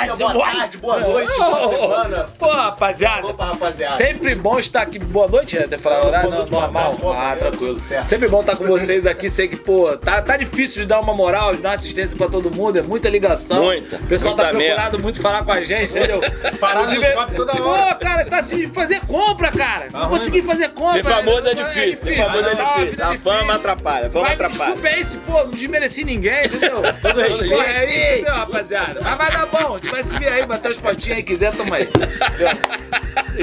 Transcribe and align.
I 0.00 0.06
Esse 0.24 0.32
boa 0.32 0.50
tarde, 0.52 0.78
boa 0.78 1.00
noite, 1.00 1.36
boa 1.38 1.68
semana. 1.68 2.26
Pô, 2.38 2.48
rapaziada. 2.50 3.26
Opa, 3.28 3.44
rapaziada. 3.46 3.92
Sempre 3.94 4.34
bom 4.34 4.58
estar 4.58 4.82
aqui. 4.82 4.98
Boa 4.98 5.28
noite, 5.28 5.56
né? 5.58 5.64
Até 5.64 5.78
falar 5.78 6.04
horário 6.06 6.30
não, 6.30 6.44
normal. 6.46 6.94
boa 6.96 7.16
Ah, 7.32 7.36
tranquilo. 7.36 7.78
certo. 7.80 8.08
Sempre 8.08 8.28
bom 8.28 8.40
estar 8.40 8.56
com 8.56 8.64
vocês 8.64 9.06
aqui. 9.06 9.30
Sei 9.30 9.48
que, 9.48 9.56
pô, 9.56 9.96
tá, 9.96 10.20
tá 10.22 10.36
difícil 10.36 10.82
de 10.82 10.86
dar 10.88 11.00
uma 11.00 11.14
moral, 11.14 11.54
de 11.54 11.62
dar 11.62 11.72
assistência 11.72 12.16
pra 12.16 12.28
todo 12.28 12.50
mundo. 12.50 12.78
É 12.78 12.82
muita 12.82 13.08
ligação. 13.08 13.62
Muita, 13.64 13.96
O 13.96 14.06
pessoal 14.06 14.34
muita 14.36 14.50
tá 14.52 14.56
procurado 14.58 14.98
muito 14.98 15.20
falar 15.20 15.44
com 15.44 15.52
a 15.52 15.62
gente, 15.62 15.90
entendeu? 15.90 16.20
Parado 16.60 16.86
no 16.86 16.92
Inclusive, 16.96 17.12
shopping 17.14 17.34
toda 17.34 17.62
hora. 17.62 17.94
Pô, 17.94 18.00
cara, 18.00 18.24
tá 18.26 18.38
assim 18.38 18.56
de 18.58 18.66
fazer 18.68 19.00
compra, 19.06 19.50
cara. 19.50 19.88
Não 19.92 20.08
consegui 20.08 20.42
fazer 20.42 20.68
compra. 20.70 21.02
Ser 21.02 21.04
famoso 21.04 21.46
é 21.48 21.54
né? 21.54 21.64
difícil, 21.64 21.96
ser 22.14 22.16
famoso 22.16 22.38
é 22.46 22.54
Tá, 22.56 22.74
difícil. 22.76 23.04
A 23.06 23.14
é 23.14 23.18
fama 23.18 23.54
atrapalha, 23.54 24.06
a 24.06 24.10
fama 24.10 24.24
Mas 24.24 24.32
atrapalha. 24.34 24.64
desculpa 24.74 24.88
aí 24.88 25.04
se, 25.04 25.16
pô, 25.18 25.32
não 25.44 25.50
desmereci 25.50 26.04
ninguém, 26.04 26.44
entendeu? 26.46 26.82
Todo 27.00 27.20
respeito. 27.20 27.54
Porra, 27.54 27.66
é 27.66 28.16
isso, 28.18 28.26
rapaziada? 28.26 29.00
Mas 29.02 29.18
vai 29.18 29.30
dar 29.32 29.46
bom. 29.46 29.74
A 29.74 29.78
gente 29.78 29.90
vai 29.90 30.02
se 30.02 30.09
ver 30.12 30.32
aí, 30.32 30.46
bater 30.46 30.72
as 30.72 30.76
fotinhas 30.78 31.18
aí, 31.18 31.22
quiser, 31.22 31.52
tamo 31.52 31.72
aí. 31.74 31.88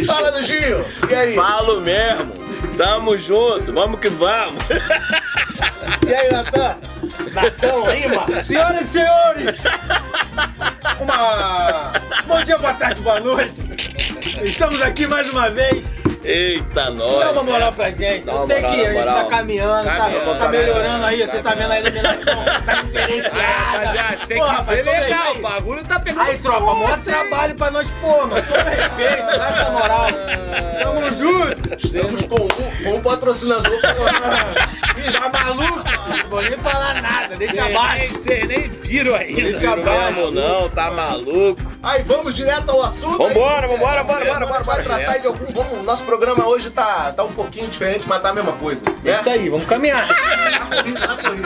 Fala, 0.05 0.29
Luginho. 0.31 0.85
E 1.09 1.15
aí? 1.15 1.35
Falo 1.35 1.81
mesmo. 1.81 2.33
Tamo 2.77 3.17
junto, 3.17 3.73
vamos 3.73 3.99
que 3.99 4.09
vamos. 4.09 4.63
E 6.07 6.13
aí, 6.13 6.31
Natan? 6.31 6.77
Natão 7.33 7.85
aí, 7.87 8.07
mano? 8.07 8.35
Senhoras 8.41 8.81
e 8.81 8.85
senhores, 8.85 9.55
uma... 10.99 11.91
bom 12.25 12.43
dia, 12.43 12.57
boa 12.57 12.73
tarde, 12.73 13.01
boa 13.01 13.19
noite. 13.19 13.69
Estamos 14.41 14.81
aqui 14.81 15.07
mais 15.07 15.29
uma 15.29 15.49
vez. 15.49 15.83
Eita, 16.23 16.89
nós. 16.89 17.19
Dá 17.19 17.31
uma 17.31 17.43
moral 17.43 17.71
pra 17.73 17.89
gente. 17.91 18.25
Dá 18.25 18.31
Eu 18.33 18.45
sei 18.47 18.61
moral, 18.61 18.73
que 18.75 18.81
a 18.81 18.83
gente 18.85 18.93
moral. 18.99 19.15
tá 19.15 19.23
caminhando, 19.25 19.85
tá, 19.85 20.09
tá 20.39 20.47
melhorando 20.49 21.05
aí. 21.05 21.19
Você 21.25 21.39
tá 21.39 21.53
vendo 21.53 21.71
a 21.71 21.79
iluminação, 21.79 22.43
tá 22.45 22.61
Ah, 22.67 22.81
diferenciada. 22.83 23.41
rapaziada, 23.47 24.17
tem 24.27 24.37
Porra, 24.37 24.49
que 24.49 24.55
rapaz, 24.57 24.83
ver 24.85 24.99
legal. 25.01 25.35
O 25.35 25.39
bagulho 25.41 25.83
tá 25.83 25.99
pegando 25.99 26.21
Aí, 26.29 26.37
tropa, 26.39 26.71
hein? 26.93 27.01
trabalho 27.05 27.55
pra 27.55 27.71
nós, 27.71 27.91
pô, 28.01 28.25
mano. 28.27 28.43
Todo 28.43 28.63
respeito, 28.69 29.25
dá 29.25 29.47
essa 29.49 29.69
moral. 29.71 30.07
Tamo 30.81 31.11
junto. 31.17 31.85
Estamos 31.85 32.21
com 32.23 32.35
um, 32.35 32.83
com 32.83 32.95
um 32.95 33.01
patrocinador. 33.01 33.71
pô. 33.81 34.97
Ih, 34.99 35.11
já 35.11 35.29
maluco? 35.29 35.83
Não 36.23 36.29
vou 36.29 36.41
nem 36.41 36.57
falar 36.57 37.01
nada, 37.01 37.35
deixa 37.35 37.65
abaixo. 37.65 38.13
Vocês 38.13 38.47
nem 38.47 38.69
viram 38.69 39.15
ainda. 39.15 39.41
Deixa 39.41 39.71
abaixo. 39.71 40.13
Vamos 40.15 40.33
não, 40.33 40.69
tá 40.69 40.91
maluco. 40.91 41.61
Aí, 41.81 42.01
vamos 42.03 42.35
direto 42.35 42.69
ao 42.69 42.83
assunto. 42.83 43.17
Vambora, 43.17 43.67
aí. 43.67 43.73
vambora, 43.73 44.01
Essa 44.01 44.11
bora, 44.11 44.25
semana 44.25 44.45
bora, 44.45 44.55
a 44.55 44.57
gente 44.57 44.67
vai 44.67 44.83
tratar 44.83 45.17
de 45.19 45.27
algum... 45.27 45.45
Vamos, 45.53 45.85
nosso 45.85 46.03
programa 46.03 46.45
hoje 46.47 46.69
tá, 46.69 47.13
tá 47.13 47.23
um 47.23 47.31
pouquinho 47.31 47.67
diferente, 47.67 48.07
mas 48.07 48.21
tá 48.21 48.29
a 48.29 48.33
mesma 48.33 48.53
coisa. 48.53 48.83
É 49.05 49.11
isso 49.11 49.29
aí, 49.29 49.49
vamos 49.49 49.65
caminhar. 49.65 50.07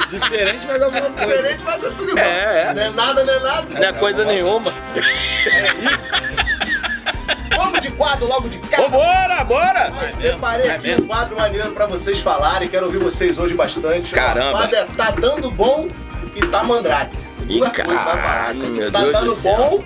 Diferente, 0.09 0.65
mas 0.67 0.81
alguma 0.81 1.01
coisa. 1.01 1.27
Diferente, 1.27 1.63
mas 1.63 1.83
é 1.83 1.89
tudo 1.89 2.09
igual. 2.11 2.25
É, 2.25 2.67
é. 2.69 2.73
Não 2.73 2.81
é 2.81 2.89
nada, 2.89 3.23
não 3.23 3.33
é 3.33 3.39
nada. 3.39 3.67
Não 3.69 3.87
é 3.87 3.93
coisa 3.93 4.25
nenhuma. 4.25 4.71
Vamos 4.71 6.40
de 7.81 7.91
quadro 7.91 8.27
logo 8.27 8.47
de 8.47 8.57
cara. 8.59 8.83
Vambora, 8.83 9.43
bora. 9.43 9.91
Mas 9.95 10.15
Separei 10.15 10.67
É 10.67 10.75
aqui 10.75 10.87
mesmo. 10.87 11.03
um 11.03 11.07
quadro 11.07 11.35
maneiro 11.35 11.71
pra 11.71 11.85
vocês 11.85 12.19
falarem. 12.21 12.67
Quero 12.69 12.85
ouvir 12.85 12.99
vocês 12.99 13.37
hoje 13.37 13.53
bastante. 13.53 14.13
Caramba. 14.13 14.49
O 14.49 14.51
quadro 14.53 14.75
é 14.75 14.83
Tá 14.85 15.11
Dando 15.11 15.51
Bom 15.51 15.87
e 16.35 16.45
Tá 16.45 16.63
Mandrake. 16.63 17.15
Ih, 17.49 17.57
Duas 17.57 17.71
coisas 17.71 17.93
vai 17.93 18.03
falar. 18.05 18.21
caralho, 18.21 18.59
meu 18.67 18.91
tá 18.91 18.99
Deus 19.01 19.13
dando 19.13 19.25
do 19.25 19.35
céu. 19.35 19.57
bom. 19.57 19.83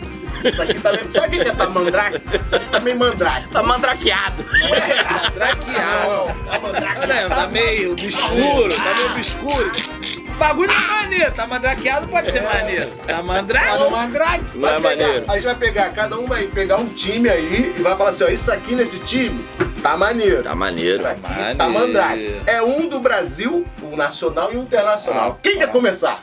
Isso 0.48 0.62
aqui 0.62 0.74
tá 0.80 0.92
meio... 0.92 1.12
Sabe 1.12 1.40
o 1.40 1.44
que 1.44 1.50
é 1.50 1.52
tá 1.54 1.66
mandrake? 1.70 2.18
Isso 2.18 2.56
aqui 2.56 2.66
tá 2.70 2.80
meio 2.82 3.00
mandrake. 3.00 3.48
Tá 3.48 3.64
mandrakeado. 3.64 4.46
Mandrakeado. 4.62 6.34
Tá 6.46 6.60
mandrake. 6.60 7.08
Tá, 7.08 7.36
tá 7.36 7.48
meio 7.48 7.92
obscuro, 7.94 8.76
tá 8.76 8.94
meio 8.94 9.12
obscuro. 9.16 9.72
O 10.36 10.38
bagulho 10.38 10.70
é 10.70 10.76
maneiro, 10.76 11.32
tá 11.34 11.48
mandrakeado, 11.48 12.08
pode 12.10 12.30
ser 12.30 12.42
maneiro. 12.42 12.92
Tá 13.08 13.24
mandrake? 13.24 13.68
Tá 13.68 13.78
no 13.78 13.90
mandrake. 13.90 14.44
Não 14.56 14.70
é 14.70 14.80
maneiro. 14.80 15.26
A 15.30 15.34
gente 15.36 15.46
vai 15.46 15.56
pegar, 15.56 15.90
cada 15.94 16.18
um 16.20 16.26
vai 16.28 16.44
pegar 16.48 16.76
um 16.78 16.90
time 16.90 17.30
aí 17.30 17.74
e 17.78 17.82
vai 17.82 17.96
falar 17.96 18.10
assim, 18.10 18.26
ó, 18.26 18.28
isso 18.28 18.52
aqui 18.52 18.76
nesse 18.76 19.00
time 19.00 19.44
tá 19.82 19.96
maneiro. 19.96 20.44
Tá 20.44 20.54
maneiro. 20.54 20.98
Isso 20.98 21.08
aqui 21.08 21.22
tá 21.22 21.30
Maneiro. 21.30 21.74
mandrake. 21.74 22.42
É 22.48 22.62
um 22.62 22.90
do 22.90 23.00
Brasil, 23.00 23.66
um 23.82 23.96
nacional 23.96 24.52
e 24.52 24.58
um 24.58 24.64
internacional. 24.64 25.40
Quem 25.42 25.58
quer 25.58 25.72
começar? 25.72 26.20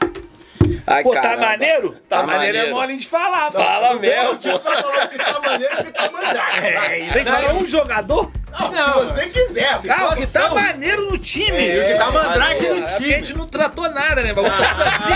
Ai, 0.87 1.03
Pô, 1.03 1.13
tá 1.15 1.21
caramba. 1.23 1.47
maneiro? 1.47 1.97
Tá, 2.09 2.19
Tá 2.21 2.27
maneiro, 2.27 2.57
é 2.57 2.61
maneiro. 2.61 2.71
mole 2.77 2.97
de 2.99 3.09
falar, 3.09 3.51
pô. 3.51 3.59
Fala 3.59 3.97
O 3.97 3.99
mesmo, 4.01 4.39
vai 4.39 4.61
falar 4.83 5.07
que 5.09 5.19
tá 5.19 5.41
maneiro 5.41 5.75
e 5.81 5.85
que 5.85 5.93
tá 5.93 6.11
mandrake. 6.13 6.59
É 6.67 6.99
isso 6.99 7.13
Tem 7.15 7.25
que 7.25 7.31
falar 7.31 7.55
um 7.55 7.67
jogador? 7.67 8.31
Não, 8.73 9.03
o 9.03 9.07
que 9.07 9.13
você 9.13 9.27
quiser. 9.29 9.81
Cara, 9.83 10.11
o 10.11 10.17
que 10.17 10.27
tá 10.27 10.49
maneiro 10.51 11.11
no 11.11 11.17
time. 11.19 11.69
É, 11.69 11.85
o 11.85 11.87
que 11.93 11.99
tá 11.99 12.11
mandrake 12.11 12.69
no 12.69 12.85
time. 12.87 13.13
É 13.13 13.15
a 13.15 13.19
gente 13.19 13.37
não 13.37 13.47
tratou 13.47 13.89
nada, 13.91 14.23
né? 14.23 14.33
Bagulho 14.35 14.53
tá 14.55 14.97
assim. 14.99 15.13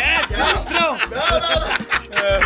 É, 0.00 0.28
sinistrão. 0.28 0.96
Não, 1.10 1.40
não, 1.40 1.60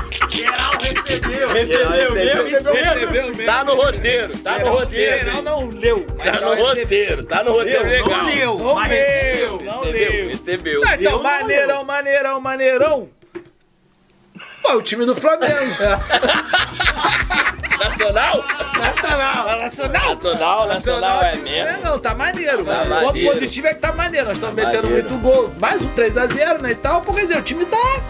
não. 0.04 0.30
Geral 0.30 0.72
recebeu. 0.80 1.48
Recebeu 1.52 1.90
Recebeu. 1.90 2.12
mesmo. 2.12 2.42
Recebeu 2.72 3.26
mesmo. 3.28 3.44
Tá 3.46 3.64
no 3.64 3.74
roteiro, 3.76 4.38
tá 4.38 4.58
no 4.58 4.68
roteiro. 4.70 5.26
Geral 5.26 5.42
não 5.42 5.68
leu. 5.70 6.04
Tá 6.06 6.40
no 6.40 6.54
roteiro, 6.64 7.24
tá 7.24 7.42
no 7.44 7.52
roteiro 7.52 7.82
Não 7.84 7.90
legal. 7.90 8.24
leu, 8.24 8.58
Não 8.58 8.74
mas 8.74 8.88
leu, 8.90 8.98
recebeu. 8.98 9.60
não 9.64 9.80
Recebeu, 9.80 10.12
leu. 10.12 10.28
recebeu. 10.28 10.82
Ah, 10.86 10.94
então, 10.96 11.12
não 11.12 11.22
maneirão, 11.22 11.84
maneirão, 11.84 12.40
maneirão. 12.40 13.08
Pô, 14.62 14.72
o 14.74 14.82
time 14.82 15.04
do 15.06 15.14
Flamengo. 15.14 15.54
Nacional? 17.78 18.44
Nacional. 18.78 19.58
Nacional. 19.58 20.08
Nacional, 20.08 20.66
nacional 20.68 21.22
é 21.22 21.30
time- 21.30 21.42
mesmo. 21.50 21.68
É, 21.68 21.76
não, 21.82 21.98
tá 21.98 22.14
maneiro. 22.14 22.64
Tá 22.64 22.82
o 22.82 23.00
ponto 23.12 23.20
positivo 23.24 23.66
é 23.66 23.74
que 23.74 23.80
tá 23.80 23.92
maneiro. 23.92 24.26
Nós 24.28 24.36
estamos 24.36 24.54
metendo 24.54 24.84
maneiro. 24.88 25.08
muito 25.10 25.22
gol. 25.22 25.52
Mais 25.60 25.82
um 25.82 25.88
3x0, 25.94 26.62
né, 26.62 26.72
e 26.72 26.74
tal. 26.74 27.02
Pô, 27.02 27.12
quer 27.12 27.22
dizer, 27.22 27.38
o 27.38 27.42
time 27.42 27.64
tá, 27.66 28.00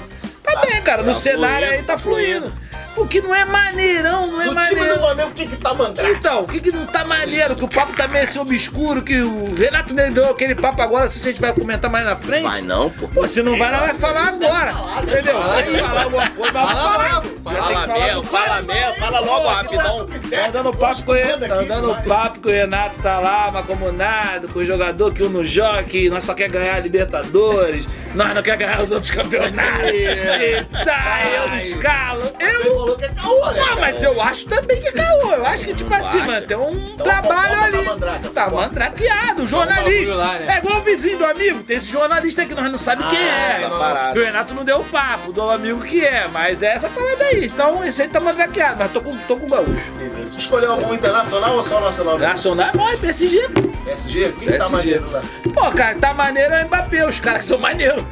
tá, 0.42 0.60
bem, 0.60 0.82
cara. 0.82 1.02
No 1.02 1.12
tá 1.12 1.18
cenário 1.18 1.66
fluindo, 1.66 1.74
aí 1.80 1.82
tá 1.82 1.92
tá 1.94 1.98
fluindo. 1.98 2.52
O 2.96 3.06
que 3.06 3.20
não 3.20 3.34
é 3.34 3.44
maneirão, 3.44 4.26
não 4.26 4.40
é 4.40 4.46
No 4.46 4.50
time 4.62 4.74
maneiro. 4.76 4.94
do 4.94 5.00
Flamengo, 5.00 5.28
o 5.30 5.34
que 5.34 5.46
que 5.46 5.56
tá 5.56 5.74
mandrake? 5.74 6.10
Então, 6.12 6.40
o 6.40 6.46
que 6.46 6.60
que 6.60 6.72
não 6.72 6.86
tá 6.86 7.04
maneiro? 7.04 7.54
Que 7.54 7.64
o 7.64 7.68
papo 7.68 7.92
tá 7.94 8.08
meio 8.08 8.24
assim 8.24 8.38
obscuro, 8.38 9.02
que 9.02 9.20
o 9.20 9.54
Renato 9.54 9.92
nem 9.92 10.10
deu 10.10 10.30
aquele 10.30 10.54
papo 10.54 10.80
agora, 10.80 11.02
não 11.02 11.08
sei 11.10 11.20
se 11.20 11.28
a 11.28 11.30
gente 11.32 11.40
vai 11.40 11.52
comentar 11.52 11.90
mais 11.90 12.04
na 12.06 12.16
frente. 12.16 12.44
Vai 12.44 12.60
não, 12.62 12.88
pô. 12.90 13.06
Pô, 13.08 13.28
se 13.28 13.42
não 13.42 13.58
vai, 13.58 13.70
nós 13.70 13.80
vai 13.80 13.94
falar 13.94 14.28
agora. 14.28 14.72
Entendeu? 15.02 15.38
Vai 15.42 15.64
falar 15.64 16.02
alguma 16.04 16.30
coisa, 16.30 16.52
vamos 16.52 16.72
falar. 16.72 17.22
Fala 17.44 17.86
falar 17.86 17.86
mesmo, 17.98 18.24
fala 18.24 18.62
mesmo, 18.62 18.94
fala 18.98 19.20
logo 19.20 19.48
rapidão. 19.48 20.08
Tá 20.30 20.48
dando 20.48 20.72
papo 20.72 21.02
com 21.04 21.14
ele, 21.14 21.48
tá 21.48 21.62
dando 21.62 21.94
papo 22.08 22.40
que 22.40 22.48
o 22.48 22.50
Renato 22.50 23.00
tá 23.00 23.18
lá, 23.20 23.50
macomunado, 23.50 24.48
com 24.48 24.58
o 24.60 24.64
jogador 24.64 25.12
que 25.12 25.22
um 25.22 25.28
não 25.28 25.44
joga, 25.44 25.84
que 25.84 26.08
nós 26.10 26.24
só 26.24 26.34
quer 26.34 26.48
ganhar 26.48 26.76
a 26.76 26.80
Libertadores, 26.80 27.86
nós 28.14 28.34
não 28.34 28.42
quer 28.42 28.56
ganhar 28.56 28.80
os 28.82 28.90
outros 28.90 29.10
campeonatos. 29.10 29.90
e 29.90 30.84
tá, 30.84 31.20
eu 31.30 31.48
não 31.50 31.56
escalo. 31.58 32.22
Eu. 32.40 32.85
É 33.26 33.38
caô, 33.44 33.50
né? 33.52 33.64
Ah, 33.70 33.76
mas 33.80 34.02
eu 34.02 34.20
acho 34.22 34.46
também 34.46 34.80
que 34.80 34.88
é 34.88 34.92
caô. 34.92 35.32
Eu 35.32 35.46
acho 35.46 35.64
que, 35.64 35.74
tipo 35.74 35.92
assim, 35.94 36.18
mano, 36.18 36.46
tem 36.46 36.56
um 36.56 36.70
Então, 36.94 37.04
trabalho 37.06 37.60
ali. 37.62 37.78
tá 37.78 37.82
mandraca, 37.90 38.28
Tá 38.30 38.44
fofoca. 38.44 38.62
mandrakeado, 38.62 39.42
o 39.42 39.46
jornalista. 39.46 40.14
lá, 40.14 40.32
né? 40.38 40.54
É 40.54 40.58
igual 40.58 40.78
o 40.78 40.82
vizinho 40.82 41.18
do 41.18 41.24
amigo. 41.26 41.62
Tem 41.62 41.76
esse 41.76 41.86
jornalista 41.90 42.44
que 42.44 42.54
nós 42.54 42.70
não 42.70 42.78
sabemos 42.78 43.10
quem 43.12 43.22
é. 43.26 43.68
parada. 43.68 44.18
O 44.18 44.22
Renato 44.24 44.54
não 44.54 44.64
deu 44.64 44.82
papo 44.84 45.32
do 45.32 45.50
amigo 45.50 45.80
que 45.82 46.04
é, 46.04 46.28
mas 46.32 46.62
é 46.62 46.72
essa 46.74 46.88
parada 46.88 47.24
aí. 47.24 47.46
Então 47.46 47.84
esse 47.84 48.02
aí 48.02 48.08
tá 48.08 48.20
mandrakeado, 48.20 48.76
mas 48.78 48.90
tô 48.92 49.00
com, 49.00 49.16
tô 49.18 49.36
com 49.36 49.48
gaúcho. 49.48 49.92
Você 50.22 50.38
escolheu 50.38 50.72
algum 50.72 50.94
internacional 50.94 51.54
ou 51.56 51.62
só 51.62 51.80
nacional? 51.80 52.18
Nacional 52.18 52.68
é 52.68 52.72
bom, 52.72 52.98
PSG. 52.98 53.48
pô. 53.48 53.62
PSG? 53.84 54.20
Quem 54.38 54.48
tá 54.48 54.52
PSG. 54.68 54.72
maneiro 54.72 55.10
lá? 55.10 55.22
Pô, 55.54 55.70
cara, 55.72 55.94
tá 55.96 56.12
maneiro 56.14 56.54
é 56.54 56.62
o 56.64 56.66
Mbappé, 56.66 57.06
os 57.06 57.20
caras 57.20 57.40
que 57.40 57.44
são 57.48 57.58
maneiros. 57.58 58.02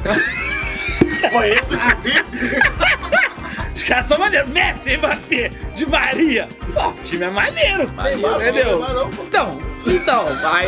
Conheço, 1.31 1.75
inclusive. 1.75 2.23
Os 3.75 3.83
caras 3.83 4.05
são 4.05 4.17
maneiros. 4.17 4.49
Messi, 4.51 4.95
Mbappé, 4.97 5.51
de 5.75 5.85
Maria. 5.85 6.47
Pô, 6.73 6.87
o 6.89 6.93
time 7.03 7.25
é 7.25 7.29
maneiro. 7.29 7.91
Neymar, 8.01 8.35
entendeu? 8.35 8.79
Não, 8.79 9.09
pô. 9.11 9.23
Então, 9.23 9.59
então, 9.85 10.25
aí. 10.51 10.67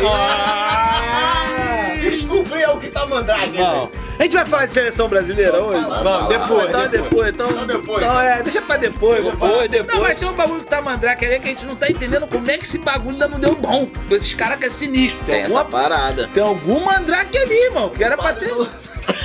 Desculpa 2.00 2.54
aí, 2.54 2.62
é 2.62 2.68
o 2.70 2.78
que 2.78 2.88
tá 2.90 3.06
mandrake. 3.06 3.56
Bom, 3.56 3.90
a 4.18 4.22
gente 4.22 4.32
vai 4.34 4.44
falar 4.44 4.66
de 4.66 4.72
seleção 4.72 5.08
brasileira 5.08 5.58
hoje? 5.60 5.80
Fala, 5.82 6.02
Vamos, 6.02 6.20
fala. 6.20 6.38
depois. 6.38 6.68
Então 6.68 6.82
é 6.82 6.88
depois, 6.88 7.28
então. 7.34 7.50
Então 7.50 7.66
depois. 7.66 8.02
Então 8.02 8.20
é, 8.20 8.42
deixa 8.42 8.62
pra 8.62 8.76
depois. 8.76 9.22
vou 9.22 9.32
Depois, 9.32 9.52
falar. 9.52 9.68
depois. 9.68 9.94
Não, 9.96 10.02
mas 10.04 10.18
tem 10.18 10.28
um 10.28 10.32
bagulho 10.32 10.60
que 10.60 10.66
tá 10.70 10.80
mandrake 10.82 11.24
ali 11.26 11.38
que 11.40 11.46
a 11.46 11.50
gente 11.50 11.66
não 11.66 11.76
tá 11.76 11.88
entendendo 11.90 12.26
como 12.26 12.50
é 12.50 12.58
que 12.58 12.64
esse 12.64 12.78
bagulho 12.78 13.12
ainda 13.14 13.28
não 13.28 13.38
deu 13.40 13.54
bom. 13.56 13.88
Esses 14.10 14.34
caras 14.34 14.58
que 14.58 14.66
é 14.66 14.70
sinistro. 14.70 15.24
Tem, 15.26 15.34
Tem 15.36 15.44
essa 15.44 15.58
alguma, 15.58 15.78
parada. 15.80 16.28
tem 16.32 16.42
algum 16.42 16.80
mandrake 16.84 17.36
ali, 17.36 17.64
irmão. 17.66 17.88
Que 17.90 18.04
era 18.04 18.16
pra 18.16 18.32
ter. 18.32 18.50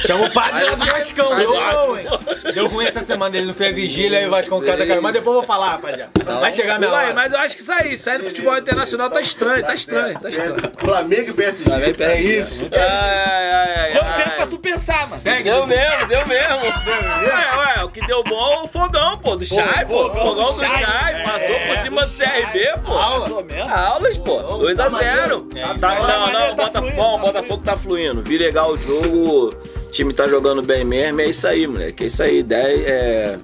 Chama 0.05 0.25
o 0.25 0.31
padre 0.31 0.63
lá 0.63 0.75
do 0.75 0.85
Vascão. 0.85 1.35
Deu 1.35 1.53
ruim, 1.53 1.99
hein? 1.99 2.53
Deu 2.53 2.67
ruim 2.67 2.85
essa 2.85 3.01
semana, 3.01 3.35
ele 3.37 3.47
não 3.47 3.53
fez 3.53 3.71
a 3.71 3.75
vigília 3.75 4.21
e 4.21 4.27
o 4.27 4.31
Vascão 4.31 4.61
casa 4.61 4.85
caiu. 4.85 5.01
Mas 5.01 5.13
depois 5.13 5.35
eu 5.35 5.41
vou 5.41 5.43
falar, 5.43 5.71
rapaziada. 5.71 6.11
Vai 6.39 6.51
chegar 6.51 6.79
minha 6.79 6.91
Ué, 6.91 7.05
hora. 7.05 7.13
mas 7.13 7.33
eu 7.33 7.39
acho 7.39 7.55
que 7.55 7.61
isso 7.61 7.71
aí, 7.73 7.97
sair 7.97 8.17
no 8.19 8.25
futebol 8.25 8.57
internacional 8.57 9.09
tá 9.09 9.21
estranho, 9.21 9.65
tá 9.65 9.73
estranho, 9.73 10.19
tá 10.19 10.29
estranho. 10.29 10.55
Flamengo 10.77 11.29
e 11.29 11.33
PSG. 11.33 11.71
É 11.99 12.21
isso. 12.21 12.67
Ai, 12.71 12.79
ai, 12.81 13.51
ai, 13.53 13.93
Deu 13.93 14.03
tempo 14.03 14.35
pra 14.37 14.47
tu 14.47 14.57
pensar, 14.57 15.07
mano. 15.07 15.21
Segue. 15.21 15.43
Deu 15.43 15.65
mesmo, 15.67 16.05
deu 16.07 16.27
mesmo. 16.27 16.63
Ué, 16.63 17.57
ué, 17.77 17.83
o 17.83 17.89
que 17.89 18.05
deu 18.05 18.23
bom 18.23 18.53
é 18.53 18.59
o 18.63 18.67
fogão, 18.67 19.17
pô, 19.17 19.35
do 19.35 19.45
Chai, 19.45 19.85
pô. 19.85 20.09
fogão 20.09 20.25
Fogão 20.25 20.45
do 20.45 20.53
do 20.53 20.59
Chai. 20.59 20.85
Chai, 20.85 21.23
passou 21.23 21.59
por 21.67 21.77
cima 21.81 22.05
do 22.05 22.11
CRB, 22.11 22.73
pô. 22.85 22.93
Passou 22.93 23.43
mesmo? 23.43 23.69
Aulas, 23.69 24.17
pô. 24.17 24.39
2x0. 24.59 24.91
maneiro. 24.91 25.49
Tá, 25.79 25.95
Tá 25.95 26.07
não, 26.07 26.31
não, 26.31 26.49
tá 26.55 26.63
Bota, 26.63 26.79
fluindo, 26.79 26.95
bom, 26.95 27.15
tá 27.19 27.25
Botafogo 27.25 27.63
tá 27.63 27.77
fluindo. 27.77 28.21
Vi 28.23 28.37
legal 28.37 28.71
o 28.71 28.77
jogo. 28.77 29.49
Time 29.93 30.11
tá 30.11 30.27
jogando 30.27 30.63
bem 30.63 30.83
mesmo. 30.83 31.21
É 31.21 31.27
isso 31.27 31.47
aí, 31.47 31.67
moleque. 31.67 32.03
É 32.03 32.07
isso 32.07 32.23
aí. 32.23 32.41
10, 32.41 32.87
é. 32.87 33.39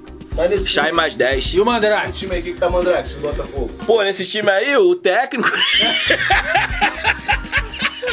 Chai 0.66 0.92
mais 0.92 1.16
10. 1.16 1.54
E 1.54 1.60
o 1.60 1.66
Mandrake? 1.66 2.10
esse 2.10 2.18
time 2.20 2.34
aí, 2.34 2.40
o 2.40 2.44
que 2.44 2.54
que 2.54 2.60
tá 2.60 2.68
mandrake? 2.68 3.08
Esse 3.08 3.18
Botafogo. 3.18 3.70
Pô, 3.86 4.02
nesse 4.02 4.26
time 4.26 4.50
aí, 4.50 4.76
o 4.76 4.96
técnico. 4.96 5.52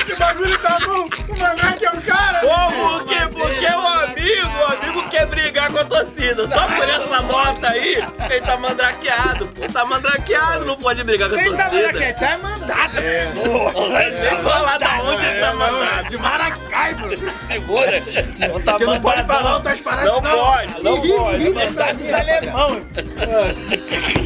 Que 0.06 0.14
bagulho 0.14 0.58
tá 0.58 0.78
bom. 0.84 1.08
O 1.28 1.38
Mandrake 1.38 1.84
é 1.84 1.90
o 1.90 2.00
cara. 2.00 2.38
Pô, 2.38 2.72
por 2.72 3.04
quê? 3.04 3.16
Porque 3.32 3.66
o 3.66 3.88
amigo, 3.88 4.48
o 4.48 4.64
amigo 4.72 5.10
quer 5.10 5.26
brigar 5.26 5.70
com 5.70 5.78
a 5.78 5.84
torcida. 5.84 6.46
Só 6.46 6.64
por 6.66 6.88
essa 6.88 7.22
nota 7.22 7.68
aí, 7.68 7.96
ele 8.30 8.40
tá 8.40 8.56
mandrakeado, 8.56 9.48
pô. 9.48 9.64
Ele 9.64 9.72
tá 9.72 9.84
mandrakeado, 9.84 10.64
não 10.64 10.76
pode 10.76 11.02
brigar 11.02 11.28
com 11.28 11.34
a 11.34 11.40
Ele 11.40 11.56
tá 11.56 11.68
torcida. 11.68 11.92
Mandrake, 11.92 12.20
tá 12.20 12.38
mandado. 12.38 12.98
É. 12.98 13.32
Nem 14.30 14.42
falar 14.44 14.78
da 14.78 15.02
onde 15.02 15.26
ele 15.26 15.40
tá 15.40 15.52
mandado. 15.54 16.08
De 16.08 16.18
Maracaibo. 16.18 17.08
Segura. 17.48 18.02
Não 18.48 18.60
tá 18.60 18.72
Porque 18.72 18.84
não 18.84 19.00
pode 19.00 19.24
falar 19.24 19.54
outras 19.54 19.80
paradas. 19.80 20.12
Não 20.12 20.22
pode, 20.22 20.82
não 20.82 21.00
pode. 21.00 21.50
Mandado 21.50 21.98
dos 21.98 22.12
alemão. 22.12 22.80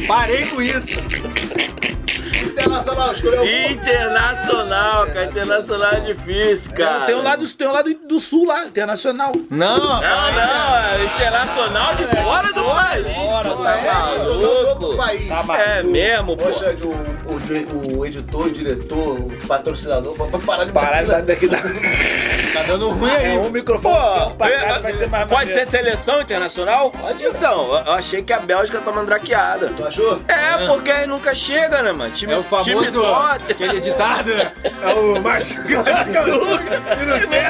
Parei 0.07 0.45
com 0.45 0.61
isso. 0.61 1.01
Internacional, 2.43 3.11
escolheu? 3.11 3.45
Internacional, 3.71 5.05
cara. 5.07 5.25
Internacional 5.25 5.91
é 5.93 5.99
difícil, 6.01 6.73
cara. 6.73 7.05
Tem 7.05 7.15
um 7.15 7.21
lado, 7.23 7.47
tem 7.53 7.67
um 7.67 7.71
lado 7.71 7.93
do 8.07 8.19
sul 8.19 8.45
lá, 8.45 8.65
internacional. 8.65 9.31
Não. 9.49 9.77
Não, 9.77 10.01
não, 10.31 10.75
é 10.77 11.03
internacional 11.05 11.95
de 11.95 12.07
fora 12.07 12.53
do 12.53 12.63
país. 12.63 13.07
Fora 13.15 13.49
pô, 13.49 13.55
do 13.55 13.63
tá 13.63 13.73
país. 13.77 14.23
Maluco. 14.23 14.97
Tá 15.27 15.43
maluco. 15.43 15.53
É 15.69 15.83
mesmo, 15.83 16.37
pô. 16.37 16.43
Poxa, 16.43 16.75
o, 16.83 17.31
o, 17.31 17.97
o 17.99 18.05
editor, 18.05 18.45
o 18.47 18.51
diretor, 18.51 19.19
o 19.19 19.31
patrocinador, 19.47 20.13
pra 20.15 20.39
parar 20.39 20.65
de 20.65 20.71
Parar 20.73 21.03
bater. 21.05 21.21
daqui 21.23 21.47
da. 21.47 21.57
Tá 22.53 22.63
dando 22.67 22.89
ruim 22.89 23.09
É 23.09 23.15
aí. 23.27 23.37
um 23.37 23.49
microfone 23.49 23.95
Pô, 23.95 24.29
de 24.29 24.35
pra 24.35 24.49
cá, 24.49 24.79
vai 24.79 24.91
ser 24.93 25.07
mais 25.07 25.25
pode 25.25 25.53
ser 25.53 25.65
seleção 25.65 26.21
internacional? 26.21 26.91
Pode. 26.91 27.23
Então, 27.23 27.75
eu- 27.77 27.83
eu 27.85 27.93
achei 27.93 28.21
que 28.23 28.33
a 28.33 28.39
Bélgica 28.39 28.79
tá 28.81 28.91
mandrakeada. 28.91 29.69
Tu 29.69 29.85
achou? 29.85 30.21
É, 30.27 30.67
porque 30.67 30.91
aí 30.91 31.07
nunca 31.07 31.33
chega, 31.33 31.81
né, 31.81 31.91
mano? 31.93 32.11
Time, 32.11 32.30
É 32.31 32.37
o 32.37 32.43
famoso, 32.43 33.03
aquele 33.49 33.79
ditado, 33.81 34.33
né? 34.33 34.51
É 34.63 34.93
o 34.93 35.21
Márcio 35.21 35.61
E 35.69 37.05
não 37.05 37.19
sei, 37.19 37.41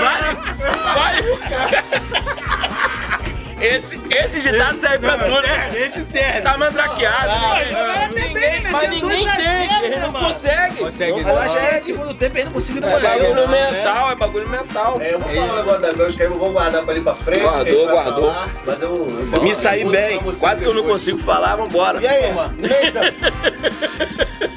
Vai, 0.00 0.36
vai. 0.94 2.67
Esse, 3.60 3.98
esse 4.16 4.40
ditado 4.40 4.78
serve 4.80 4.98
pra 4.98 5.18
tudo. 5.18 5.42
Esse 5.76 6.04
serve. 6.12 6.40
Tá 6.42 6.56
mandrakeado. 6.56 7.28
Ah, 7.30 8.08
ninguém, 8.14 8.62
mas 8.70 8.90
ninguém 8.90 9.22
entende, 9.24 9.84
ele 9.84 9.96
não 9.96 10.12
consegue. 10.12 10.76
Consegue. 10.76 11.20
Eu 11.20 11.38
acho 11.38 11.56
que 11.58 11.76
no 11.78 11.84
segundo 11.84 12.14
tempo 12.14 12.36
ele 12.36 12.44
não 12.44 12.52
conseguiu 12.52 12.84
É 12.84 12.90
fazer. 12.92 13.08
bagulho 13.08 13.48
mental, 13.48 14.10
é 14.10 14.14
bagulho 14.14 14.48
mental. 14.48 14.98
É, 15.00 15.14
eu 15.14 15.18
vou 15.18 15.28
falar 15.34 15.52
um 15.52 15.56
negócio 15.56 15.80
da 15.80 15.92
Bélgica 15.92 16.24
aí, 16.24 16.30
eu 16.30 16.38
vou 16.38 16.52
guardar 16.52 16.84
pra 16.84 16.94
ir 16.94 17.00
pra 17.02 17.14
frente. 17.14 17.40
Guardou, 17.40 17.88
guardou. 17.88 18.32
falar, 18.32 18.48
mas 18.66 18.82
eu, 18.82 19.28
eu 19.32 19.42
Me 19.42 19.54
saí 19.54 19.84
bem. 19.84 20.20
Quase 20.38 20.62
que 20.62 20.68
eu 20.68 20.74
não 20.74 20.84
consigo 20.84 21.18
falar, 21.18 21.56
vambora. 21.56 22.00
E 22.00 22.06
aí, 22.06 22.24
Eita, 22.84 23.00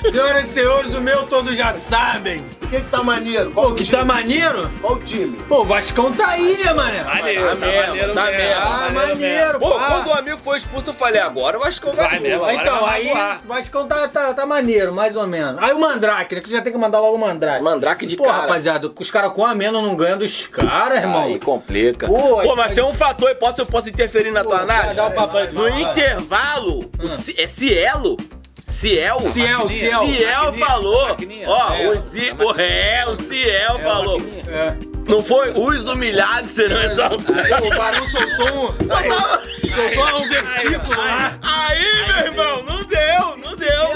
Senhoras 0.12 0.50
e 0.50 0.54
senhores, 0.54 0.94
o 0.94 1.02
meu 1.02 1.24
todos 1.24 1.56
já 1.56 1.72
sabem. 1.74 2.44
O 2.72 2.74
que 2.74 2.82
que 2.86 2.90
tá 2.90 3.04
maneiro? 3.04 3.52
Qual 3.52 3.68
Pô, 3.70 3.76
que 3.76 3.84
time? 3.84 3.98
tá 3.98 4.06
maneiro? 4.06 4.72
Qual 4.82 5.00
time? 5.00 5.38
Pô, 5.50 5.62
o 5.62 5.66
Vascão 5.66 6.12
tá 6.14 6.30
aí, 6.30 6.58
né, 6.64 6.74
mané? 6.74 7.04
Maneiro, 7.04 7.44
Tá 7.44 7.56
mesmo, 7.56 8.14
tá 8.14 8.26
mesmo. 8.32 8.62
Ah, 8.62 8.90
maneiro 8.94 9.10
maneiro, 9.20 9.60
Pô, 9.60 9.72
pá. 9.72 9.88
quando 9.88 10.08
o 10.08 10.14
amigo 10.14 10.38
foi 10.38 10.58
expulso, 10.58 10.90
eu 10.92 10.94
falei, 10.94 11.20
agora 11.20 11.60
que 11.60 11.86
eu 11.86 11.92
Vai 11.94 12.08
vai 12.10 12.20
mesmo. 12.20 12.50
Então, 12.50 12.82
vai 12.82 13.02
aí 13.10 13.40
o 13.44 13.48
Vascão 13.48 13.88
tá, 13.88 14.08
tá, 14.08 14.34
tá 14.34 14.46
maneiro, 14.46 14.94
mais 14.94 15.16
ou 15.18 15.28
menos. 15.28 15.62
Aí 15.62 15.74
o 15.74 15.80
Mandrake, 15.80 16.36
né? 16.36 16.42
Que 16.42 16.48
você 16.50 16.56
já 16.56 16.62
tem 16.62 16.72
que 16.72 16.80
mandar 16.80 17.00
logo 17.02 17.16
o 17.16 17.20
Mandrake. 17.20 17.62
Mandrake 17.62 18.06
de 18.06 18.16
Pô, 18.16 18.24
cara. 18.24 18.38
rapaziada, 18.42 18.90
os 18.98 19.12
caras 19.12 19.34
com 19.34 19.46
a 19.46 19.54
menos 19.54 19.84
não 19.84 19.96
ganham 19.96 20.18
dos 20.18 20.46
caras, 20.48 20.98
irmão. 21.00 21.24
Aí 21.24 21.40
complica. 21.40 22.08
Pô, 22.08 22.42
Pô, 22.42 22.56
mas 22.56 22.70
aí- 22.70 22.76
tem 22.76 22.84
um 22.86 22.94
fator, 22.94 23.28
eu 23.30 23.36
posso, 23.36 23.62
eu 23.62 23.66
posso 23.66 23.90
interferir 23.90 24.32
na 24.32 24.44
tua 24.44 24.58
Pô, 24.58 24.64
análise? 24.64 25.02
o 25.02 25.12
papo 25.12 25.38
aí. 25.38 25.52
No 25.52 25.68
intervalo, 25.70 26.90
o 27.04 27.10
Ci- 27.10 27.36
é 27.38 27.48
Cielo? 27.48 28.18
Ciel? 28.66 29.20
Ciel, 29.22 29.70
Ciel. 29.70 30.00
Ciel 30.08 30.54
falou. 30.54 31.18
Ó, 31.48 31.74
É. 31.74 31.88
o, 31.90 32.00
Ci, 32.00 32.32
o, 32.40 32.60
é, 32.60 33.06
o 33.08 33.16
Ciel 33.16 33.80
falou. 33.80 34.20
É. 34.48 34.74
Não 35.08 35.22
foi? 35.22 35.52
Os 35.52 35.88
humilhados 35.88 36.52
serão 36.52 36.82
exaltados. 36.84 37.68
O 37.68 37.70
Barão 37.78 38.06
soltou 38.06 38.70
um, 38.70 39.72
soltou 39.74 40.22
um 40.22 40.30
versículo 40.30 40.96
lá. 40.96 41.38
Aí, 41.42 42.08
meu 42.08 42.18
irmão, 42.28 42.64
não 42.64 42.84
deu, 42.84 43.38
não 43.44 43.56
deu. 43.58 43.91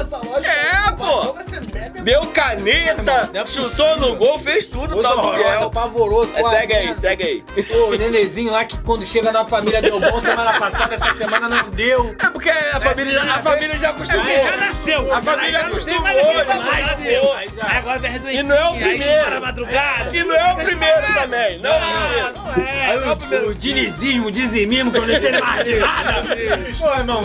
Deu 2.06 2.28
caneta, 2.28 3.30
não 3.34 3.42
é 3.42 3.48
chutou 3.48 3.64
possível. 3.64 3.98
no 3.98 4.16
gol, 4.16 4.38
fez 4.38 4.68
tudo, 4.68 4.90
do 4.90 5.00
horrorosa, 5.00 5.40
Ciel. 5.40 5.72
pavoroso. 5.72 6.32
É, 6.36 6.44
segue 6.44 6.74
aí, 6.76 6.86
merda. 6.86 7.02
segue 7.02 7.24
aí. 7.24 7.64
Pô, 7.64 7.88
o 7.88 7.98
nenenzinho 7.98 8.52
lá 8.52 8.64
que 8.64 8.78
quando 8.78 9.04
chega 9.04 9.32
na 9.32 9.44
família 9.46 9.82
deu 9.82 10.00
bom 10.00 10.22
semana 10.22 10.54
passada, 10.60 10.94
essa 10.94 11.16
semana 11.16 11.50
não 11.50 11.68
deu. 11.72 12.16
É 12.20 12.30
porque 12.30 12.52
a 12.52 12.80
família, 12.80 13.24
a 13.24 13.42
família 13.42 13.76
já 13.76 13.90
acostumou. 13.90 14.24
Já 14.24 14.56
nasceu. 14.56 15.12
A 15.16 15.20
família 15.20 15.52
já 15.52 15.62
acostumou, 15.62 16.04
tá 16.04 16.54
já 16.54 16.82
nasceu. 16.82 17.34
agora 17.76 18.00
vem 18.00 18.20
doencinha. 18.20 18.40
E 18.40 18.44
não 18.44 18.56
é 18.56 18.70
o 18.70 18.74
primeiro. 18.74 19.42
madrugada. 19.42 20.16
E 20.16 20.24
não 20.24 20.36
é 20.36 20.54
o 20.54 20.56
primeiro 20.58 21.14
também, 21.16 21.60
não 21.60 21.72
é 21.72 21.80
primeiro. 21.80 22.34
Não 22.36 22.64
é. 22.64 22.86
Aí 22.86 23.00
não 23.00 23.08
é 23.08 23.12
o 23.14 23.18
primeiro. 23.18 23.48
o, 23.48 23.50
o 23.50 23.56
dinizismo, 23.56 24.28
o 24.28 24.32
dizimimo, 24.32 24.92
que 24.92 24.98
eu 25.00 25.08
não 25.08 25.14
entendo 25.16 25.40
mais 25.40 25.64
de 25.64 25.80
nada. 25.80 26.22
Pô, 26.80 26.94
irmão, 26.94 27.24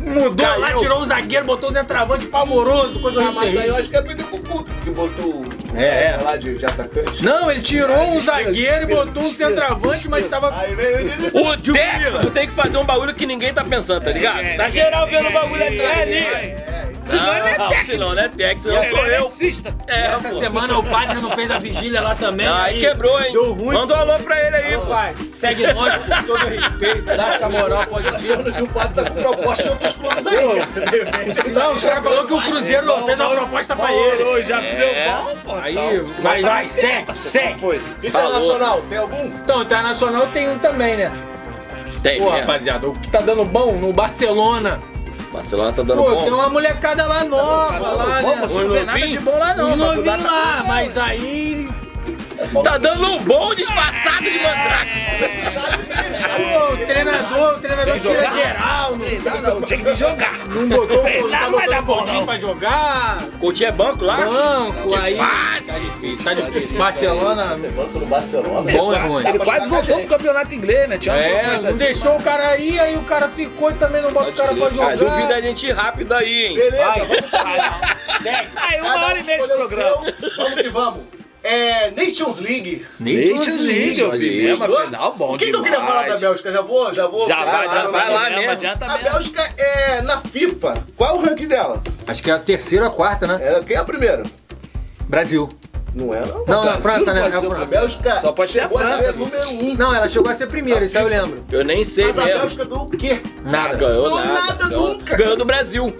mudou 0.00 0.58
lá, 0.58 0.72
tirou 0.72 0.98
um 0.98 1.04
zagueiro, 1.04 1.44
botou 1.46 1.70
o 1.70 1.72
centroavante 1.72 2.26
pavoroso, 2.26 2.98
coisa 2.98 3.20
Ah, 3.22 3.30
mas 3.30 3.56
aí 3.56 3.68
eu 3.68 3.76
acho 3.76 3.91
que 3.92 3.96
é 3.98 4.02
perder 4.02 4.24
com 4.24 4.36
o 4.36 4.42
Cuca, 4.42 4.72
que 4.82 4.90
botou 4.90 5.44
É, 5.76 6.06
é. 6.06 6.16
lá 6.16 6.36
de, 6.36 6.54
de 6.56 6.64
atacante. 6.64 7.22
Não, 7.22 7.50
ele 7.50 7.60
tirou 7.60 8.08
um 8.08 8.20
zagueiro 8.20 8.84
e 8.90 8.94
botou 8.94 9.22
um 9.22 9.30
centroavante, 9.30 10.08
mas 10.08 10.26
tava. 10.26 10.58
Aí 10.58 10.74
veio 10.74 11.08
disse... 11.10 11.30
O 11.36 11.56
técnico 11.74 12.30
tem 12.30 12.46
que 12.46 12.54
fazer 12.54 12.78
um 12.78 12.84
bagulho 12.84 13.14
que 13.14 13.26
ninguém 13.26 13.52
tá 13.52 13.62
pensando, 13.62 14.02
tá 14.02 14.10
ligado? 14.10 14.56
Tá 14.56 14.68
geral 14.70 15.06
vendo 15.06 15.28
o 15.28 15.32
bagulho 15.32 15.62
assim, 15.62 15.78
é 15.80 16.02
ali. 16.02 16.91
É, 17.04 17.08
Senão 17.08 17.36
ele 17.36 17.48
é 17.48 17.54
técnico. 17.56 17.84
senão 17.86 18.14
não 18.14 18.22
é 18.22 18.28
técnico, 18.28 18.60
senão 18.60 18.82
Ele 18.82 18.88
sou 18.90 18.98
é 18.98 19.02
eu. 19.02 19.06
eletricista. 19.14 19.74
É, 19.86 20.06
Essa 20.06 20.28
pô. 20.28 20.34
semana 20.38 20.78
o 20.78 20.84
padre 20.84 21.20
não 21.20 21.30
fez 21.32 21.50
a 21.50 21.58
vigília 21.58 22.00
lá 22.00 22.14
também. 22.14 22.46
Aí 22.46 22.80
quebrou, 22.80 23.20
hein? 23.20 23.32
Deu 23.32 23.52
ruim. 23.52 23.74
Manda 23.74 23.94
um 23.94 23.98
alô 23.98 24.18
pra 24.20 24.40
ele 24.46 24.56
aí, 24.56 24.74
pô. 24.78 24.86
pai, 24.86 25.14
segue 25.32 25.72
nós 25.72 25.94
com 25.96 26.22
todo 26.26 26.46
respeito, 26.46 27.02
dá 27.04 27.34
essa 27.34 27.48
moral, 27.48 27.86
pode 27.86 28.08
vir. 28.08 28.14
Achando 28.14 28.52
que 28.52 28.62
o 28.62 28.68
padre 28.68 28.94
tá 29.04 29.10
com 29.10 29.22
proposta 29.22 29.62
de 29.64 29.68
outros 29.70 29.92
clubes 29.94 30.26
aí, 30.26 30.36
cara. 30.36 31.52
Não, 31.52 31.74
os 31.74 31.82
caras 31.84 32.04
falaram 32.04 32.26
que 32.26 32.32
o 32.34 32.42
Cruzeiro 32.42 32.86
não 32.86 33.04
fez 33.06 33.20
uma 33.20 33.30
proposta 33.30 33.76
pra 33.76 33.92
ele. 33.92 34.42
Já 34.44 34.62
É. 34.62 34.74
deu 34.76 35.12
bom, 35.24 35.36
pô. 35.44 35.54
Aí, 35.56 36.00
vai, 36.20 36.42
vai, 36.42 36.68
segue, 36.68 37.14
segue. 37.14 37.80
Internacional, 38.02 38.82
tem 38.88 38.98
algum? 38.98 39.24
Então, 39.26 39.62
Internacional 39.62 40.26
tem 40.28 40.48
um 40.48 40.58
também, 40.58 40.96
né? 40.96 41.12
Tem, 42.02 42.18
Pô, 42.20 42.32
né? 42.32 42.40
rapaziada, 42.40 42.88
o 42.88 42.94
que 42.94 43.08
tá 43.08 43.20
dando 43.20 43.44
bom 43.44 43.72
no 43.76 43.92
Barcelona. 43.92 44.80
Barcelona 45.32 45.72
tá 45.72 45.82
dando 45.82 46.02
Pô, 46.02 46.10
bom. 46.10 46.24
tem 46.24 46.32
uma 46.32 46.48
molecada 46.48 47.06
lá 47.06 47.24
nova, 47.24 47.78
lá, 47.78 48.20
Pô, 48.20 48.28
né? 48.28 48.36
você 48.42 48.62
não 48.62 48.70
vê 48.70 48.84
nada 48.84 49.08
de 49.08 49.18
bom 49.18 49.38
lá 49.38 49.54
não. 49.54 49.70
Os 49.70 49.76
mano. 49.76 49.94
novinhos 49.94 50.22
lá, 50.24 50.64
mas 50.66 50.98
aí... 50.98 51.68
Tá 52.64 52.78
dando 52.78 53.06
um 53.12 53.18
bom 53.22 53.54
disfarçado 53.54 54.22
de 54.24 54.38
mandrake. 54.38 55.02
Pô, 56.36 56.72
o 56.74 56.86
treinador, 56.86 57.54
o 57.54 57.58
treinador 57.60 58.00
tira 58.00 58.30
geral, 58.30 58.96
não, 58.96 59.42
Não, 59.54 59.62
tinha 59.62 59.82
que 59.84 59.94
jogar. 59.94 60.38
não 60.48 60.68
botou, 60.68 61.04
não 61.04 61.28
lá 61.28 61.50
tá 61.68 61.82
Coutinho 61.82 62.24
pra 62.24 62.38
jogar. 62.38 63.22
Coutinho 63.40 63.68
é 63.68 63.72
banco 63.72 64.04
lá? 64.04 64.16
Banco, 64.16 64.94
aí... 64.94 65.16
Tá 65.16 65.78
difícil, 65.78 66.24
tá 66.24 66.34
difícil. 66.34 66.76
Barcelona, 66.78 67.46
Você 67.54 67.68
banco 67.68 67.98
no 67.98 68.06
Barcelona. 68.06 68.72
bom 68.72 68.92
é 68.94 68.98
ruim. 68.98 69.26
Ele 69.28 69.38
quase 69.38 69.68
voltou 69.68 69.98
pro 69.98 70.08
campeonato 70.08 70.54
inglês, 70.54 70.88
né? 70.88 70.98
Tinha 70.98 71.14
É, 71.14 71.60
não 71.60 71.72
deixou 71.74 72.16
o 72.16 72.22
cara 72.22 72.56
ir, 72.56 72.78
aí 72.80 72.96
o 72.96 73.02
cara 73.02 73.28
ficou 73.28 73.70
e 73.70 73.74
também 73.74 74.02
não 74.02 74.12
bota 74.12 74.30
o 74.30 74.32
cara 74.32 74.54
pra 74.54 74.66
Ah, 74.66 74.70
jogar. 74.70 74.96
duvida 74.96 75.34
a 75.36 75.40
gente 75.40 75.66
ir 75.66 75.72
rápido 75.72 76.12
aí, 76.14 76.46
hein? 76.46 76.54
Beleza, 76.56 76.92
vamos 77.06 77.30
lá. 77.32 77.80
Aí, 78.68 78.80
uma 78.80 79.04
hora 79.06 79.18
e 79.18 79.24
meia 79.24 79.38
de 79.38 79.44
o 79.44 79.56
programa. 79.56 80.14
Vamos 80.36 80.62
que 80.62 80.68
vamos. 80.70 81.21
É 81.44 81.90
Nations 81.90 82.38
League. 82.38 82.86
Nations 83.00 83.60
League, 83.60 84.00
eu 84.00 84.12
vi 84.12 84.42
mesmo, 84.42 84.64
afinal, 84.64 85.14
bom 85.14 85.34
O 85.34 85.38
que, 85.38 85.46
que 85.50 85.56
eu 85.56 85.62
queria 85.62 85.80
falar 85.80 86.06
da 86.08 86.16
Bélgica? 86.16 86.52
Já 86.52 86.60
vou, 86.60 86.94
já 86.94 87.06
vou. 87.08 87.26
Já 87.26 87.44
vai, 87.44 87.66
já 87.66 87.88
vai 87.88 88.10
lá 88.12 88.20
mesmo. 88.24 88.36
mesmo, 88.36 88.52
adianta 88.52 88.84
A 88.86 88.88
mesmo. 88.96 89.10
Bélgica 89.10 89.54
é 89.58 90.02
na 90.02 90.18
FIFA. 90.18 90.84
Qual 90.96 91.10
é 91.10 91.18
o 91.18 91.20
ranking 91.22 91.48
dela? 91.48 91.82
Acho 92.06 92.22
que 92.22 92.30
é 92.30 92.34
a 92.34 92.38
terceira 92.38 92.84
ou 92.86 92.92
a 92.92 92.94
quarta, 92.94 93.26
né? 93.26 93.38
É, 93.40 93.60
quem 93.64 93.74
é 93.76 93.78
a 93.78 93.84
primeira? 93.84 94.22
Brasil. 95.08 95.48
Não 95.94 96.14
é, 96.14 96.20
não. 96.20 96.44
Não, 96.46 96.64
na 96.64 96.78
França, 96.78 97.12
né? 97.12 97.20
pode 97.22 97.34
Na 97.34 97.40
ser 97.40 97.46
o 97.46 97.52
A 97.62 97.64
Bélgica 97.66 98.20
Só 98.20 98.32
pode 98.32 98.52
ser 98.52 98.60
a 98.60 98.62
chegou 98.64 98.78
França. 98.78 98.98
ser 99.02 99.12
número 99.14 99.48
um. 99.50 99.74
Não, 99.74 99.94
ela 99.94 100.08
chegou 100.08 100.30
a 100.30 100.34
ser 100.34 100.46
primeira, 100.46 100.84
isso 100.84 100.96
aí 100.96 101.04
eu 101.04 101.10
lembro. 101.10 101.44
Eu 101.52 101.64
nem 101.64 101.84
sei 101.84 102.06
Mas 102.06 102.18
a 102.18 102.24
mesmo. 102.24 102.40
Bélgica 102.40 102.64
ganhou 102.64 102.84
o 102.86 102.90
quê? 102.90 103.20
Nada. 103.44 103.74
Ganhou 103.76 104.08
Não, 104.10 104.16
nada. 104.24 104.32
nada 104.32 104.68
Ganhou- 104.68 104.88
nunca. 104.88 105.16
Ganhou 105.16 105.36
do 105.36 105.44
Brasil. 105.44 105.94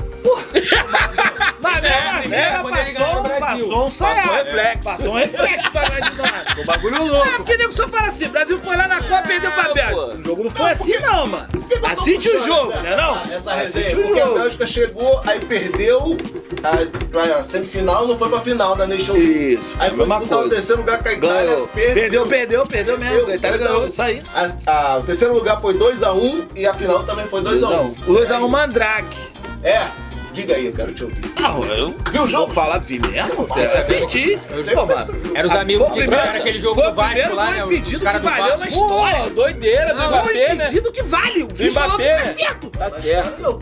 Mas 1.60 1.84
assim, 1.84 2.34
é, 2.34 2.40
ela 2.54 2.62
quando 2.62 2.76
ele 2.78 2.92
ganhou 2.92 3.08
passou, 3.08 3.22
no 3.22 3.28
Brasil. 3.40 3.66
passou 3.68 3.86
um 3.86 3.90
saiado. 3.90 4.28
Passou 4.28 4.32
um 4.32 4.36
reflexo. 4.44 4.82
Passou 4.84 5.12
um 5.12 5.16
reflexo 5.16 5.70
pra 5.72 5.88
nós 5.88 6.10
de 6.10 6.16
nós. 6.16 6.58
O 6.58 6.64
bagulho 6.64 6.96
É, 6.96 6.98
louco. 7.00 7.30
porque 7.36 7.56
nego 7.56 7.72
só 7.72 7.88
fala 7.88 8.08
assim, 8.08 8.28
Brasil 8.28 8.58
foi 8.58 8.76
lá 8.76 8.88
na 8.88 9.02
Copa 9.02 9.22
e 9.24 9.26
perdeu 9.26 9.50
pra 9.52 9.74
Bélgica. 9.74 9.94
pô. 9.94 10.06
O 10.14 10.22
jogo 10.22 10.44
não 10.44 10.50
foi 10.50 10.70
assim 10.70 10.98
não, 11.00 11.26
mano. 11.26 11.48
Por 11.50 11.60
que 11.62 11.68
que 11.68 11.74
eu 11.74 11.80
tô 11.80 11.86
Assiste 11.86 12.28
o 12.28 12.32
puxando 12.32 12.46
jogo, 12.46 12.72
essa- 12.72 12.82
né 12.82 12.96
não? 12.96 13.16
Essa, 13.22 13.32
essa 13.34 13.52
resenha, 13.54 13.86
Assiste 13.86 13.96
o 14.00 14.02
porque 14.06 14.20
a 14.20 14.26
jogo. 14.26 14.38
Bélgica 14.38 14.66
chegou, 14.66 15.22
aí 15.26 15.40
perdeu 15.40 16.16
a, 16.62 17.06
pra 17.10 17.44
semifinal, 17.44 18.06
não 18.06 18.16
foi 18.16 18.28
pra 18.28 18.40
final 18.40 18.76
da 18.76 18.86
Nations 18.86 19.08
League. 19.18 19.54
Isso, 19.54 19.76
Aí 19.82 19.90
foi 19.96 20.06
disputar 20.06 20.38
o 20.38 20.48
terceiro 20.48 20.80
lugar 20.82 21.02
com 21.02 21.08
a 21.08 21.12
Itália, 21.12 21.44
Ganhou. 21.50 21.68
Perdeu, 21.68 22.26
perdeu, 22.26 22.66
perdeu 22.66 22.98
mesmo. 22.98 23.30
A 23.30 23.34
Itália 23.34 23.58
ganhou, 23.58 23.82
um. 23.84 23.86
isso 23.86 24.02
aí. 24.02 24.22
A- 24.34 24.50
a- 24.94 24.98
o 24.98 25.02
terceiro 25.02 25.34
lugar 25.34 25.60
foi 25.60 25.74
2x1 25.74 26.44
e 26.54 26.66
a 26.66 26.74
final 26.74 27.02
também 27.04 27.26
foi 27.26 27.42
2x1. 27.42 27.94
2x1 28.06 28.48
Mandrake. 28.48 29.18
É, 29.62 29.86
diga 30.32 30.54
aí, 30.54 30.66
eu 30.66 30.72
quero 30.72 30.92
te 30.92 31.04
ouvir. 31.04 31.20
Não, 31.40 31.64
eu 31.64 31.94
Viu 32.10 32.22
o 32.22 32.28
jogo? 32.28 32.46
vou 32.46 32.54
falar, 32.54 32.78
vi 32.78 32.98
mesmo. 33.00 33.44
Você 33.46 33.66
Você 33.68 33.76
assisti. 33.78 34.40
Mano. 34.74 35.20
Era 35.34 35.46
os 35.46 35.54
Ah, 35.54 35.60
amigos 35.60 35.86
o 35.86 35.90
que 35.90 35.98
primeiro- 36.00 36.22
fizeram 36.22 36.40
aquele 36.40 36.60
jogo 36.60 36.74
foi 36.76 36.84
do 36.84 36.90
o 36.90 36.94
Vasco 36.94 37.34
lá, 37.34 37.46
né? 37.46 37.52
né? 37.58 37.64
O 37.64 37.66
Os 37.66 37.72
impedido 37.72 38.04
caras 38.04 38.20
que 38.22 38.28
do 38.28 38.34
valeu 38.36 38.58
na 38.58 38.66
história. 38.66 39.18
Pô, 39.24 39.30
doideira 39.30 39.94
do 39.94 39.98
Não, 40.00 40.06
o 40.06 40.08
Mbappé, 40.10 40.54
né? 40.54 40.64
impedido 40.64 40.92
que 40.92 41.02
vale. 41.02 41.42
O 41.42 41.46
Do 41.48 41.56
juiz 41.56 41.74
falou 41.74 41.96
que 41.98 42.04
tá 42.08 42.26
certo. 42.26 42.70
Tá 42.70 42.90
certo. 42.90 43.60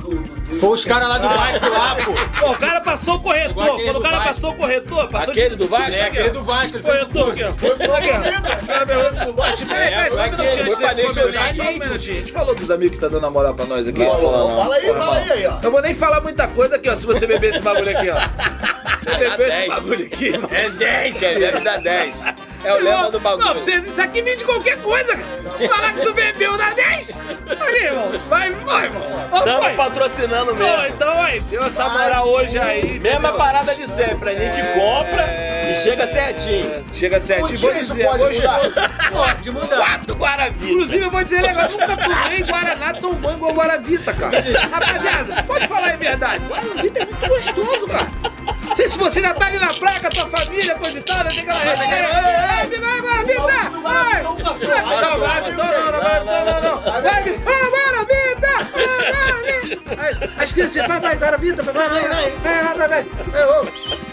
Foi 0.58 0.70
os 0.70 0.84
caras 0.84 1.08
lá 1.08 1.18
do 1.18 1.28
Vasco 1.28 1.68
lá, 1.68 1.96
pô. 1.96 2.12
Pô, 2.40 2.50
o 2.52 2.56
cara 2.56 2.80
passou 2.80 3.16
o 3.16 3.20
corretor. 3.20 3.54
Quando 3.54 3.96
o 3.96 4.00
cara 4.00 4.18
Vasco. 4.18 4.34
passou 4.34 4.50
o 4.50 4.56
corretor, 4.56 5.08
passou 5.08 5.32
Aquele 5.32 5.56
do 5.56 5.68
Vasco? 5.68 5.92
É, 5.92 6.02
aquele 6.02 6.30
do 6.30 6.42
Vasco, 6.42 6.76
ele 6.76 6.82
fez 6.82 7.02
o 7.02 7.06
Corretor 7.06 7.30
aqui, 7.30 7.44
ó. 7.44 7.52
Foi 7.52 7.70
pro 7.70 7.78
Peraí, 7.78 8.10
peraí, 9.90 10.10
só 10.10 10.22
um 10.22 10.30
minutinho 10.30 10.76
só 11.54 11.62
um 11.62 11.72
minutinho. 11.72 11.90
A 11.90 11.98
gente 12.20 12.32
falou 12.32 12.54
dos 12.54 12.70
amigos 12.70 12.96
que 12.96 13.00
tá 13.00 13.08
dando 13.08 13.26
a 13.26 13.30
moral 13.30 13.54
pra 13.54 13.66
nós 13.66 13.86
aqui. 13.86 14.04
Fala 14.04 14.74
aí, 14.74 14.86
fala 14.86 15.16
aí, 15.16 15.32
aí, 15.32 15.46
ó. 15.46 15.58
Eu 15.62 15.70
vou 15.70 15.82
nem 15.82 15.94
falar 15.94 16.20
muita 16.20 16.48
coisa 16.48 16.76
aqui, 16.76 16.88
ó, 16.88 16.96
se 16.96 17.06
você 17.06 17.26
beber 17.26 17.50
esse 17.50 17.62
bagulho 17.62 17.96
aqui, 17.96 18.10
ó. 18.10 18.16
Você 19.02 19.42
esse 19.42 19.68
bagulho 19.68 20.06
aqui, 20.06 20.26
irmão. 20.26 20.50
É 20.52 20.68
10, 20.68 21.18
que 21.18 21.34
deve 21.34 21.60
dar 21.60 21.80
10. 21.80 22.16
É 22.62 22.74
o 22.74 22.82
lema 22.82 23.10
do 23.10 23.18
bagulho. 23.18 23.46
Não, 23.46 23.54
você, 23.54 23.76
isso 23.76 24.00
aqui 24.00 24.20
vem 24.20 24.36
de 24.36 24.44
qualquer 24.44 24.76
coisa, 24.82 25.16
cara. 25.16 25.68
Falar 25.68 25.92
que 25.94 26.00
tu 26.02 26.12
bebeu 26.12 26.58
dá 26.58 26.70
10. 26.74 27.18
Olha 27.48 27.64
aí, 27.64 27.84
irmão. 27.86 28.12
Vai, 28.28 28.52
vai, 28.52 28.84
irmão. 28.84 29.02
Foi. 29.60 29.74
patrocinando 29.74 30.54
mesmo. 30.54 30.86
então 30.86 31.22
aí, 31.22 31.40
deu 31.40 31.64
essa 31.64 31.88
moral 31.88 32.28
hoje 32.28 32.58
aí. 32.58 32.98
Mesma 33.00 33.32
parada 33.32 33.74
de 33.74 33.86
sempre. 33.86 34.30
A 34.30 34.34
gente 34.34 34.60
compra 34.74 35.26
e 35.70 35.74
chega 35.74 36.06
certinho. 36.06 36.84
Chega 36.92 37.18
certinho. 37.18 37.58
Vou 37.58 37.72
isso 37.72 37.94
dizer, 37.94 38.06
pode 38.06 38.36
mudar. 38.36 38.90
Pode 39.10 39.50
mudar. 39.50 39.76
Quatro 39.76 40.14
Guaravita. 40.14 40.64
Inclusive, 40.64 41.04
eu 41.04 41.10
vou 41.10 41.24
dizer 41.24 41.42
legal, 41.42 41.68
nunca 41.68 41.96
tomei 41.96 42.42
Guaraná 42.42 42.94
tão 42.94 43.14
bom 43.14 43.32
igual 43.32 43.52
Guaravita, 43.52 44.12
cara. 44.12 44.36
Rapaziada, 44.70 45.42
pode 45.44 45.66
falar 45.66 45.90
a 45.90 45.96
verdade. 45.96 46.44
Guaravita 46.46 46.98
é 46.98 47.06
muito 47.06 47.28
gostoso, 47.28 47.86
cara. 47.86 48.29
Não 48.70 48.76
sei 48.76 48.86
se 48.88 48.96
você 48.96 49.18
ainda 49.18 49.34
tá 49.34 49.46
ali 49.46 49.58
na 49.58 49.74
praia 49.74 49.98
com 50.00 50.06
a 50.06 50.10
tua 50.10 50.26
família, 50.28 50.74
coisa 50.76 50.96
e 50.98 51.02
tal, 51.02 51.24
né? 51.24 51.30
Tem 51.30 51.40
aquela 51.40 51.58
resenha. 51.58 52.08
Vai, 52.08 52.78
vai, 52.78 53.00
Guaravita! 53.00 53.80
Vai! 53.80 54.22
Não, 54.22 54.36
Guaravita, 54.36 55.64
não, 55.64 55.92
não, 55.92 56.24
não, 56.24 56.44
não, 56.44 56.60
não. 56.62 56.92
Vai, 56.92 57.02
vai! 57.02 57.40
Vai, 59.96 60.30
As 60.38 60.52
crianças, 60.52 60.86
vai, 60.86 61.00
vai, 61.00 61.16
Guaravita, 61.16 61.62
vai, 61.64 61.74
vai, 61.74 61.88
vai, 61.88 62.00
vai, 62.00 62.30
vai, 62.30 62.74
vai, 62.74 62.88
vai. 62.88 63.02
Vai, 63.02 63.44
ô, 63.44 63.64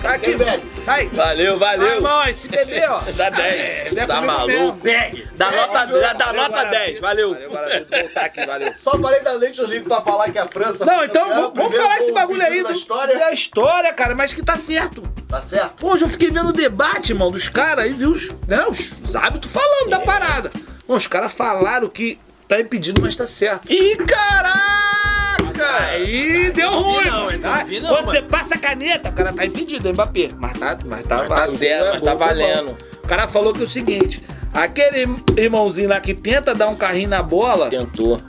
Vai 0.02 0.16
aqui, 0.16 0.36
velho. 0.36 0.64
Vai. 0.86 1.08
Valeu, 1.10 1.60
Vai, 1.60 1.78
valeu. 1.78 1.96
irmão, 1.96 2.20
aí, 2.20 2.34
se 2.34 2.48
beber, 2.48 2.90
ó. 2.90 3.00
Dá 3.16 3.28
É, 3.28 3.32
10. 3.32 3.98
é 3.98 4.06
Tá 4.06 4.22
maluco? 4.22 4.74
Segue. 4.74 5.27
Dá 5.38 5.52
nota, 5.52 5.86
dá, 5.86 6.14
dá 6.14 6.26
Valeu, 6.26 6.42
nota 6.42 6.56
Guaravita. 6.56 6.86
10. 6.86 7.00
Valeu. 7.00 7.50
Valeu. 7.50 7.86
Voltar 7.90 8.26
aqui, 8.26 8.46
valeu. 8.46 8.74
Só 8.74 8.98
falei 9.00 9.22
da 9.22 9.34
Nations 9.38 9.70
League 9.70 9.86
pra 9.86 10.02
falar 10.02 10.32
que 10.32 10.40
a 10.40 10.48
França. 10.48 10.84
Não, 10.84 11.04
então 11.04 11.30
vamos, 11.30 11.52
vamos 11.56 11.76
falar 11.76 11.98
esse 11.98 12.12
bagulho 12.12 12.42
aí 12.44 12.62
do, 12.62 12.70
da 12.70 12.74
história. 12.74 13.20
da 13.20 13.32
história, 13.32 13.94
cara, 13.94 14.16
mas 14.16 14.34
que 14.34 14.42
tá 14.44 14.58
certo. 14.58 15.04
Tá 15.30 15.40
certo? 15.40 15.76
Pô, 15.76 15.94
hoje 15.94 16.06
eu 16.06 16.10
fiquei 16.10 16.32
vendo 16.32 16.50
o 16.50 16.54
debate, 16.54 17.12
irmão, 17.12 17.30
dos 17.30 17.48
caras 17.50 17.86
aí, 17.86 17.94
viu? 17.94 18.12
Os, 18.12 18.30
né, 18.48 18.66
os, 18.68 18.94
os 19.04 19.16
hábitos 19.16 19.52
falando 19.52 19.90
da 19.90 20.00
parada. 20.00 20.50
Bom, 20.88 20.96
os 20.96 21.06
caras 21.06 21.34
falaram 21.34 21.88
que 21.88 22.18
tá 22.48 22.60
impedido, 22.60 23.02
mas 23.02 23.16
tá 23.16 23.28
certo. 23.28 23.72
Ih, 23.72 23.96
caraca! 23.98 24.58
Aí 25.90 26.52
deu 26.52 26.80
ruim. 26.80 27.06
não, 27.06 27.32
esse 27.32 27.48
eu 27.48 27.66
vi 27.66 27.80
não, 27.80 27.90
Quando 27.90 28.06
mano. 28.06 28.12
você 28.12 28.22
passa 28.22 28.56
a 28.56 28.58
caneta, 28.58 29.10
o 29.10 29.14
cara 29.14 29.34
tá 29.34 29.46
impedido, 29.46 29.88
é 29.88 29.94
Mbappé. 29.94 30.30
Mas 30.38 30.54
tá, 30.60 30.78
mas 30.86 31.06
tá, 31.06 31.18
Mas 31.18 31.30
tá 31.30 31.48
certo, 31.48 31.90
mas 31.94 32.02
tá 32.02 32.14
valendo. 32.14 32.78
O 33.04 33.08
cara 33.08 33.28
falou 33.28 33.54
que 33.54 33.62
é 33.62 33.64
o 33.64 33.68
seguinte: 33.68 34.22
aquele 34.54 35.08
irmãozinho 35.38 35.90
lá 35.90 36.00
que 36.00 36.14
tenta 36.14 36.54
dar 36.56 36.68
um 36.68 36.76
carrinho 36.76 37.10
na 37.10 37.22
bola, 37.24 37.70
Tentou. 37.70 38.22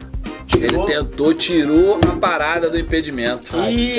ele 0.56 0.78
tentou, 0.87 1.32
tirou 1.34 2.00
a 2.06 2.16
parada 2.18 2.68
do 2.68 2.78
impedimento. 2.78 3.56
Ih, 3.68 3.96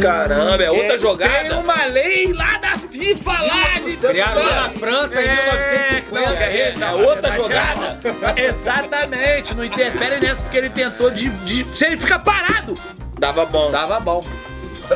caramba, 0.00 0.62
é 0.62 0.70
outra 0.70 0.88
Tem 0.88 0.98
jogada. 0.98 1.58
uma 1.58 1.84
lei 1.86 2.32
lá 2.32 2.56
da 2.58 2.76
FIFA 2.76 3.32
lá 3.32 3.74
de. 3.84 3.96
Criaram 3.96 4.42
lá 4.44 4.62
na 4.62 4.70
França 4.70 5.20
em 5.20 5.26
1950. 5.28 6.34
É, 6.44 6.74
É 6.80 6.92
outra 6.94 7.30
jogada. 7.32 7.98
Exatamente, 8.40 9.54
não 9.54 9.64
interfere 9.64 10.20
nessa 10.20 10.42
porque 10.42 10.56
ele 10.58 10.70
tentou 10.70 11.10
de, 11.10 11.28
de- 11.28 11.66
Se 11.76 11.84
ele 11.86 11.96
ficar 11.96 12.20
parado, 12.20 12.74
Dava 13.18 13.44
bom. 13.44 13.70
dava 13.70 13.98
bom. 14.00 14.24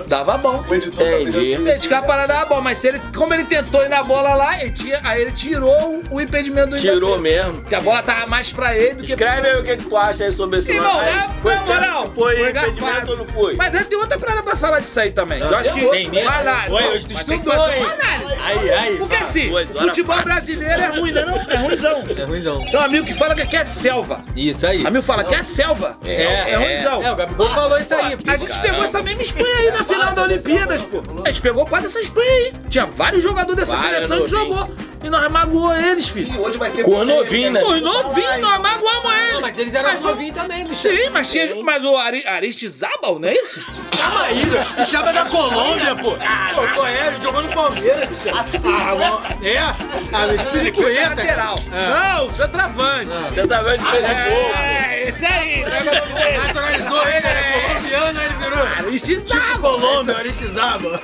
Dava 0.07 0.39
bom. 0.39 0.65
O 0.69 0.75
editor 0.75 1.05
tá 1.07 1.13
Entendi. 1.21 1.33
Se 1.63 1.69
ele 1.69 1.81
ficar 1.81 2.03
parado, 2.03 2.29
dava 2.29 2.47
bom. 2.47 2.61
Mas 2.61 2.79
se 2.79 2.89
ele, 2.89 3.01
como 3.15 3.33
ele 3.35 3.45
tentou 3.45 3.83
ir 3.85 3.89
na 3.89 4.03
bola 4.03 4.35
lá, 4.35 4.61
ele 4.61 4.71
tinha, 4.71 5.01
aí 5.05 5.23
ele 5.23 5.33
tirou 5.33 6.03
o, 6.11 6.17
o 6.17 6.21
impedimento 6.21 6.71
do 6.71 6.77
Tirou 6.77 7.19
Mbappé. 7.19 7.23
mesmo. 7.23 7.53
Porque 7.61 7.75
a 7.75 7.81
bola 7.81 8.03
tava 8.03 8.27
mais 8.27 8.53
pra 8.53 8.77
ele 8.77 8.95
do 8.95 9.05
que 9.05 9.13
Escreve 9.13 9.49
aí 9.49 9.57
o 9.61 9.65
que, 9.65 9.77
que 9.77 9.85
tu 9.85 9.97
acha 9.97 10.25
aí 10.25 10.33
sobre 10.33 10.59
esse 10.59 10.73
Irmão, 10.73 10.97
lance 10.97 11.11
na, 11.11 11.29
Foi, 11.29 11.55
na 11.55 11.61
moral, 11.63 12.13
foi, 12.15 12.37
foi 12.37 12.51
impedimento 12.51 13.11
ou 13.13 13.17
não 13.19 13.27
foi? 13.27 13.55
Mas 13.57 13.75
aí 13.75 13.85
tem 13.85 13.99
outra 13.99 14.19
parada 14.19 14.43
pra 14.43 14.57
falar 14.57 14.81
disso 14.81 14.99
aí 15.01 15.13
também. 15.13 15.41
eu 15.41 15.57
acho 15.57 15.73
que 15.75 15.81
Tem 15.87 16.09
mesmo? 16.09 16.31
vai 16.31 16.45
lá. 16.45 16.63
Foi, 16.63 16.85
hoje 16.89 17.07
tu 17.07 17.13
estudou, 17.13 17.71
hein? 17.71 17.83
uma 17.85 17.93
análise. 17.93 18.35
Aí, 18.43 18.71
aí. 18.71 18.97
Porque 18.97 19.17
assim, 19.17 19.53
futebol 19.67 20.17
fácil. 20.17 20.25
brasileiro 20.33 20.83
é 20.83 20.87
ruim, 20.87 21.13
né? 21.13 21.25
Não, 21.25 21.37
é 21.39 21.57
ruimzão. 21.57 22.03
É 22.23 22.25
ruimzão. 22.25 22.65
Tem 22.67 22.79
um 22.79 22.83
amigo 22.83 23.07
que 23.07 23.15
fala 23.15 23.35
que 23.35 23.43
aqui 23.43 23.57
é 23.57 23.65
selva. 23.65 24.21
Isso 24.37 24.67
aí. 24.67 24.87
Amigo 24.87 25.03
fala 25.03 25.25
que 25.25 25.35
é 25.35 25.43
selva. 25.43 25.97
É, 26.05 26.51
é 26.53 26.57
ruimzão. 26.57 27.03
É, 27.03 27.11
o 27.13 27.17
Gabigol 27.17 27.49
falou 27.51 27.79
isso 27.79 27.95
aí. 27.95 28.17
A 28.27 28.37
gente 28.37 28.59
pegou 28.61 28.85
essa 28.85 29.03
mesma 29.03 29.23
Espanha 29.23 29.55
aí 29.57 29.71
na 29.71 29.82
na 29.83 29.95
final 30.01 30.15
da 30.15 30.23
Olimpíadas, 30.23 30.83
pô. 30.83 31.03
A 31.25 31.29
gente 31.31 31.43
pegou 31.43 31.67
quase 31.67 31.87
essa 31.87 32.01
Espanha 32.01 32.31
aí. 32.31 32.53
Tinha 32.69 32.87
vários 32.87 33.23
jogadores 33.23 33.57
dessa 33.69 33.77
seleção 33.81 34.25
que 34.25 34.33
novinhos. 34.33 34.59
jogou. 34.59 34.77
E 35.05 35.11
nós 35.11 35.29
magoou 35.33 35.75
eles, 35.75 36.09
filho. 36.09 36.33
E 36.33 36.39
hoje 36.39 36.59
vai 36.59 36.71
ter 36.71 36.85
Cor 36.85 36.99
polêmica, 36.99 37.17
novinho, 37.25 37.51
né? 37.51 37.61
Pô, 37.61 37.75
e 37.75 37.81
novinho, 37.81 38.39
nós 38.41 38.61
magoamos 38.61 39.13
eles. 39.13 39.33
Não, 39.33 39.41
mas 39.41 39.59
eles 39.59 39.75
eram 39.75 39.93
Mas 39.95 40.01
novinhos 40.01 40.35
também, 40.39 40.65
do 40.65 40.77
Chama. 40.77 40.97
Sim, 40.97 41.11
mas, 41.11 41.31
tinha, 41.33 41.63
mas 41.65 41.85
o 41.85 41.97
Ari, 41.97 42.25
Aristizábal, 42.25 43.19
não 43.19 43.29
é 43.29 43.35
isso? 43.35 43.61
Calma 43.99 44.23
aí, 44.23 44.87
Chama 44.87 45.11
é 45.11 45.13
da 45.13 45.25
Colômbia, 45.25 45.97
pô. 45.97 46.11
Pô, 46.13 46.69
qual 46.75 46.87
é? 46.87 47.09
Ele 47.09 47.21
jogou 47.21 47.43
no 47.43 47.49
Palmeiras, 47.49 48.17
Chama. 48.23 48.41
Ah, 48.65 49.35
é? 49.45 49.59
Ah, 49.59 50.27
o 50.29 50.35
Espiricueta. 50.37 51.09
lateral. 51.09 51.59
Ah. 51.73 52.19
Não, 52.19 52.33
centroavante. 52.35 53.11
Centroavante 53.35 53.85
fez 53.85 54.05
o 54.05 54.31
gol. 54.31 54.55
É, 54.55 55.09
esse 55.09 55.27
aí. 55.27 55.65
né? 55.65 56.39
Naturalizou 56.47 57.03
ele, 57.09 57.17
ele 57.17 57.27
é 57.27 57.69
colombiano, 57.69 58.21
aí 58.21 58.27
ele 58.27 58.35
virou. 58.35 58.63
Aristizábal. 58.87 59.72
Colômbia, 59.81 60.17
Aristizaba. 60.19 61.01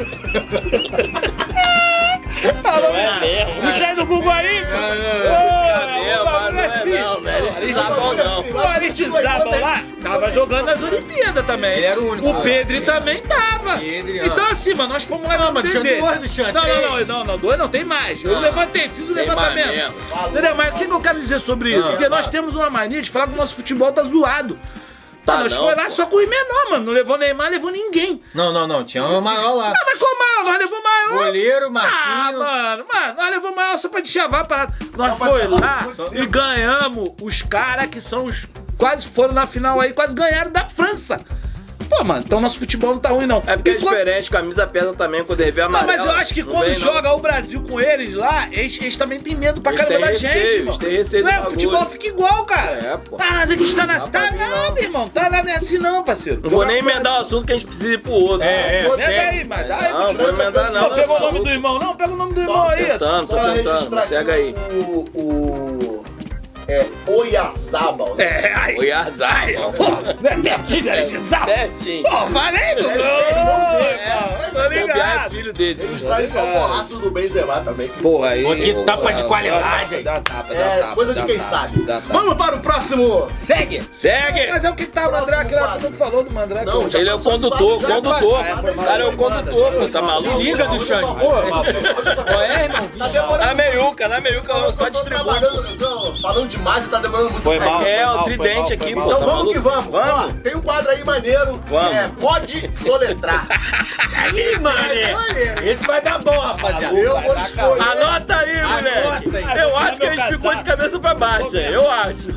É 2.41 3.21
mesmo. 3.21 3.63
Puxa 3.63 3.87
aí 3.87 3.97
no 3.97 4.07
Google 4.07 4.31
aí. 4.31 4.61
Cadê, 4.65 6.17
mano? 6.25 6.53
Não 6.53 6.61
é 6.61 6.67
assim. 6.67 6.91
não, 6.91 7.21
velho. 7.21 7.47
Aristizábal 7.47 8.15
não. 8.15 8.41
O 8.51 8.59
Aristizábal 8.59 9.61
lá 9.61 9.83
tava 10.03 10.31
jogando 10.31 10.67
nas 10.67 10.83
Olimpíadas 10.83 11.45
também. 11.47 11.73
Ele 11.79 11.87
era 11.87 12.01
o 12.01 12.11
único. 12.11 12.29
O 12.29 12.41
Pedro 12.43 12.81
também 12.83 13.21
tava. 13.23 13.85
Então 13.85 14.47
assim, 14.51 14.75
mano, 14.75 14.93
nós 14.93 15.05
fomos 15.05 15.27
lá 15.27 15.37
Não, 15.39 15.53
mas 15.53 15.71
tinha 15.71 15.83
TV. 15.83 16.01
dois 16.01 16.19
do 16.21 16.29
Xande, 16.29 16.53
Não, 16.53 16.63
não, 16.67 16.83
não, 16.83 17.05
não, 17.07 17.25
não, 17.25 17.39
dois 17.39 17.59
não, 17.59 17.69
tem 17.69 17.85
mais. 17.85 18.23
Eu 18.23 18.39
levantei, 18.39 18.89
fiz 18.89 19.09
o 19.09 19.13
levantamento. 19.13 19.93
Entendeu? 20.31 20.55
Mas 20.55 20.75
o 20.75 20.79
que, 20.79 20.87
que 20.87 20.93
eu 20.93 21.01
quero 21.01 21.19
dizer 21.21 21.39
sobre 21.41 21.75
isso? 21.75 21.89
Porque 21.89 22.09
nós 22.09 22.29
temos 22.29 22.55
uma 22.55 22.71
mania 22.71 23.03
de 23.03 23.11
falar 23.11 23.27
que 23.27 23.35
o 23.35 23.37
nosso 23.37 23.57
futebol 23.57 23.91
tá 23.93 24.03
zoado. 24.05 24.59
Tá 25.33 25.39
nós 25.41 25.53
não, 25.55 25.65
foi 25.65 25.75
lá 25.75 25.85
pô. 25.85 25.91
só 25.91 26.07
com 26.07 26.17
o 26.17 26.27
menor, 26.29 26.71
mano. 26.71 26.85
Não 26.87 26.93
levou 26.93 27.19
Neymar, 27.19 27.51
levou 27.51 27.71
ninguém. 27.71 28.21
Não, 28.35 28.53
não, 28.53 28.67
não. 28.67 28.85
Tinha 28.85 29.05
o 29.05 29.23
maior 29.23 29.55
lá. 29.55 29.71
Ah, 29.77 29.85
mas 29.87 29.99
como 29.99 30.19
maior? 30.19 30.45
Nós 30.45 30.59
levou 30.59 30.83
maior. 30.83 31.25
Goleiro, 31.27 31.67
Ah, 31.67 31.71
Marquinhos. 31.71 32.39
mano, 32.39 32.87
mano, 32.93 33.15
nós 33.17 33.31
levamos 33.31 33.57
maior 33.57 33.77
só 33.79 33.89
pra 33.89 34.03
te 34.03 34.09
chavar 34.09 34.47
para. 34.47 34.73
Nós 34.97 35.19
foi 35.19 35.47
lá 35.49 35.87
e 36.13 36.27
ganhamos 36.27 37.11
os 37.21 37.43
caras 37.43 37.87
que 37.89 38.01
são 38.01 38.25
os. 38.27 38.47
Quase 38.77 39.07
foram 39.07 39.35
na 39.35 39.47
final 39.47 39.81
aí, 39.81 39.93
quase 39.93 40.15
ganharam 40.15 40.51
da 40.53 40.65
França. 40.69 41.21
Pô, 41.89 42.05
mano, 42.05 42.23
então 42.25 42.41
nosso 42.41 42.59
futebol 42.59 42.93
não 42.93 42.99
tá 43.01 43.11
ruim, 43.11 43.27
não. 43.27 43.39
É 43.47 43.57
porque 43.57 43.71
é 43.71 43.75
quando- 43.77 43.97
diferente, 43.97 44.31
camisa 44.31 44.67
pesa 44.67 44.93
também 44.95 45.25
quando 45.25 45.41
ele 45.41 45.51
vê 45.51 45.61
Não, 45.63 45.69
amarelo. 45.69 45.93
mas 45.99 46.05
eu 46.07 46.13
acho 46.13 46.35
que 46.35 46.43
não 46.43 46.53
quando 46.53 46.65
vem, 46.67 46.75
não. 46.75 46.81
joga 46.81 47.13
o 47.15 47.19
Brasil 47.19 47.63
com 47.63 47.81
eles 47.81 48.15
lá, 48.15 48.49
eles, 48.53 48.79
eles 48.81 48.97
também 48.97 49.19
têm 49.21 49.35
medo 49.35 49.61
pra 49.61 49.73
Eles 49.73 49.85
caramba 49.85 50.07
da 50.07 50.13
gente, 50.13 50.27
receio, 50.27 50.51
irmão. 50.59 50.75
eles 50.75 50.79
têm 50.79 50.97
receio 50.97 51.25
não 51.25 51.31
é, 51.31 51.41
o 51.41 51.45
futebol 51.45 51.87
fica 51.87 52.07
igual, 52.09 52.45
cara. 52.45 52.73
É, 52.77 52.97
pô. 52.99 53.17
Ah, 53.19 53.27
mas 53.33 53.75
na 53.75 53.87
Dá 53.87 53.93
pra 53.93 54.01
cidade, 54.01 54.33
vir, 54.33 54.39
nada, 54.39 54.71
não. 54.71 54.79
irmão. 54.79 55.09
Tá 55.09 55.31
nada 55.31 55.51
é 55.51 55.55
assim 55.55 55.79
não, 55.79 56.05
parceiro. 56.05 56.41
Não 56.43 56.51
vou 56.51 56.65
nem 56.67 56.79
emendar 56.79 57.19
o 57.19 57.23
assunto 57.23 57.47
que 57.47 57.53
a 57.53 57.55
gente 57.55 57.67
precisa 57.67 57.95
ir 57.95 57.99
pro 57.99 58.13
outro. 58.13 58.43
É, 58.47 58.81
é. 58.81 58.83
Pega 58.83 58.97
sério. 58.97 59.31
aí, 59.31 59.45
mas 59.47 59.67
dá 59.69 59.79
aí, 59.79 59.93
Não, 59.93 60.13
vou 60.15 60.29
emendar 60.29 60.73
não. 60.73 60.89
Não, 60.89 60.95
pegou 60.95 61.17
o 61.17 61.21
nome 61.21 61.41
do 61.41 61.49
irmão, 61.49 61.79
não? 61.79 61.97
Pega 61.97 62.13
o 62.13 62.17
nome 62.17 62.35
do 62.35 62.41
irmão 62.41 62.69
aí. 62.69 62.85
Tentando, 62.85 63.27
tô 63.29 63.37
tentando. 63.37 64.05
Segue 64.05 64.31
aí. 64.31 64.55
o 65.15 65.88
é 66.69 66.87
Oyarzabal. 67.07 68.15
né? 68.15 68.25
É, 68.25 68.53
aí. 68.55 68.77
O 68.77 68.83
Yazar. 68.85 69.47
Pô, 69.77 69.85
não 70.21 70.31
é 70.31 70.37
pertinho 70.37 70.83
de 70.83 70.91
Aristizábal? 70.91 71.47
Betinho. 71.47 72.03
Pô, 72.05 72.27
valeu! 72.27 72.61
É, 72.91 74.51
Tô 74.53 74.63
é 74.65 74.69
ligado. 74.69 75.31
filho 75.31 75.53
dele. 75.55 75.83
Registrar 75.87 76.23
isso 76.23 76.39
ao 76.39 76.47
golaço 76.47 76.99
do 76.99 77.11
Benzema 77.11 77.61
também. 77.61 77.89
que 77.89 78.03
Porra, 78.03 78.31
aí. 78.31 78.43
Pô, 78.43 78.55
que 78.57 78.75
tapa 78.85 79.13
de 79.13 79.25
qualidade. 79.25 80.03
Dá 80.03 80.21
tapa, 80.21 80.53
dá 80.55 80.61
É 80.61 80.81
tapa. 80.81 80.95
coisa 80.95 81.15
de 81.15 81.23
quem 81.25 81.41
sabe. 81.41 81.83
dá 81.85 82.01
tapa. 82.01 82.13
Vamos 82.13 82.35
para 82.35 82.57
o 82.57 82.61
próximo. 82.61 83.31
Segue. 83.35 83.83
Segue! 83.93 84.49
Mas 84.51 84.65
é 84.65 84.71
o 84.71 84.75
que 84.75 84.87
tá 84.87 85.09
o 85.09 85.13
Mandrake 85.13 85.55
lá, 85.55 85.79
tu 85.81 85.85
não 85.91 85.93
falou 85.97 86.23
do 86.25 86.31
Mandrake. 86.31 86.67
Não, 86.67 86.87
Ele 86.93 87.09
é 87.09 87.15
o 87.15 87.19
condutor, 87.19 87.81
condutor. 87.83 88.41
O 88.41 88.83
cara 88.85 89.05
é 89.05 89.07
o 89.07 89.17
condutor, 89.17 89.73
pô. 89.73 89.89
Tá 89.89 90.03
maluco? 90.03 90.39
Liga 90.39 90.67
do 90.69 90.79
Xande. 90.79 91.07
Pô, 91.19 91.31
qual 92.25 92.43
é, 92.43 92.65
irmão? 92.65 92.89
Tá. 92.99 93.47
Na 93.47 93.55
meiuca, 93.55 94.09
na 94.09 94.21
meiuca 94.21 94.53
eu 94.53 94.73
só 94.73 94.89
distribuo. 94.89 95.25
falando 96.21 96.49
demais 96.59 96.85
e 96.85 96.89
tá 96.89 96.99
demorando 96.99 97.31
muito 97.31 97.43
Foi 97.43 97.59
tempo. 97.59 97.71
mal. 97.71 97.83
É, 97.83 97.97
foi 97.97 98.05
o 98.05 98.07
mal, 98.17 98.25
foi 98.25 98.37
tridente 98.37 98.55
mal, 98.55 98.63
aqui, 98.73 98.79
foi 98.79 98.95
pô. 98.95 99.01
Então 99.01 99.09
tá 99.19 99.25
vamos 99.25 99.33
maluco? 99.35 99.53
que 99.53 99.59
vamos. 99.59 99.87
Vamos. 99.87 100.11
Ó, 100.11 100.29
tem 100.43 100.57
um 100.57 100.61
quadro 100.61 100.91
aí 100.91 101.05
maneiro. 101.05 101.63
Vamos. 101.67 101.93
É, 101.95 102.11
pode 102.21 102.75
soletrar. 102.75 103.47
Ih, 104.35 104.61
mané. 104.61 105.15
Esse 105.63 105.87
vai 105.87 106.01
dar 106.03 106.19
bom, 106.19 106.39
rapaziada. 106.39 106.95
Eu 106.95 107.21
vou 107.21 107.37
escolher. 107.39 107.83
Anota 107.83 108.37
aí, 108.37 108.63
moleque. 108.63 109.37
aí. 109.37 109.59
Eu 109.59 109.77
acho 109.77 110.01
que 110.01 110.07
a 110.07 110.17
gente 110.17 110.29
ficou 110.35 110.55
de 110.55 110.65
cabeça 110.65 110.99
pra 110.99 111.15
baixo, 111.15 111.57
eu 111.57 111.91
acho. 111.91 112.29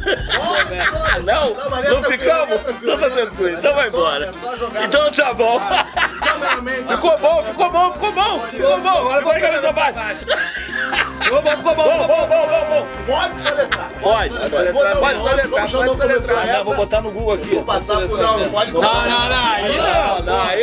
Não? 1.25 1.53
Não 1.89 2.03
ficamos? 2.03 2.59
Então 2.81 2.97
tá 2.97 3.09
tranquilo, 3.09 3.57
então 3.57 3.73
vai 3.73 3.87
embora. 3.87 4.31
Então 4.83 5.11
tá 5.11 5.33
bom. 5.33 5.59
Tá 5.59 6.95
Ficou 6.95 7.17
bom, 7.17 7.43
ficou 7.43 7.69
bom, 7.71 7.93
ficou 7.93 8.11
bom. 8.11 8.39
Ficou 8.41 8.81
bom, 8.81 8.89
agora 8.89 9.17
ficou 9.19 9.33
de 9.33 9.41
cabeça. 9.41 9.67
Ficou 9.67 9.73
bom, 9.73 10.60
ficou 11.21 11.41
bom, 11.41 11.57
ficou 11.57 11.75
bom, 11.75 11.83
bom, 11.83 12.27
bom, 12.27 12.65
bom. 12.69 12.87
Pode 13.05 13.39
soletrar. 13.39 13.89
Pode, 14.01 14.29
pode 14.29 14.55
soletrar, 14.55 14.99
pode 14.99 15.21
soletrar, 15.21 15.69
pode 15.71 15.97
soletrar. 15.97 16.63
vou 16.63 16.75
botar 16.75 17.01
no 17.01 17.11
Google 17.11 17.33
aqui. 17.33 17.55
Vou 17.55 17.63
passar 17.63 18.07
por 18.07 18.17
não, 18.17 18.49
pode 18.49 18.71
Não, 18.71 18.81
não, 18.81 19.29
não. 19.29 19.51
Aí 19.53 19.77
não. 19.77 20.41
Aí 20.41 20.61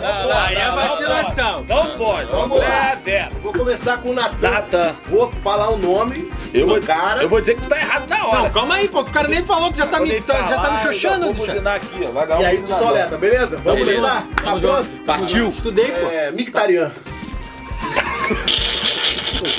não, 0.00 0.32
Aí 0.32 0.54
é 0.56 0.70
vacilação. 0.70 1.64
Não 1.68 1.86
pode. 1.96 2.30
Vamos 2.30 2.58
lá. 2.58 2.96
Vou 3.42 3.52
começar 3.52 3.98
com 3.98 4.10
o 4.10 4.14
Natan. 4.14 4.94
Vou 5.08 5.30
falar 5.42 5.70
o 5.70 5.76
nome 5.76 6.30
Eu 6.52 6.66
vou, 6.66 6.80
cara. 6.80 7.22
eu 7.22 7.28
vou 7.28 7.40
dizer 7.40 7.54
que 7.54 7.62
tu 7.62 7.68
tá 7.68 7.78
errado 7.78 8.08
na 8.08 8.26
hora. 8.26 8.38
Não, 8.42 8.50
calma 8.50 8.74
aí, 8.76 8.88
pô. 8.88 9.04
que 9.04 9.10
O 9.10 9.12
cara 9.12 9.28
nem 9.28 9.44
falou, 9.44 9.70
tu 9.70 9.78
já 9.78 9.86
tá 9.86 10.00
me, 10.00 10.20
tá- 10.20 10.34
já 10.38 10.42
tá 10.42 10.62
falar, 10.62 10.70
me 10.72 10.78
xoxando, 10.78 11.26
Vou 11.26 11.34
buzinar 11.34 11.76
aqui, 11.76 12.06
ó. 12.08 12.12
Vai 12.12 12.26
dar 12.26 12.40
E 12.40 12.44
aí 12.44 12.62
tu 12.62 12.74
soleta, 12.74 13.16
beleza? 13.16 13.56
Vamos 13.58 13.80
começar? 13.84 14.24
Tá 14.44 14.56
pronto? 14.56 14.90
Partiu. 15.06 15.48
Estudei, 15.48 15.90
pô. 15.92 16.08
É, 16.08 16.30
Mictarian. 16.30 16.92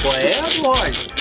Qual 0.01 0.15
é, 0.15 0.35
lógico. 0.59 1.13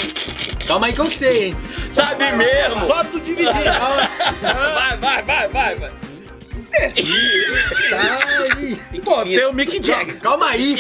Calma 0.67 0.87
aí 0.87 0.93
que 0.93 1.01
eu 1.01 1.11
sei, 1.11 1.49
hein. 1.49 1.57
Sabe 1.91 2.31
mesmo. 2.33 2.81
Só 2.87 3.03
tu 3.05 3.19
dividir. 3.21 3.53
Vai, 3.53 4.97
vai, 4.99 5.23
vai, 5.23 5.49
vai, 5.49 5.75
vai. 5.77 5.91
Pô, 9.05 9.23
tem 9.25 9.45
o 9.47 9.53
Mick 9.53 9.85
Jagger. 9.85 10.19
Calma 10.21 10.51
aí. 10.51 10.77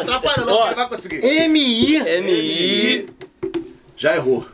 Atrapalha 0.00 0.44
não, 0.44 0.66
ele 0.66 0.74
vai 0.74 0.88
conseguir. 0.88 1.24
M-I. 1.24 1.96
N-I. 1.96 3.08
Já 3.96 4.16
errou. 4.16 4.46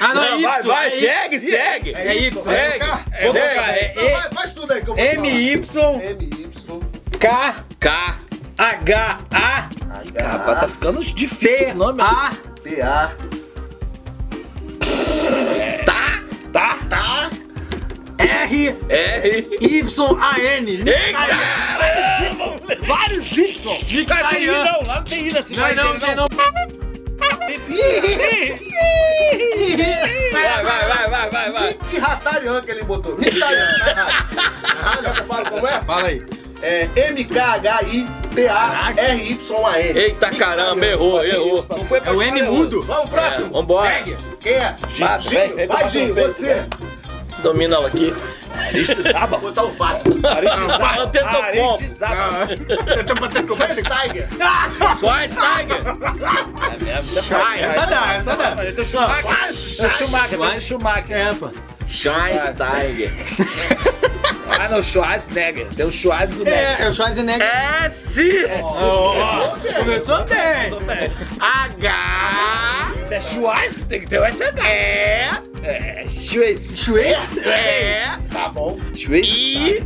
Ah, 0.00 0.12
não, 0.14 0.24
é 0.24 0.30
Não, 0.30 0.38
Y. 0.40 0.42
vai, 0.42 0.62
vai, 0.62 0.86
é 0.88 0.90
segue, 0.90 1.38
segue. 1.38 1.94
É 1.94 2.16
Y. 2.16 2.42
Segue. 2.42 2.84
Vou 2.86 3.32
colocar. 3.32 3.76
É 3.76 3.92
Então 3.92 4.10
vai, 4.10 4.32
faz 4.32 4.54
tudo 4.54 4.72
aí 4.72 4.82
que 4.82 4.90
eu 4.90 4.94
vou 4.96 5.04
M-Y-K-H-A. 5.04 5.64
falar. 9.30 9.70
Rapaz, 10.20 10.60
tá 10.60 10.68
ficando 10.68 11.00
difícil 11.02 11.70
o 11.70 11.74
nome. 11.74 11.98
T-A. 11.98 12.32
T-A. 12.62 13.12
Tá, 15.84 16.22
tá, 16.52 16.78
Tá. 16.88 17.30
R. 18.18 18.76
R. 18.88 19.48
Y-A-N. 19.60 20.84
Vários 22.86 23.32
Y. 23.32 23.78
I 23.90 24.00
Italiano. 24.02 24.64
não. 24.64 24.86
Lá 24.86 24.96
não 24.96 25.04
tem 25.04 25.26
I 25.28 25.32
nessa 25.32 25.54
Não, 25.54 25.74
não, 25.74 26.14
não. 26.16 26.26
Pi. 27.46 27.58
Vai, 30.32 30.62
vai, 30.62 30.88
vai, 30.88 31.08
vai, 31.08 31.30
vai, 31.30 31.52
vai. 31.52 31.74
Que 31.90 31.98
ratarian 31.98 32.60
que 32.62 32.70
ele 32.70 32.84
botou. 32.84 33.18
Errado, 33.20 35.04
eu 35.06 35.14
falo 35.26 35.50
como 35.50 35.66
é? 35.66 35.82
Fala 35.82 36.08
aí. 36.08 36.22
É 36.62 36.88
M-K-H-I-T-A-R-Y-A-N. 36.96 38.14
Eita 39.98 40.30
caramba, 40.30 40.86
errou, 40.86 41.24
errou. 41.24 41.66
Não 41.68 41.84
foi 41.86 42.00
É 42.04 42.10
o 42.10 42.22
M 42.22 42.42
mudo. 42.42 42.84
Vamos, 42.84 43.10
próximo. 43.10 43.50
Vambora. 43.52 43.88
Segue. 43.88 44.16
Quem 44.40 44.54
é? 44.54 44.76
Ginho. 44.88 45.56
vem, 45.56 45.66
Vai, 45.66 45.88
você. 46.12 46.66
Domina 47.42 47.76
ela 47.76 47.88
aqui. 47.88 48.14
Aristizábal. 48.56 49.40
Vou 49.40 49.50
botar 49.50 49.64
o 49.64 49.70
fácil. 49.70 50.18
Aristizábal. 50.24 51.00
Antetokounmpo. 51.02 51.74
Aristizábal. 51.74 52.32
Schweinsteiger. 53.56 54.28
Schweinsteiger. 54.98 55.80
Essa 57.64 57.86
dá, 57.86 58.14
essa 58.14 58.36
dá. 58.36 58.56
Schumacher. 58.84 59.90
Schumacher, 59.90 60.60
Schumacher. 60.60 61.16
É, 61.16 61.34
pô. 61.34 61.50
Schweinsteiger. 61.86 63.12
Ah, 64.48 64.68
não, 64.68 64.82
Schwarzenegger. 64.82 65.66
Tem 65.74 65.86
o 65.86 65.90
Schwarz 65.92 66.32
do 66.32 66.44
Neger. 66.44 66.80
É, 66.80 66.84
é 66.84 66.88
o 66.88 66.92
Schwarzenegger. 66.92 67.46
S. 67.84 68.20
Ó, 68.62 69.56
Começou 69.78 70.24
bem. 70.24 70.70
H. 71.40 72.92
Isso 73.02 73.14
é 73.14 73.20
Schwarz, 73.20 73.84
tem 73.84 74.00
que 74.00 74.06
ter 74.08 74.20
o 74.20 74.24
SH. 74.26 74.40
E. 74.62 75.66
É, 75.66 76.04
Schwarz. 76.08 76.78
Schwarz. 76.78 77.30
E. 77.36 78.28
Tá 78.32 78.48
bom. 78.48 78.78
Schwarz. 78.94 79.26
I. 79.28 79.82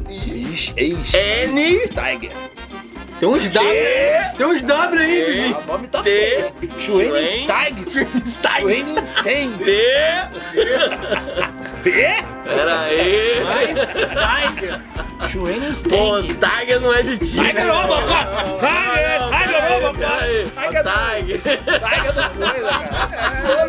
Ixi, 0.52 0.72
ixi. 0.76 1.16
N. 1.16 1.78
Steiger. 1.86 2.30
Tem 3.20 3.28
uns 3.28 3.48
W. 3.48 3.72
Tem 4.36 4.46
uns 4.46 4.62
W 4.62 5.00
aí, 5.00 5.22
do 5.24 5.30
O 5.30 5.34
jeito. 5.34 5.66
nome 5.66 5.88
tá 5.88 6.02
feio. 6.04 6.52
Schwen- 6.78 7.08
Schweinsteigs. 7.08 7.94
Schweinsteigs. 8.60 9.66
T? 11.92 12.24
Pera 12.44 12.81
aí. 12.81 13.44
Mas 13.44 13.92
Tiger. 13.92 14.81
Pô, 15.18 15.29
Schweinsteigs. 15.29 16.37
Tiger 16.38 16.81
não 16.81 16.94
é 16.94 17.03
de 17.03 17.18
time. 17.18 17.46
Tiger 17.46 17.72
Robocop. 17.72 18.29
Tiger, 18.61 19.18
Tiger 19.29 19.48
Pera 19.48 19.68
Robocop. 19.74 20.09
Tiger 20.55 20.85
Tiger. 20.85 21.40
Tiger 21.42 22.12
da 22.14 22.29
coisa, 22.31 22.70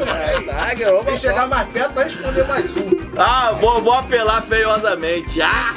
cara. 0.06 0.70
Tiger 0.70 0.92
Robocop. 0.92 1.18
chegar 1.18 1.48
mais 1.48 1.70
perto 1.70 1.94
vai 1.94 2.04
responder 2.06 2.48
mais 2.48 2.78
um. 2.78 3.00
Ah, 3.18 3.52
vou, 3.60 3.82
vou 3.82 3.94
apelar 3.94 4.42
feiosamente. 4.42 5.42
Ah! 5.42 5.74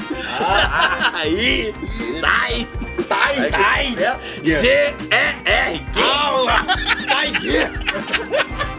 Aí! 1.14 1.74
Tai! 2.20 2.68
Tai, 3.08 3.50
Tai. 3.50 3.96
G-E-R! 4.42 5.80
Aula. 5.96 6.66
Tiger. 7.08 7.70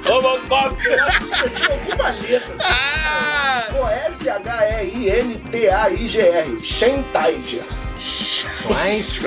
Robocop. 0.05 0.77
Esqueci 1.45 1.63
alguma 1.71 2.09
letra. 2.09 2.55
Ah! 2.59 3.67
Pô, 3.71 3.87
S-H-E-I-N-T-A-I-G-R. 4.11 5.39
Schentaiger. 6.63 7.63
Schweins. 7.99 9.23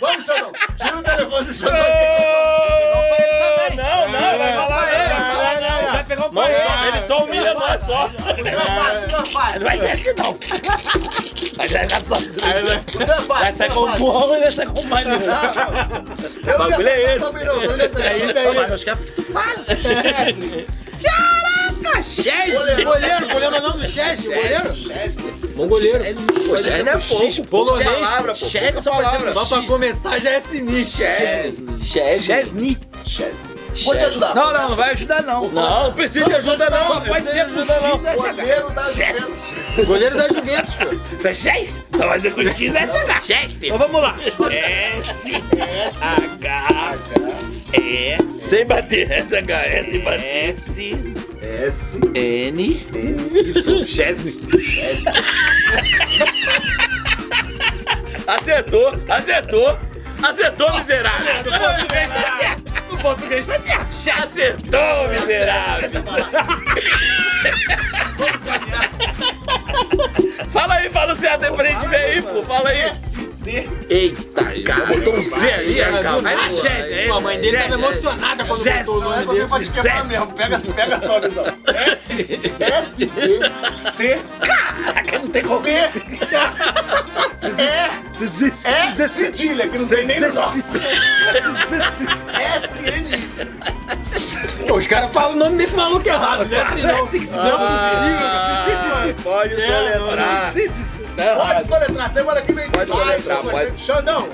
Vamos, 0.00 0.24
Xandão. 0.26 0.52
Tira 0.76 0.98
o 0.98 1.02
telefone 1.02 1.46
do 1.46 1.52
Xandão. 1.52 1.76
Não, 3.76 4.08
não, 4.08 4.38
vai 4.38 4.52
falar 4.54 4.92
ele. 4.92 5.14
Não, 5.14 5.60
não, 5.60 5.82
não. 5.82 5.92
Vai 5.92 6.04
pegar 6.04 6.22
o 6.26 6.32
Não, 6.32 6.42
pai. 6.42 6.88
ele 6.88 7.00
só 7.06 7.18
humilha 7.24 7.54
nós 7.54 7.80
só. 7.82 8.08
Não 8.08 8.28
é 8.28 8.52
fácil, 8.52 9.08
não 9.10 9.18
é. 9.18 9.22
Não 9.58 9.64
vai 9.64 9.76
ser 9.78 9.90
assim, 9.90 10.12
não. 10.16 10.36
Vai 11.56 11.68
jogar 11.68 12.00
sozinho. 12.00 12.46
Né? 12.46 12.62
Não 12.62 12.72
é. 13.14 13.20
Vai 13.22 13.52
sair 13.52 13.68
não 13.68 13.74
com 13.76 13.88
é 13.88 13.94
o 13.94 13.98
burrão 13.98 14.36
e 14.36 14.40
vai 14.40 14.50
sair 14.50 14.66
com 14.66 14.80
o. 14.80 14.84
Eu 16.46 16.54
O 16.54 16.58
bagulho 16.58 16.88
é 16.88 17.16
esse. 17.16 17.20
não, 17.20 17.32
não. 17.32 17.72
É 17.72 17.86
isso 17.86 17.98
aí. 17.98 18.54
Mas 18.54 18.72
acho 18.72 18.84
que 18.84 18.90
é 18.90 18.96
que 18.96 19.12
tu 19.12 19.22
fala. 19.22 19.64
Goleiro, 22.84 23.28
goleiro 23.28 23.60
não 23.60 23.76
do 23.76 23.86
Chester, 23.86 24.34
goleiro? 24.34 25.46
Bom 25.56 25.66
goleiro. 25.66 26.04
Pô, 26.48 26.58
Chesney 26.58 26.82
não 26.82 26.92
é 26.92 26.98
pouco. 26.98 27.46
Polonês. 27.48 27.90
Palavra, 27.90 28.34
pô. 28.34 28.46
Chesney 28.46 28.80
só 28.80 28.90
palavra. 28.90 29.32
Só 29.32 29.44
pra 29.46 29.62
começar 29.62 30.18
já 30.20 30.30
é 30.30 30.40
sinistro. 30.40 30.98
Chesney. 30.98 31.80
Chesney. 31.82 32.18
Chesney. 32.18 32.78
Chesney. 33.04 33.56
Vou 33.84 33.96
te 33.96 34.04
ajudar. 34.04 34.34
Não, 34.34 34.52
não, 34.52 34.68
não 34.68 34.76
vai 34.76 34.90
ajudar, 34.90 35.22
não. 35.22 35.48
Não, 35.50 35.84
não 35.84 35.92
precisa 35.92 36.26
de 36.26 36.34
ajuda 36.34 36.70
não. 36.70 36.86
Só 36.86 37.00
pode 37.00 37.24
ser 37.24 37.46
ou 37.46 37.64
SH. 37.64 38.26
Goleiro 38.26 38.70
da 38.70 38.82
Juventus. 38.84 39.54
Goleiro 39.86 40.16
da 40.16 40.28
Juventus, 40.28 40.74
pô. 40.76 41.16
Isso 41.16 41.28
é 41.28 41.34
X? 41.34 41.82
Só 41.96 42.06
vai 42.06 42.20
ser 42.20 42.34
com 42.34 42.42
X 42.42 42.72
SH. 42.72 43.26
Chester. 43.26 43.68
Então 43.68 43.78
vamos 43.78 44.02
lá. 44.02 44.16
S, 44.20 45.32
H, 46.00 46.96
E, 47.74 48.16
Sem 48.40 48.64
bater. 48.66 49.10
Essa 49.10 49.38
é 49.38 49.82
sem 49.82 50.00
bater. 50.00 50.50
S, 50.50 50.96
S. 51.42 52.00
N, 52.14 52.86
Y. 52.94 53.86
Chesney. 53.86 54.34
Acertou, 58.26 58.94
acertou. 59.08 59.78
Acertou, 60.22 60.74
miserável. 60.74 61.34
No 61.44 61.58
português 61.58 62.10
tá 62.10 62.38
certo. 62.38 62.64
No 62.90 62.98
português 62.98 63.46
tá 63.46 63.58
certo. 63.60 64.02
Já 64.02 64.14
acertou, 64.14 65.08
miserável. 65.08 65.90
Fala 70.50 70.74
aí, 70.74 70.90
fala 70.90 71.12
o 71.12 71.16
certo 71.16 71.44
aí 71.44 71.52
pra 71.52 71.66
gente 71.66 71.86
ver 71.88 71.96
aí, 71.96 72.22
pô. 72.22 72.42
Fala 72.44 72.70
aí. 72.70 72.90
Eita, 73.88 74.44
cara. 74.64 74.86
Botou 74.86 75.16
um 75.16 75.22
Z 75.22 75.68
Já 75.68 76.02
cara. 76.02 76.28
Aí 76.28 76.36
na 76.36 76.50
Chesney. 76.50 77.08
Pô, 77.08 77.14
a 77.14 77.20
mãe 77.20 77.40
dele 77.40 77.56
tava 77.56 77.74
emocionada 77.74 78.44
quando 78.44 78.64
botou 78.64 78.96
o 78.96 79.00
nome 79.00 79.26
dele. 79.26 79.46
Pode 79.46 79.70
quebrar 79.70 80.04
mesmo. 80.06 80.26
Pega, 80.32 80.58
pega 80.58 80.98
só, 80.98 81.20
visão. 81.20 81.44
SC. 81.96 82.52
SC. 82.82 83.08
C. 83.72 84.20
Caraca, 84.40 85.18
não 85.18 85.28
tem 85.28 85.42
como. 85.42 85.60
C. 85.60 85.70
É. 87.58 87.90
É 88.64 89.08
cedilha, 89.08 89.68
que 89.68 89.78
não 89.78 89.86
tem 89.86 90.06
nem 90.06 90.20
no 90.20 90.32
nosso. 90.32 90.58
SNY. 90.58 90.86
Pô, 94.66 94.76
os 94.76 94.86
caras 94.86 95.12
falam 95.12 95.32
o 95.32 95.36
nome 95.36 95.56
desse 95.56 95.76
maluco 95.76 96.08
errado, 96.08 96.44
né? 96.46 96.60
Assim, 96.60 96.82
não, 96.82 96.88
é 96.88 96.98
possível. 96.98 97.38
Ah, 97.38 99.06
pode 99.22 99.54
soletrar. 101.16 101.54
Pode 101.54 101.68
soletrar, 101.68 102.10
semana 102.10 102.42
que 102.42 102.52
vem 102.52 102.70
Pode 102.70 102.90
soletrar, 102.90 103.38
pode. 103.42 103.80
Xandão, 103.80 104.28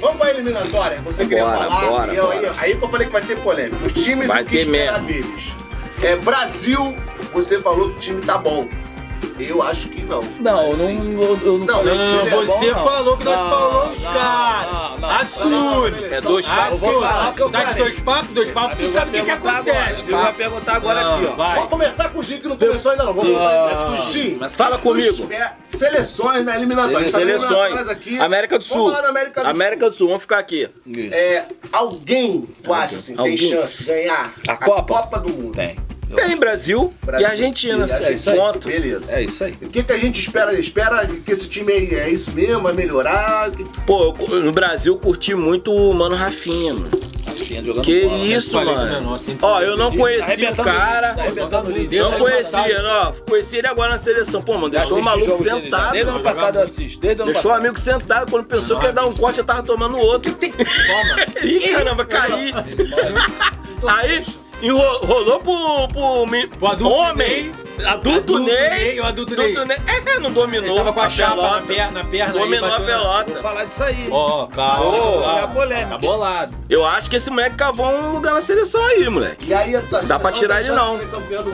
vamos 0.00 0.18
pra 0.18 0.30
eliminatória. 0.30 0.98
Você 1.02 1.26
queria 1.26 1.44
Bora, 1.44 1.58
falar. 1.58 1.86
bora, 1.88 2.14
eu, 2.14 2.26
bora. 2.26 2.38
Aí, 2.38 2.50
aí 2.58 2.76
que 2.76 2.84
eu 2.84 2.88
falei 2.88 3.06
que 3.06 3.12
vai 3.12 3.22
ter 3.22 3.38
polêmica. 3.38 3.86
Os 3.86 3.92
times 3.92 4.28
Vai 4.28 4.42
e 4.42 4.44
o 4.44 4.46
que 4.46 4.56
esperar 4.58 5.00
deles. 5.00 5.54
É, 6.02 6.16
Brasil, 6.16 6.96
você 7.32 7.60
falou 7.60 7.90
que 7.90 7.96
o 7.96 8.00
time 8.00 8.22
tá 8.22 8.38
bom. 8.38 8.66
Eu 9.38 9.62
acho 9.62 9.88
que 9.88 10.02
não. 10.02 10.22
Não, 10.38 10.70
eu 10.70 10.76
não, 10.76 11.22
eu, 11.22 11.40
eu 11.44 11.58
não 11.58 11.66
Não, 11.66 11.74
falei. 11.76 11.94
Não, 11.94 12.04
não, 12.06 12.20
Ele 12.20 12.28
é 12.28 12.30
bom, 12.30 12.46
você 12.46 12.70
não. 12.72 12.84
falou 12.84 13.16
que 13.16 13.24
nós 13.24 13.40
Não, 13.40 13.48
falamos 13.50 13.98
os 13.98 14.04
não, 14.04 14.12
caras. 14.12 15.00
não. 15.00 15.10
Assume. 15.10 16.04
É 16.10 16.20
dois 16.20 16.46
papos. 16.46 16.80
vou 16.80 16.92
falar 17.00 17.30
o 17.30 17.34
que 17.34 17.42
eu 17.42 17.48
Dá 17.48 17.64
de 17.64 17.74
dois 17.74 18.00
papos, 18.00 18.28
dois 18.30 18.50
papos, 18.50 18.78
tu 18.78 18.90
sabe 18.92 19.10
o 19.10 19.12
que, 19.12 19.24
que 19.24 19.30
acontece. 19.30 20.10
Eu 20.10 20.18
vou 20.18 20.32
perguntar 20.34 20.76
agora 20.76 21.02
Não, 21.02 21.14
aqui, 21.16 21.26
ó. 21.26 21.32
vai. 21.32 21.54
Vamos 21.54 21.70
começar 21.70 22.08
com 22.10 22.18
o 22.18 22.22
Gil, 22.22 22.38
que 22.38 22.48
não 22.48 22.56
começou 22.56 22.92
ainda 22.92 23.04
não. 23.04 23.14
Vamos 23.14 23.32
começar 23.32 23.84
com 23.86 23.94
o 23.94 24.10
Gil. 24.10 24.36
Mas 24.40 24.56
fala 24.56 24.78
comigo. 24.78 25.28
É, 25.32 25.52
seleções 25.64 26.44
na 26.44 26.56
eliminatória. 26.56 27.08
Seleções. 27.08 27.88
aqui. 27.88 28.18
América 28.20 28.58
do 28.58 28.64
Sul. 28.64 28.76
Vamos 28.76 28.92
falar 28.92 29.02
da 29.02 29.08
América 29.10 29.40
do 29.42 29.48
América 29.48 29.90
do 29.90 29.96
Sul, 29.96 30.08
vamos 30.08 30.22
ficar 30.22 30.38
aqui. 30.38 30.68
É, 31.12 31.44
alguém, 31.72 32.42
tu 32.62 32.72
acha 32.72 32.96
assim, 32.96 33.16
tem 33.16 33.36
chance 33.36 33.84
de 33.84 33.90
ganhar 33.90 34.32
A 34.48 34.56
Copa? 34.56 35.18
do 35.18 35.28
Mundo? 35.30 35.52
Tem. 35.56 35.76
Tem 36.14 36.36
Brasil, 36.36 36.92
Brasil 37.02 37.26
e 37.26 37.30
Argentina. 37.30 37.86
e. 37.86 38.04
É 38.04 38.12
isso 38.12 38.30
aí. 38.30 38.36
Ponto. 38.36 38.66
Beleza. 38.68 39.14
É 39.14 39.22
isso 39.22 39.44
aí. 39.44 39.52
O 39.62 39.68
que, 39.68 39.82
que 39.82 39.92
a 39.92 39.98
gente 39.98 40.20
espera? 40.20 40.58
Espera 40.58 41.06
que 41.06 41.32
esse 41.32 41.48
time 41.48 41.72
aí 41.72 41.94
é 41.94 42.08
isso 42.10 42.32
mesmo, 42.32 42.62
vai 42.62 42.72
melhorar? 42.72 43.50
Que- 43.50 43.64
Pô, 43.86 44.14
eu 44.30 44.42
no 44.42 44.52
Brasil 44.52 44.94
eu 44.94 44.98
curti 44.98 45.34
muito 45.34 45.72
o 45.72 45.92
Mano 45.94 46.14
Rafinha, 46.16 46.74
mano. 46.74 46.90
Que 47.82 48.02
bola. 48.04 48.18
isso, 48.18 48.52
falei 48.52 48.66
com 48.74 48.80
o 48.80 48.84
mano. 48.84 48.92
menor, 48.92 49.20
Ó, 49.42 49.60
eu 49.60 49.76
não 49.76 49.96
conhecia 49.96 50.52
o 50.52 50.56
cara. 50.56 51.16
o 51.16 51.68
o 51.68 51.72
Desde 51.72 51.98
Não 51.98 52.12
conhecia, 52.12 52.58
passado. 52.60 52.82
não. 52.82 53.12
Conheci 53.28 53.56
ele 53.56 53.66
agora 53.66 53.92
na 53.92 53.98
seleção. 53.98 54.40
Pô, 54.40 54.54
mano, 54.54 54.70
deixou 54.70 54.98
o 55.00 55.04
maluco 55.04 55.34
sentado. 55.34 55.90
Desde 55.92 56.10
o 56.10 56.14
ano 56.14 56.22
passado 56.22 56.58
eu 56.58 56.62
assisto. 56.62 57.00
Desde 57.00 57.22
ano 57.22 57.32
Deixou 57.32 57.50
o 57.50 57.54
amigo 57.54 57.78
sentado. 57.78 58.30
Quando 58.30 58.44
pensou 58.46 58.78
que 58.78 58.86
ia 58.86 58.92
dar 58.92 59.04
um 59.04 59.12
corte, 59.12 59.38
já 59.38 59.44
tava 59.44 59.62
tomando 59.64 59.98
outro. 59.98 60.36
Ih, 61.42 61.60
caramba, 61.72 62.04
caí. 62.04 62.52
Aí, 63.86 64.24
enro- 64.62 65.04
rolou 65.06 65.40
pro, 65.40 65.88
pro, 65.88 66.48
Pro 66.58 66.68
adulto 66.68 66.94
homem. 66.94 67.52
Adulto, 67.84 68.34
Adulto 68.34 68.38
Ney. 68.40 68.68
Ney, 68.70 69.00
o 69.00 69.04
adulto 69.06 69.34
Ney. 69.36 69.54
É, 70.06 70.18
não 70.18 70.30
dominou. 70.30 70.66
Ele 70.68 70.74
tava 70.76 70.92
com 70.92 71.00
a 71.00 71.08
chapa 71.08 71.36
na 71.36 71.42
pelota. 71.42 71.62
perna, 71.66 71.90
na 72.02 72.04
perna 72.04 72.34
aí, 72.34 72.38
Dominou 72.40 72.66
a 72.66 72.70
bateu 72.78 72.86
na- 72.86 72.92
pelota. 72.92 73.32
Vou 73.32 73.42
falar 73.42 73.64
disso 73.64 73.84
aí. 73.84 74.08
Ó, 74.10 74.46
calma, 74.48 74.84
Ô, 74.86 75.20
calma. 75.22 75.40
a 75.44 75.48
polêmica. 75.48 75.88
Tá 75.88 75.98
bolado. 75.98 76.54
Eu 76.68 76.84
acho 76.86 77.08
que 77.08 77.16
esse 77.16 77.30
moleque 77.30 77.56
cavou 77.56 77.86
um 77.86 78.12
lugar 78.12 78.34
na 78.34 78.42
seleção 78.42 78.84
aí, 78.84 79.08
moleque. 79.08 79.46
E 79.48 79.54
aí, 79.54 79.74
a 79.74 79.80
tua 79.80 80.02
Dá 80.02 80.18
pra 80.18 80.30
tirar 80.30 80.60
ele, 80.60 80.70
não. 80.72 81.00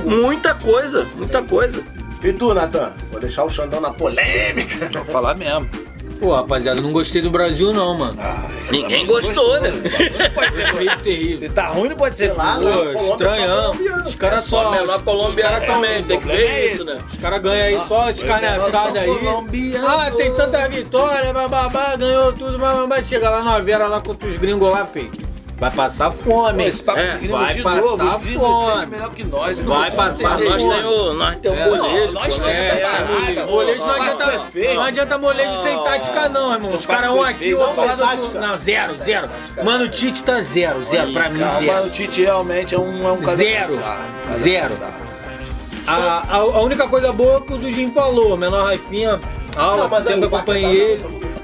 Muita 0.04 0.52
coisa, 0.54 1.06
muita 1.14 1.42
coisa. 1.42 1.84
E 2.24 2.32
tu, 2.32 2.52
Natan? 2.52 2.92
Vou 3.12 3.20
deixar 3.20 3.44
o 3.44 3.48
Xandão 3.48 3.80
na 3.80 3.92
polêmica. 3.92 4.88
Vou 4.92 5.04
falar 5.04 5.36
mesmo. 5.36 5.68
Pô, 6.18 6.34
rapaziada, 6.34 6.78
eu 6.78 6.82
não 6.82 6.92
gostei 6.92 7.20
do 7.20 7.30
Brasil 7.30 7.72
não, 7.72 7.94
mano. 7.94 8.18
Ninguém 8.70 9.06
gostou, 9.06 9.60
né? 9.60 9.70
Pode 10.34 10.54
ser. 10.54 10.74
Meio 10.74 10.98
terrível. 10.98 11.48
Se 11.48 11.54
tá 11.54 11.66
ruim, 11.68 11.88
não 11.90 11.96
pode 11.96 12.16
ser 12.16 12.28
Sei 12.28 12.36
lá, 12.36 12.58
né? 12.58 12.70
Pô, 12.92 12.98
só 12.98 13.12
estranhão. 13.12 13.72
Os 14.04 14.14
caras 14.14 14.44
Só 14.44 14.72
só. 14.72 14.98
colombiano 15.00 15.28
os 15.28 15.34
caras 15.34 15.66
também, 15.66 16.02
tem 16.04 16.18
que 16.18 16.26
problema 16.26 16.48
é 16.48 16.60
ver 16.60 16.72
isso, 16.72 16.84
né? 16.84 16.98
Os 17.06 17.18
caras 17.18 17.42
ganham 17.42 17.66
aí 17.66 17.86
só 17.86 18.10
escarneaçada 18.10 19.00
aí. 19.00 19.18
colombiano. 19.18 19.86
Ah, 19.86 20.10
tem 20.10 20.34
tanta 20.34 20.68
vitória, 20.68 21.32
bababá, 21.32 21.96
ganhou 21.96 22.32
tudo, 22.32 22.58
bababá. 22.58 23.02
Chega 23.02 23.30
lá 23.30 23.42
na 23.42 23.58
Vera, 23.58 23.86
lá 23.86 24.00
contra 24.00 24.28
os 24.28 24.36
gringos 24.36 24.70
lá, 24.70 24.84
feio. 24.86 25.10
Vai 25.58 25.70
passar 25.70 26.12
fome. 26.12 26.62
Pô, 26.64 26.68
esse 26.68 26.82
papo 26.82 26.98
É, 26.98 27.16
de 27.16 27.28
vai 27.28 27.54
de 27.54 27.62
passar 27.62 27.80
novo. 27.80 28.04
Os 28.04 28.12
fome. 28.12 28.36
são 28.36 28.86
melhor 28.88 29.10
que 29.10 29.24
nós. 29.24 29.60
Vai 29.60 29.88
não 29.90 29.96
passar 29.96 30.38
nós 30.38 30.62
fome. 30.62 30.74
tem 30.74 30.84
o, 30.84 31.14
nós 31.14 31.36
tem 31.36 31.50
o 31.50 31.54
É. 31.54 31.66
molejo. 31.78 32.12
Nós 32.12 32.34
temos 32.34 32.38
né? 32.40 32.66
essa 32.68 32.76
É, 32.76 32.80
parada, 32.82 33.46
molejo, 33.46 33.78
não 33.86 33.90
adianta, 33.90 34.24
é 34.54 34.74
não 34.74 34.82
adianta 34.82 35.18
molejo 35.18 35.62
sem 35.62 35.78
tática 35.82 36.28
não, 36.28 36.52
irmão. 36.52 36.74
Os 36.74 36.84
caras 36.84 37.08
um 37.08 37.22
aqui, 37.22 37.54
o 37.54 37.58
outro 37.60 37.74
Não, 38.38 38.56
zero, 38.58 39.00
zero. 39.00 39.30
Mano, 39.64 39.84
o 39.84 39.88
Tite 39.88 40.22
tá 40.22 40.40
zero, 40.42 40.84
zero, 40.84 41.12
pra 41.12 41.30
mim 41.30 41.40
zero. 41.58 41.86
o 41.86 41.90
Tite 41.90 42.20
realmente 42.22 42.74
é 42.74 42.78
um, 42.78 43.08
é 43.08 43.12
um 43.12 43.20
caso 43.22 43.36
Zero. 43.38 43.82
Zero. 44.34 44.74
A, 45.86 45.94
a, 45.94 46.36
a 46.36 46.60
única 46.62 46.86
coisa 46.88 47.12
boa 47.12 47.40
que 47.40 47.54
o 47.54 47.56
do 47.56 47.70
Jim 47.70 47.90
falou, 47.92 48.36
menor 48.36 48.64
Rafinha, 48.66 49.18
aula, 49.56 50.00
sempre 50.02 50.26
acompanhei 50.26 50.76
ele. 50.76 51.35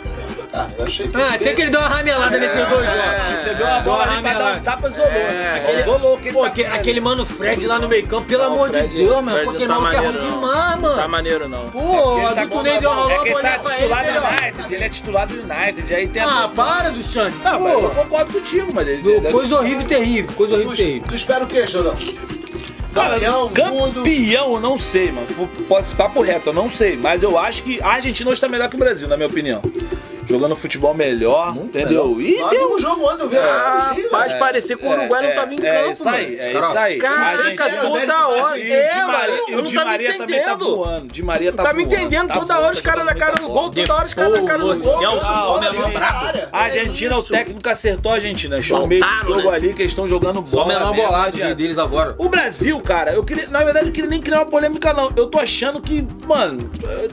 Não- 0.53 0.61
cara. 0.61 0.71
Eu 0.79 0.85
achei 0.85 1.09
que. 1.09 1.17
Ah, 1.17 1.39
sei 1.39 1.55
que 1.55 1.63
ele 1.63 1.71
deu 1.71 1.81
uma 1.81 1.89
ramelada 1.89 2.39
nesses 2.39 2.57
dois 2.69 2.85
jogos. 2.85 3.01
Recebeu 3.33 3.67
uma 3.67 3.81
bola 3.81 4.03
ali 4.05 4.23
pra 4.23 4.33
dar 4.35 4.57
um 4.57 4.61
tapa, 4.63 4.89
isolou. 4.89 5.09
É, 5.11 5.81
isolou. 5.81 6.19
Quem 6.19 6.33
Pô, 6.33 6.41
tá 6.43 6.47
aquele, 6.49 6.69
aquele 6.69 7.01
mano 7.01 7.25
Fred 7.27 7.67
lá 7.67 7.79
no 7.79 7.89
meio 7.89 8.07
campo, 8.07 8.27
pelo 8.27 8.43
amor 8.45 8.71
de 8.71 8.79
Fred- 8.79 8.97
Deus, 8.97 9.23
mano. 9.25 9.45
Porque 9.45 9.67
tá 9.67 9.75
não 9.75 9.87
ferrou 9.89 10.05
maneiro, 10.13 10.25
não. 10.27 10.31
demais, 10.41 10.81
Não 10.81 10.91
tá 10.91 10.97
mano. 10.97 11.09
maneiro, 11.09 11.49
não. 11.49 11.69
Pô, 11.71 12.17
Ele 12.19 12.27
a 12.27 12.33
tá 12.35 12.45
do 12.45 12.51
tá 12.51 12.63
deu 12.63 12.81
bom. 12.83 12.89
rolou 12.97 13.11
É 13.11 13.15
ele 13.29 13.35
tá 13.35 13.55
ele. 13.55 13.75
titular 13.75 14.05
do. 14.05 14.19
United, 14.19 14.75
ele 14.75 14.85
é 14.85 14.89
titular 14.89 15.27
do 15.27 15.35
United, 15.35 15.95
aí 15.95 16.09
tem 16.09 16.23
a 16.23 16.45
Ah, 16.45 16.49
para 16.55 16.91
do 16.91 17.03
Xande. 17.03 17.37
Não, 17.43 17.61
mas 17.61 17.73
eu 17.73 17.81
Pô, 17.83 17.91
concordo 17.91 18.33
contigo, 18.33 18.73
mas 18.75 18.89
ele... 18.89 19.03
Pô, 19.21 19.31
Coisa 19.31 19.57
horrível 19.59 19.81
e 19.81 19.85
terrível, 19.85 20.33
coisa 20.35 20.55
horrível 20.55 20.73
e 20.73 20.77
Tu, 20.77 20.83
terrível. 20.83 21.09
tu 21.09 21.15
espera 21.15 21.45
o 21.45 21.47
quê, 21.47 21.67
Xandão? 21.67 21.95
Cara, 22.95 23.15
Campeão, 23.15 23.49
mundo. 23.71 23.95
campeão, 24.03 24.53
eu 24.55 24.61
não 24.61 24.77
sei, 24.77 25.11
mano. 25.11 25.27
Pode 25.67 25.89
ser 25.89 25.97
papo 25.97 26.21
reto, 26.21 26.51
eu 26.51 26.53
não 26.53 26.69
sei. 26.69 26.95
Mas 26.97 27.23
eu 27.23 27.39
acho 27.39 27.63
que 27.63 27.81
a 27.83 27.89
Argentina 27.93 28.31
hoje 28.31 28.39
tá 28.41 28.49
melhor 28.49 28.69
que 28.69 28.77
o 28.77 28.79
Brasil, 28.79 29.09
na 29.09 29.17
minha 29.17 29.29
opinião. 29.29 29.63
Jogando 30.33 30.57
futebol 30.57 30.95
melhor, 30.95 31.55
entendeu? 31.57 32.21
E 32.21 32.41
Lá 32.41 32.49
tem 32.49 32.61
no 32.61 32.79
jogo 32.79 33.05
ontem 33.11 33.23
eu 33.25 33.29
vi 33.29 33.37
Ah. 33.39 33.95
Rapaz, 34.05 34.33
parecia 34.35 34.77
que 34.77 34.87
o 34.87 34.91
Uruguai 34.91 35.23
não 35.29 35.35
tava 35.35 35.53
em 35.53 35.57
campo, 35.57 35.67
É 35.69 35.93
isso 35.93 36.09
aí, 36.09 36.37
mano. 36.37 36.43
é 36.43 36.53
isso 36.61 36.79
aí. 36.79 36.99
Caraca, 36.99 37.71
toda 37.81 38.29
hora. 38.29 38.59
E 38.59 38.71
o 38.71 38.73
É, 38.75 38.89
Di 38.89 38.97
mano, 39.01 39.13
Maria, 39.13 39.35
eu 39.37 39.49
e 39.49 39.53
o 39.55 39.57
não 39.59 39.65
Di 39.65 39.75
tava 39.75 39.91
Maria 39.91 40.17
também 40.17 40.43
tá 40.43 40.55
voando. 40.55 41.09
Di 41.13 41.23
Maria 41.23 41.53
tá 41.53 41.63
Tá 41.65 41.73
me 41.73 41.85
voando. 41.85 41.97
entendendo? 41.97 42.29
tá 42.29 42.35
Toda 42.35 42.55
hora 42.55 42.63
voando, 42.63 42.75
os 42.75 42.81
caras 42.81 43.05
na 43.05 43.13
tá 43.13 43.19
cara 43.19 43.33
voando, 43.37 43.49
no 43.49 43.55
tá 43.55 43.61
gol, 43.61 43.71
toda 43.71 43.95
hora 43.95 44.07
os 44.07 44.15
caras 44.15 44.33
na 44.41 44.47
cara 44.49 44.59
no 44.59 44.73
Ô, 44.73 44.77
gol. 44.77 45.01
A 46.53 46.59
Argentina, 46.65 47.19
o 47.19 47.23
técnico 47.23 47.69
acertou 47.69 48.13
a 48.13 48.15
Argentina. 48.17 48.59
Achou 48.59 48.85
o 48.85 48.87
meio 48.87 49.03
do 49.03 49.07
Voltaram, 49.09 49.35
jogo 49.37 49.51
ali 49.51 49.75
que 49.75 49.83
eles 49.83 49.93
estão 49.93 50.09
jogando 50.09 50.41
bola. 50.43 50.63
Só 50.63 50.67
menor 50.67 50.95
bolado 50.95 51.37
deles 51.55 51.79
agora. 51.79 52.15
O 52.19 52.29
Brasil, 52.29 52.81
cara, 52.81 53.13
eu 53.13 53.23
queria. 53.25 53.47
Na 53.49 53.63
verdade, 53.65 53.87
eu 53.87 53.93
queria 53.93 54.09
nem 54.09 54.21
criar 54.21 54.39
uma 54.41 54.47
polêmica, 54.47 54.93
não. 54.93 55.11
Eu 55.17 55.27
tô 55.27 55.39
achando 55.39 55.81
que, 55.81 56.07
mano. 56.27 56.59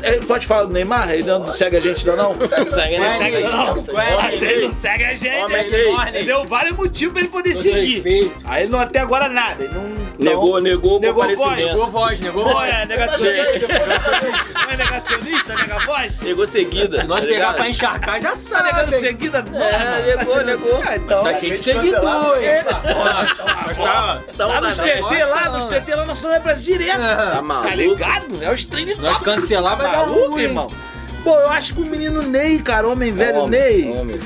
é, 0.02 0.20
Pode 0.20 0.46
falar 0.48 0.64
do 0.66 0.74
Neymar? 0.74 1.12
Ele 1.12 1.24
não 1.24 1.48
segue 1.48 1.78
a 1.78 1.80
gente 1.80 2.08
ainda 2.10 2.22
não? 2.22 2.36
Segue, 2.70 3.00
né? 3.00 3.09
Segue 3.18 3.38
ainda 3.38 3.50
não? 3.52 3.72
Homem 3.72 4.20
Assim, 4.36 4.46
ele 4.46 4.62
não 4.64 4.70
segue 4.70 5.04
a 5.04 5.14
gente. 5.14 5.44
Homem 5.44 5.58
ele- 5.68 6.24
deu 6.24 6.46
vários 6.46 6.76
motivos 6.76 7.14
pra 7.14 7.22
ele 7.22 7.30
poder 7.30 7.56
seguir. 7.56 7.94
respeito. 7.96 8.36
Aí 8.46 8.64
ele 8.64 8.72
não 8.72 8.80
até 8.80 9.00
agora 9.00 9.28
nada. 9.30 9.64
Ele 9.64 9.74
não. 9.74 10.00
Negou, 10.20 10.56
não- 10.56 10.60
negou 10.62 10.98
o 10.98 11.00
Negou 11.00 11.24
comparecimento. 11.24 11.68
Negou 11.70 11.88
voz, 11.88 12.20
negou 12.20 12.44
voz. 12.44 12.70
é 12.70 12.86
negacionista. 12.86 13.68
Não 14.66 14.72
é 14.74 14.78
negacionista, 14.78 15.56
nega 15.56 15.80
voz? 15.86 16.22
Negou 16.22 16.46
seguida. 16.46 17.00
Se 17.00 17.08
nós 17.08 17.22
tá 17.24 17.30
pegar 17.32 17.54
pra 17.54 17.70
encharcar, 17.70 18.22
já 18.22 18.32
Tá 18.32 18.64
negando 18.64 18.92
sabe. 18.92 19.00
seguida? 19.00 19.46
É, 19.54 20.16
negou, 20.18 20.44
negou. 20.44 20.84
Então. 20.94 21.24
Tá 21.24 21.34
cheio 21.34 21.58
de 21.58 21.92
tá? 21.92 22.82
Mas 23.66 23.78
tá- 23.78 24.22
Então, 24.34 24.50
Lá 24.50 24.62
nos 24.62 24.78
tá- 24.78 24.84
TT, 24.84 25.24
lá 25.26 25.50
nos 25.50 25.66
TT, 25.66 25.96
lá 25.96 26.06
nós 26.06 26.22
não 26.22 26.42
parece 26.42 26.64
direto. 26.64 27.00
Tá 27.00 27.32
Tá 27.36 27.42
maluco? 27.42 27.76
ligado? 27.78 28.44
É 28.44 28.52
os 28.52 28.66
treinos 28.66 28.96
Se 28.96 29.02
nós 29.02 29.20
cancelar, 29.20 29.78
vai 29.78 29.90
dar 29.92 30.00
ruim. 30.04 30.42
irmão. 30.44 30.72
Pô, 31.24 31.32
eu 31.32 31.50
acho 31.50 31.76
que 31.76 31.82
o 31.82 31.86
menino 31.86 32.22
Ney, 32.22 32.60
cara, 32.60 32.88
homem 32.88 33.12
velho 33.12 33.42
Homem, 33.42 33.60
Ney, 33.60 33.92
homem. 33.92 34.20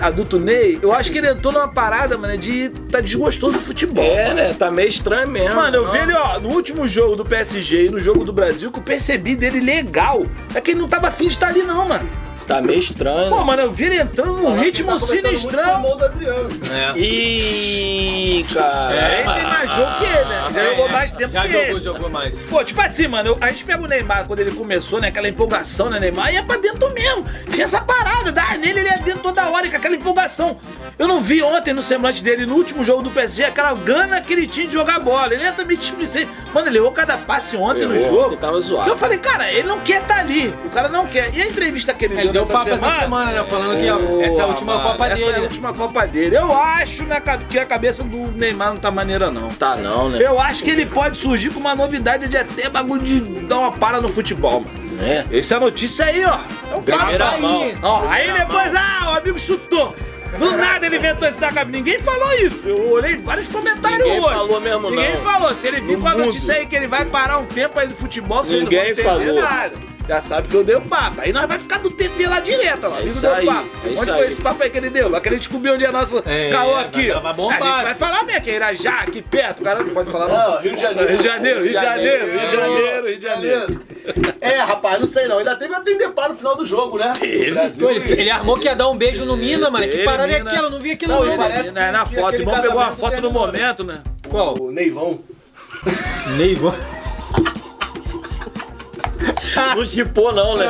adulto 0.00 0.38
Ney, 0.38 0.78
eu 0.82 0.92
acho 0.92 1.10
que 1.10 1.18
ele 1.18 1.28
entrou 1.28 1.52
numa 1.52 1.68
parada, 1.68 2.16
mano, 2.16 2.36
de 2.36 2.70
tá 2.90 3.00
desgostoso 3.00 3.58
do 3.58 3.62
futebol. 3.62 4.04
É, 4.04 4.32
né? 4.34 4.54
Tá 4.54 4.70
meio 4.70 4.88
estranho 4.88 5.28
mesmo. 5.28 5.54
Mano, 5.54 5.76
eu 5.76 5.90
vi 5.90 5.98
ele, 5.98 6.14
ó, 6.14 6.38
no 6.38 6.48
último 6.48 6.88
jogo 6.88 7.16
do 7.16 7.24
PSG 7.24 7.86
e 7.86 7.90
no 7.90 8.00
jogo 8.00 8.24
do 8.24 8.32
Brasil, 8.32 8.70
que 8.70 8.78
eu 8.78 8.82
percebi 8.82 9.36
dele 9.36 9.60
legal. 9.60 10.24
É 10.54 10.60
que 10.60 10.70
ele 10.70 10.80
não 10.80 10.88
tava 10.88 11.08
afim 11.08 11.26
de 11.26 11.34
estar 11.34 11.48
ali, 11.48 11.62
não, 11.62 11.88
mano. 11.88 12.08
Tá 12.48 12.60
meio 12.62 12.78
estranho. 12.78 13.28
Pô, 13.30 13.44
mano, 13.44 13.62
eu 13.62 13.70
vi 13.70 13.84
ele 13.84 14.00
entrando 14.00 14.32
num 14.32 14.58
ritmo 14.58 14.88
Tá 14.90 14.98
conversando 14.98 15.22
muito 15.22 15.22
com 15.22 15.28
o 15.28 15.38
sinistrão. 15.38 15.74
irmão 15.74 15.96
do 15.98 16.04
Adriano. 16.06 16.48
Ih, 16.96 18.44
cara. 18.52 18.94
É, 18.94 19.20
ele 19.20 19.32
tem 19.34 19.42
mais 19.44 19.70
jogo 19.70 19.98
que 19.98 20.04
ele, 20.04 20.24
né? 20.24 20.42
Já 20.52 20.64
jogou 20.70 20.88
mais 20.88 21.12
tempo 21.12 21.30
Já 21.32 21.42
que 21.42 21.48
jogou, 21.52 21.64
ele. 21.66 21.80
jogou 21.82 22.10
mais. 22.10 22.34
Pô, 22.48 22.64
tipo 22.64 22.80
assim, 22.80 23.06
mano, 23.06 23.36
a 23.40 23.50
gente 23.50 23.64
pega 23.64 23.82
o 23.82 23.86
Neymar 23.86 24.26
quando 24.26 24.40
ele 24.40 24.50
começou, 24.52 25.00
né? 25.00 25.08
Aquela 25.08 25.28
empolgação, 25.28 25.90
né, 25.90 26.00
Neymar? 26.00 26.32
Ia 26.32 26.42
pra 26.42 26.56
dentro 26.56 26.92
mesmo. 26.92 27.24
Tinha 27.50 27.64
essa 27.64 27.80
parada, 27.80 28.32
dá 28.32 28.56
nele, 28.56 28.80
ele 28.80 28.88
ia 28.88 28.98
dentro 28.98 29.20
toda 29.20 29.48
hora, 29.50 29.68
com 29.68 29.76
aquela 29.76 29.94
empolgação. 29.94 30.58
Eu 30.98 31.06
não 31.06 31.20
vi 31.20 31.42
ontem 31.42 31.72
no 31.72 31.82
semblante 31.82 32.22
dele, 32.24 32.44
no 32.46 32.54
último 32.54 32.82
jogo 32.82 33.02
do 33.02 33.10
PSG, 33.10 33.44
aquela 33.44 33.72
gana 33.74 34.20
que 34.20 34.32
ele 34.32 34.46
tinha 34.46 34.66
de 34.66 34.72
jogar 34.74 34.98
bola. 34.98 35.32
Ele 35.34 35.44
é 35.44 35.52
também 35.52 35.76
displicente. 35.76 36.30
Mano, 36.52 36.66
ele 36.68 36.78
errou 36.78 36.90
cada 36.92 37.16
passe 37.18 37.56
ontem 37.56 37.86
no 37.86 37.94
Errou, 37.94 38.08
jogo. 38.08 38.26
ontem 38.26 38.36
tava 38.38 38.60
zoado. 38.60 38.84
Que 38.84 38.90
eu 38.90 38.96
falei, 38.96 39.18
cara, 39.18 39.50
ele 39.52 39.68
não 39.68 39.80
quer 39.80 40.02
estar 40.02 40.18
ali. 40.20 40.48
O 40.64 40.70
cara 40.70 40.88
não 40.88 41.06
quer. 41.06 41.32
E 41.34 41.42
a 41.42 41.46
entrevista 41.46 41.92
que 41.92 42.04
ele, 42.06 42.18
Ele 42.18 42.32
deu 42.32 42.37
deu 42.38 42.42
nessa 42.42 42.52
papo 42.52 42.64
semana, 42.64 42.86
essa 42.92 43.00
semana, 43.02 43.32
né? 43.32 43.44
Falando 43.44 43.78
que 43.80 43.90
ó, 43.90 44.20
essa 44.22 44.40
é 44.40 44.44
a 44.44 44.46
última 44.46 44.72
Mano, 44.74 44.88
Copa 44.88 45.06
essa 45.06 45.16
dele. 45.16 45.30
é 45.32 45.38
a 45.38 45.42
última 45.42 45.72
Copa 45.74 46.06
dele. 46.06 46.36
Eu 46.36 46.52
acho 46.52 47.04
né, 47.04 47.22
que 47.50 47.58
a 47.58 47.66
cabeça 47.66 48.02
do 48.04 48.16
Neymar 48.36 48.70
não 48.70 48.76
tá 48.76 48.90
maneira, 48.90 49.30
não. 49.30 49.48
Tá 49.50 49.76
não, 49.76 50.08
né? 50.08 50.18
Eu 50.20 50.40
acho 50.40 50.62
que 50.64 50.70
ele 50.70 50.86
pode 50.86 51.18
surgir 51.18 51.50
com 51.50 51.60
uma 51.60 51.74
novidade 51.74 52.28
de 52.28 52.36
até 52.36 52.68
bagulho 52.68 53.02
de 53.02 53.20
dar 53.20 53.58
uma 53.58 53.72
para 53.72 54.00
no 54.00 54.08
futebol, 54.08 54.60
mano. 54.60 54.88
É. 55.00 55.24
Essa 55.38 55.54
é 55.54 55.56
a 55.56 55.60
notícia 55.60 56.04
aí, 56.06 56.24
ó. 56.24 56.38
É 56.72 56.76
um 56.76 56.82
Primeira 56.82 57.28
aí. 57.30 57.40
mão. 57.40 57.70
Ó, 57.82 58.08
aí 58.08 58.32
depois, 58.32 58.74
ah, 58.74 59.12
o 59.12 59.18
amigo 59.18 59.38
chutou. 59.38 59.94
Do 60.38 60.56
nada 60.56 60.84
ele 60.84 60.96
inventou 60.96 61.26
esse 61.26 61.40
da 61.40 61.50
cabine. 61.50 61.78
Ninguém 61.78 61.98
falou 62.00 62.32
isso. 62.34 62.68
Eu 62.68 62.90
olhei 62.90 63.16
vários 63.16 63.48
comentários 63.48 64.00
Ninguém 64.00 64.20
hoje. 64.20 64.34
falou 64.34 64.60
mesmo, 64.60 64.90
Ninguém 64.90 65.14
não. 65.14 65.22
falou. 65.22 65.54
Se 65.54 65.66
ele 65.68 65.80
vir 65.80 65.98
com 65.98 66.06
a 66.06 66.14
notícia 66.14 66.54
aí 66.54 66.66
que 66.66 66.76
ele 66.76 66.86
vai 66.86 67.04
parar 67.06 67.38
um 67.38 67.46
tempo 67.46 67.78
aí 67.80 67.88
do 67.88 67.94
futebol, 67.94 68.44
vocês 68.44 68.62
Ninguém 68.62 68.94
não 68.94 69.02
vão 69.04 69.14
entender 69.22 69.34
falou. 69.34 69.50
nada. 69.50 69.72
Já 70.08 70.22
sabe 70.22 70.48
que 70.48 70.54
eu 70.54 70.64
dei 70.64 70.74
o 70.74 70.80
papo. 70.80 71.20
Aí 71.20 71.34
nós 71.34 71.46
vai 71.46 71.58
ficar 71.58 71.78
do 71.80 71.90
TT 71.90 72.26
lá 72.26 72.40
direto, 72.40 72.84
ó. 72.86 72.98
É 72.98 73.02
isso 73.04 73.20
deu 73.20 73.34
aí, 73.34 73.44
papo. 73.44 73.68
é 73.84 73.88
isso 73.90 74.00
Onde 74.02 74.10
aí. 74.10 74.16
foi 74.18 74.26
esse 74.28 74.40
papo 74.40 74.62
aí 74.62 74.70
que 74.70 74.78
ele 74.78 74.88
deu? 74.88 75.10
Vai 75.10 75.20
querer 75.20 75.38
descobrir 75.38 75.70
onde 75.72 75.84
é 75.84 75.90
nosso 75.92 76.22
É, 76.24 76.50
caô 76.50 76.76
aqui, 76.76 77.10
vai 77.10 77.34
bombar. 77.34 77.62
A 77.62 77.66
gente 77.74 77.84
vai 77.84 77.94
falar 77.94 78.24
mesmo, 78.24 78.40
que 78.40 78.50
é 78.50 78.54
Irajá, 78.54 79.00
aqui 79.00 79.20
perto. 79.20 79.60
O 79.60 79.64
cara 79.64 79.82
não 79.82 79.90
pode 79.90 80.10
falar, 80.10 80.28
não. 80.28 80.36
Não, 80.54 80.60
Rio 80.62 80.74
de 80.74 80.80
Janeiro. 80.80 81.08
Rio 81.10 81.18
de 81.18 81.24
Janeiro, 81.24 81.60
Rio 81.60 81.68
de 81.68 81.74
Janeiro, 81.74 82.24
Rio 82.26 82.40
de 82.40 82.50
Janeiro, 82.56 83.06
Rio 83.06 83.16
de 83.16 83.22
Janeiro. 83.22 83.80
É, 84.40 84.56
rapaz, 84.60 84.98
não 84.98 85.06
sei 85.06 85.26
não. 85.28 85.38
Ainda 85.38 85.54
teve 85.56 85.74
atender 85.74 86.08
para 86.10 86.30
no 86.30 86.34
final 86.36 86.56
do 86.56 86.64
jogo, 86.64 86.96
né? 86.98 87.12
Teve. 87.20 87.50
Brasil. 87.50 87.90
Ele, 87.90 88.12
ele 88.12 88.30
armou 88.30 88.56
que 88.58 88.64
ia 88.64 88.74
dar 88.74 88.88
um 88.88 88.96
beijo 88.96 89.26
no 89.26 89.36
Mina, 89.36 89.68
mano. 89.70 89.86
Que 89.86 90.04
parada 90.04 90.32
é 90.32 90.36
aquela? 90.40 90.68
Eu 90.68 90.70
não 90.70 90.78
vi 90.78 90.92
aquilo 90.92 91.12
Não, 91.12 91.24
não, 91.26 91.36
parece 91.36 91.68
É, 91.76 91.90
na 91.92 92.06
que 92.06 92.14
foto, 92.16 92.34
o 92.34 92.40
irmão 92.40 92.54
pegou 92.54 92.80
a 92.80 92.84
casamento 92.86 92.96
foto 93.00 93.14
no 93.16 93.20
terminou. 93.20 93.46
momento, 93.46 93.84
né? 93.84 94.02
Qual? 94.26 94.56
O 94.58 94.70
Neivão. 94.70 95.20
Neiva. 96.38 96.74
Não 99.76 99.84
chipou 99.84 100.32
não, 100.32 100.56
né? 100.56 100.66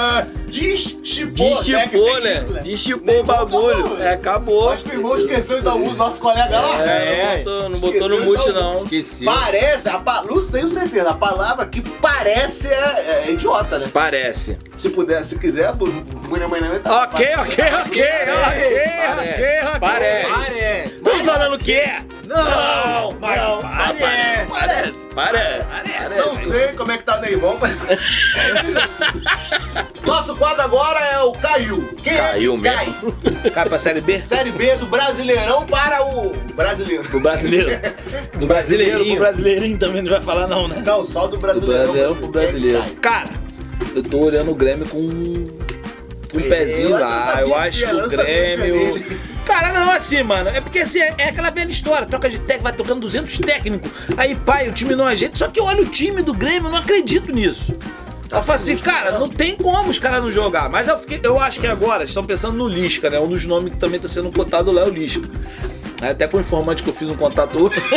Deschipou. 0.49 1.57
Deschipou, 1.57 2.21
né? 2.21 2.35
Deschipou 2.65 3.21
o 3.21 3.25
bagulho. 3.25 4.03
É, 4.03 4.13
acabou. 4.13 4.71
O 4.71 4.93
irmão 4.93 5.15
esqueceu 5.15 5.59
de 5.59 5.65
dar 5.65 5.75
o 5.75 5.95
nosso 5.95 6.21
colega 6.21 6.59
lá. 6.59 6.83
É, 6.83 7.45
não 7.45 7.45
botou, 7.45 7.69
não 7.69 7.81
botou 7.81 8.09
no 8.09 8.15
Esqueceu 8.17 8.25
mute 8.25 8.53
não. 8.53 8.85
Esqueci. 8.85 9.25
Parece, 9.25 9.89
a 9.89 9.99
não 10.25 10.51
tenho 10.51 10.69
certeza, 10.69 11.11
a 11.11 11.15
palavra 11.15 11.67
que 11.67 11.81
parece 11.81 12.69
é, 12.69 13.25
é 13.27 13.31
idiota, 13.31 13.79
né? 13.79 13.89
Parece. 13.93 14.59
Se 14.77 14.89
puder, 14.91 15.25
se 15.25 15.39
quiser, 15.39 15.73
amanhã 16.45 16.79
tá. 16.83 17.05
Ok, 17.05 17.27
ok, 17.27 17.41
ok, 17.41 17.45
ok, 17.45 17.73
ok, 17.83 18.05
ok. 19.63 19.81
Parece. 19.81 20.29
Parece. 20.31 20.95
Estamos 20.95 21.23
falando 21.23 21.55
o 21.55 21.59
quê? 21.59 21.85
Não, 22.27 23.13
mas 23.21 23.41
Não, 23.41 23.61
parece. 23.61 24.47
Parece, 24.47 25.07
parece. 25.15 25.69
Não 26.17 26.35
sei 26.37 26.69
como 26.75 26.93
é 26.93 26.99
que 26.99 27.05
tá 27.05 27.19
Neivão, 27.21 27.57
mas. 27.61 27.73
Nosso 30.05 30.37
quadro 30.39 30.63
agora 30.63 31.01
é 31.01 31.19
o 31.21 31.33
Caiu. 31.33 31.89
Quem 32.03 32.17
Caiu 32.17 32.55
é 32.55 32.57
que 32.57 32.63
cai? 32.63 32.87
mesmo. 32.87 33.53
Cai 33.53 33.69
pra 33.69 33.79
Série 33.79 34.01
B? 34.01 34.25
Série 34.25 34.53
B 34.53 34.77
do 34.77 34.87
Brasileirão 34.87 35.67
para 35.67 36.05
o 36.05 36.33
brasileiro. 36.55 37.03
Do 37.09 37.21
brasileiro. 37.21 37.71
Do 38.39 38.47
brasileiro 38.47 39.05
pro 39.05 39.17
brasileirinho 39.17 39.79
também 39.79 40.03
não 40.03 40.11
vai 40.11 40.21
falar 40.21 40.47
não, 40.47 40.69
né? 40.69 40.83
Não, 40.85 41.05
só 41.05 41.27
do 41.27 41.37
brasileirão. 41.39 41.85
Brasileirão 41.85 42.17
pro 42.17 42.29
brasileiro. 42.29 42.83
Quem 42.85 42.95
cai? 42.97 43.25
Cara, 43.25 43.31
eu 43.95 44.03
tô 44.03 44.19
olhando 44.19 44.51
o 44.51 44.55
Grêmio 44.55 44.89
com 44.89 44.99
um 44.99 46.41
pezinho 46.49 46.91
eu 46.91 47.01
lá. 47.01 47.41
Eu 47.41 47.55
acho 47.57 47.87
que 47.87 47.95
o 47.95 48.09
Grêmio... 48.09 49.29
Cara, 49.45 49.73
não, 49.73 49.91
assim, 49.91 50.23
mano. 50.23 50.51
É 50.51 50.61
porque 50.61 50.81
assim, 50.81 51.01
é, 51.01 51.15
é 51.17 51.29
aquela 51.31 51.49
velha 51.49 51.71
história. 51.71 52.07
Troca 52.07 52.29
de 52.29 52.39
técnico, 52.39 52.65
vai 52.65 52.73
tocando 52.75 53.01
200 53.01 53.39
técnicos. 53.39 53.91
Aí, 54.17 54.35
pai, 54.35 54.69
o 54.69 54.73
time 54.73 54.95
não 54.95 55.07
ajeita. 55.07 55.39
Só 55.39 55.49
que 55.49 55.59
eu 55.59 55.65
olho 55.65 55.85
o 55.85 55.87
time 55.87 56.23
do 56.23 56.35
Grêmio, 56.35 56.67
eu 56.69 56.71
não 56.71 56.79
acredito 56.79 57.33
nisso. 57.33 57.75
Eu 58.31 58.43
falo 58.43 58.57
assim, 58.57 58.77
cara, 58.77 59.19
não 59.19 59.29
tem 59.29 59.57
como 59.57 59.89
os 59.89 59.99
caras 59.99 60.23
não 60.23 60.31
jogar. 60.31 60.69
Mas 60.69 60.87
eu, 60.89 60.99
fiquei- 60.99 61.21
eu 61.23 61.41
acho 61.41 61.61
que 61.61 61.67
agora 61.67 62.05
estão 62.05 62.25
pensando 62.25 62.57
no 62.57 62.69
Lisca, 62.69 63.09
né? 63.09 63.19
Um 63.19 63.29
dos 63.29 63.45
nomes 63.47 63.73
que 63.73 63.79
também 63.79 63.97
está 63.97 64.09
sendo 64.09 64.31
cotado 64.31 64.71
lá 64.71 64.83
é 64.83 64.85
o 64.85 64.91
Lisca. 64.91 65.27
Até 66.03 66.29
com 66.29 66.37
o 66.37 66.41
informante 66.41 66.83
que 66.83 66.91
eu 66.91 66.95
fiz 66.95 67.09
um 67.09 67.17
contato 67.17 67.59
hoje. 67.59 67.75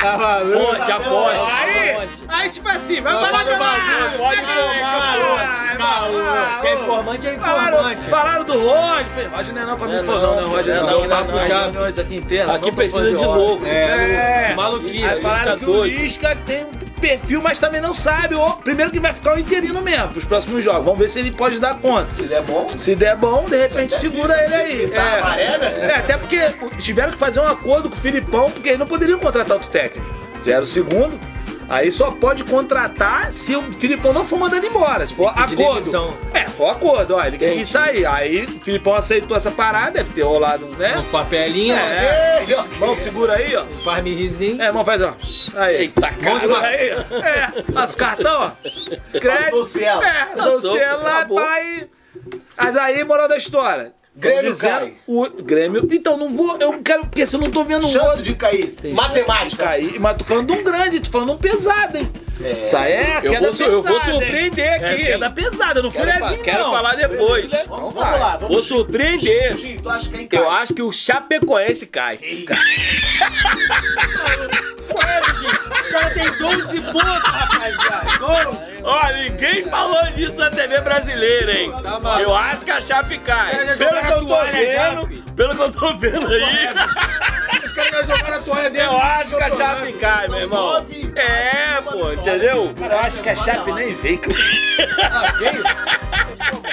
Tá 0.00 0.16
maluco? 0.16 0.58
Fonte, 0.58 0.92
a 0.92 1.00
fonte. 1.00 1.50
Aí, 1.50 2.08
aí, 2.28 2.50
tipo 2.50 2.68
assim, 2.70 3.02
vai 3.02 3.12
Não, 3.12 3.20
falar 3.26 3.38
fala 3.44 3.50
o 3.50 3.52
do 3.52 3.58
bagulho, 3.58 4.18
pode 4.18 4.40
informar, 4.40 5.76
Caô. 5.76 6.58
Se 6.60 6.66
é 6.66 6.74
informante, 6.74 7.26
é 7.26 7.34
informante. 7.34 8.02
falaram 8.06 8.44
do 8.44 8.52
Roger. 8.66 9.06
Falei, 9.14 9.28
Roger 9.28 9.54
não 9.54 9.62
é 9.62 9.66
não, 9.66 9.74
É, 9.74 10.02
falou 10.04 10.22
não, 10.22 10.36
não, 10.36 10.48
né? 10.48 10.56
Roger 10.56 10.74
é, 10.74 10.80
não. 10.80 10.86
não, 10.86 11.00
Não, 11.00 11.08
não, 11.08 11.24
não, 11.26 11.38
não, 11.38 11.48
já 11.82 11.88
isso 11.90 12.00
aqui 12.00 12.72
precisa 12.72 13.04
de 13.10 13.24
Roger. 13.24 13.28
louco. 13.28 13.66
É, 13.66 14.50
É. 14.50 14.54
maluquice. 14.56 15.04
Aí 15.04 15.20
falaram 15.20 15.52
tá 15.52 15.56
que 15.58 15.70
o 15.70 15.84
Lisca 15.84 16.36
tem 16.46 16.64
perfil, 17.00 17.40
mas 17.42 17.58
também 17.58 17.80
não 17.80 17.94
sabe. 17.94 18.34
Ó, 18.34 18.50
primeiro 18.52 18.90
que 18.90 19.00
vai 19.00 19.12
ficar 19.12 19.34
o 19.36 19.38
interino 19.38 19.80
mesmo, 19.82 20.08
pros 20.08 20.24
próximos 20.24 20.62
jogos. 20.62 20.84
Vamos 20.84 20.98
ver 20.98 21.08
se 21.10 21.18
ele 21.18 21.30
pode 21.30 21.58
dar 21.58 21.74
conta. 21.78 22.10
Se 22.10 22.22
der 22.24 22.42
bom. 22.42 22.68
Se 22.76 22.94
der 22.94 23.16
bom, 23.16 23.44
de 23.48 23.56
repente 23.56 23.94
segura 23.94 24.42
ele 24.44 24.54
aí. 24.54 24.88
Tá 24.88 25.20
maré, 25.22 25.58
né? 25.58 25.88
É, 25.88 25.94
até 25.96 26.16
porque 26.16 26.38
tiveram 26.78 27.12
que 27.12 27.18
fazer 27.18 27.40
um 27.40 27.46
acordo 27.48 27.88
com 27.88 27.96
o 27.96 27.98
Filipão, 27.98 28.50
porque 28.50 28.70
aí 28.70 28.76
não 28.76 28.86
poderiam 28.86 29.18
contratar 29.18 29.54
outro 29.54 29.70
técnico. 29.70 30.06
Já 30.44 30.54
era 30.54 30.62
o 30.62 30.66
segundo. 30.66 31.18
Aí 31.68 31.92
só 31.92 32.10
pode 32.10 32.42
contratar 32.42 33.30
se 33.30 33.54
o 33.54 33.62
Filipão 33.62 34.12
não 34.12 34.24
for 34.24 34.36
mandado 34.36 34.66
embora. 34.66 35.06
Se 35.06 35.14
for 35.14 35.32
pedir 35.32 35.54
acordo. 35.54 35.74
demissão. 35.78 36.12
É, 36.34 36.40
for 36.48 36.66
acordo, 36.68 37.14
ó. 37.14 37.24
Ele 37.24 37.38
quis 37.38 37.68
sair. 37.68 38.04
Aí 38.06 38.44
o 38.44 38.48
Filipão 38.64 38.96
aceitou 38.96 39.36
essa 39.36 39.52
parada, 39.52 39.92
deve 39.92 40.12
ter 40.12 40.22
rolado, 40.22 40.66
né? 40.76 40.98
Um 40.98 41.04
papelinha, 41.04 41.76
É. 41.76 42.44
Ó. 42.58 42.64
Mão 42.84 42.96
segura 42.96 43.34
aí, 43.34 43.54
ó. 43.54 43.62
faz 43.84 44.02
me 44.02 44.12
risinho. 44.12 44.60
É, 44.60 44.72
mão 44.72 44.84
faz, 44.84 45.00
ó. 45.00 45.14
Aí. 45.56 45.76
Eita, 45.76 46.10
Bom 46.22 46.38
demais. 46.38 46.64
Aí. 46.64 46.88
É, 46.90 47.48
as 47.76 47.94
cartão, 47.94 48.42
ó. 48.42 49.18
Crédito. 49.18 49.64
Cielo. 49.64 50.02
É, 50.02 50.26
Passou, 50.36 50.60
cielo 50.60 51.02
lá, 51.02 51.24
pai. 51.26 51.88
Mas 52.56 52.76
aí, 52.76 53.02
moral 53.04 53.28
da 53.28 53.36
história. 53.36 53.92
Grêmio 54.14 54.50
Dizendo- 54.50 54.80
cai. 54.80 54.94
O 55.06 55.28
Grêmio. 55.42 55.88
Então, 55.92 56.16
não 56.16 56.34
vou. 56.34 56.56
Eu 56.58 56.82
quero. 56.82 57.06
Porque 57.06 57.24
se 57.26 57.36
eu 57.36 57.40
não 57.40 57.50
tô 57.50 57.64
vendo 57.64 57.86
um 57.86 57.90
Chance 57.90 58.06
outro. 58.08 58.22
de 58.22 58.34
cair. 58.34 58.74
Matemática. 58.92 59.64
cair. 59.64 59.98
Mas 60.00 60.16
tô 60.16 60.24
falando 60.24 60.52
de 60.52 60.60
um 60.60 60.64
grande, 60.64 61.00
tô 61.00 61.10
falando 61.10 61.28
de 61.28 61.34
um 61.34 61.38
pesado, 61.38 61.96
hein? 61.96 62.10
Isso 62.62 62.76
aí 62.76 62.92
é 62.92 63.18
Eu 63.22 63.30
queda 63.32 63.40
vou, 63.40 63.52
su- 63.52 63.62
eu 63.64 63.82
vou 63.82 63.92
pesada, 63.94 64.10
hein? 64.12 64.20
surpreender 64.20 64.72
aqui. 64.74 64.84
É 64.84 64.96
queda 64.96 65.30
pesada, 65.30 65.82
não 65.82 65.90
fui 65.90 66.00
Quero, 66.04 66.18
fa- 66.18 66.24
levinho, 66.28 66.44
quero 66.44 66.64
não. 66.64 66.70
falar 66.72 66.94
depois. 66.96 67.52
Vamos, 67.68 67.94
vamos 67.94 68.20
lá, 68.20 68.36
vamos. 68.36 68.48
Vou 68.48 68.62
surpreender. 68.62 69.56
Tu 69.82 69.88
acha 69.88 70.10
quem 70.10 70.26
cai? 70.26 70.40
Eu 70.40 70.50
acho 70.50 70.74
que 70.74 70.82
o 70.82 70.90
Chapecoense 70.92 71.86
cai. 71.86 72.18
Os 74.90 75.88
caras 75.88 76.12
têm 76.14 76.30
12 76.38 76.80
pontos, 76.82 77.02
rapaziada. 77.24 78.18
12. 78.18 78.60
Ó, 78.82 79.12
ninguém 79.12 79.64
falou 79.66 80.04
disso 80.12 80.36
na 80.38 80.50
TV 80.50 80.80
brasileira, 80.80 81.52
hein? 81.52 81.72
Tá. 81.82 82.20
Eu 82.20 82.34
acho 82.34 82.64
que 82.64 82.70
a 82.70 82.80
Chape 82.80 83.18
cai. 83.18 83.76
Que 83.76 83.82
eu 83.82 83.88
tô 83.88 84.36
já, 84.72 85.34
pelo 85.36 85.54
que 85.54 85.62
eu 85.62 85.70
tô 85.72 85.94
vendo 85.94 86.26
aí, 86.26 86.68
Os 87.80 87.90
caras 87.90 88.06
já 88.06 88.14
jogaram 88.14 88.38
a 88.38 88.42
toalha 88.42 88.70
dele. 88.70 88.84
eu 88.84 88.96
acho 88.98 89.36
que 89.36 89.42
a 89.42 89.50
Chape 89.50 89.92
cai, 89.94 90.28
meu 90.28 90.38
irmão. 90.40 90.86
É, 91.16 91.80
pô, 91.82 92.12
entendeu? 92.12 92.74
Eu 92.78 92.98
acho 92.98 93.22
que 93.22 93.28
a 93.28 93.36
Chape 93.36 93.72
nem 93.72 93.94
veio. 93.94 94.20
Ah, 95.10 95.32
veio? 95.38 95.64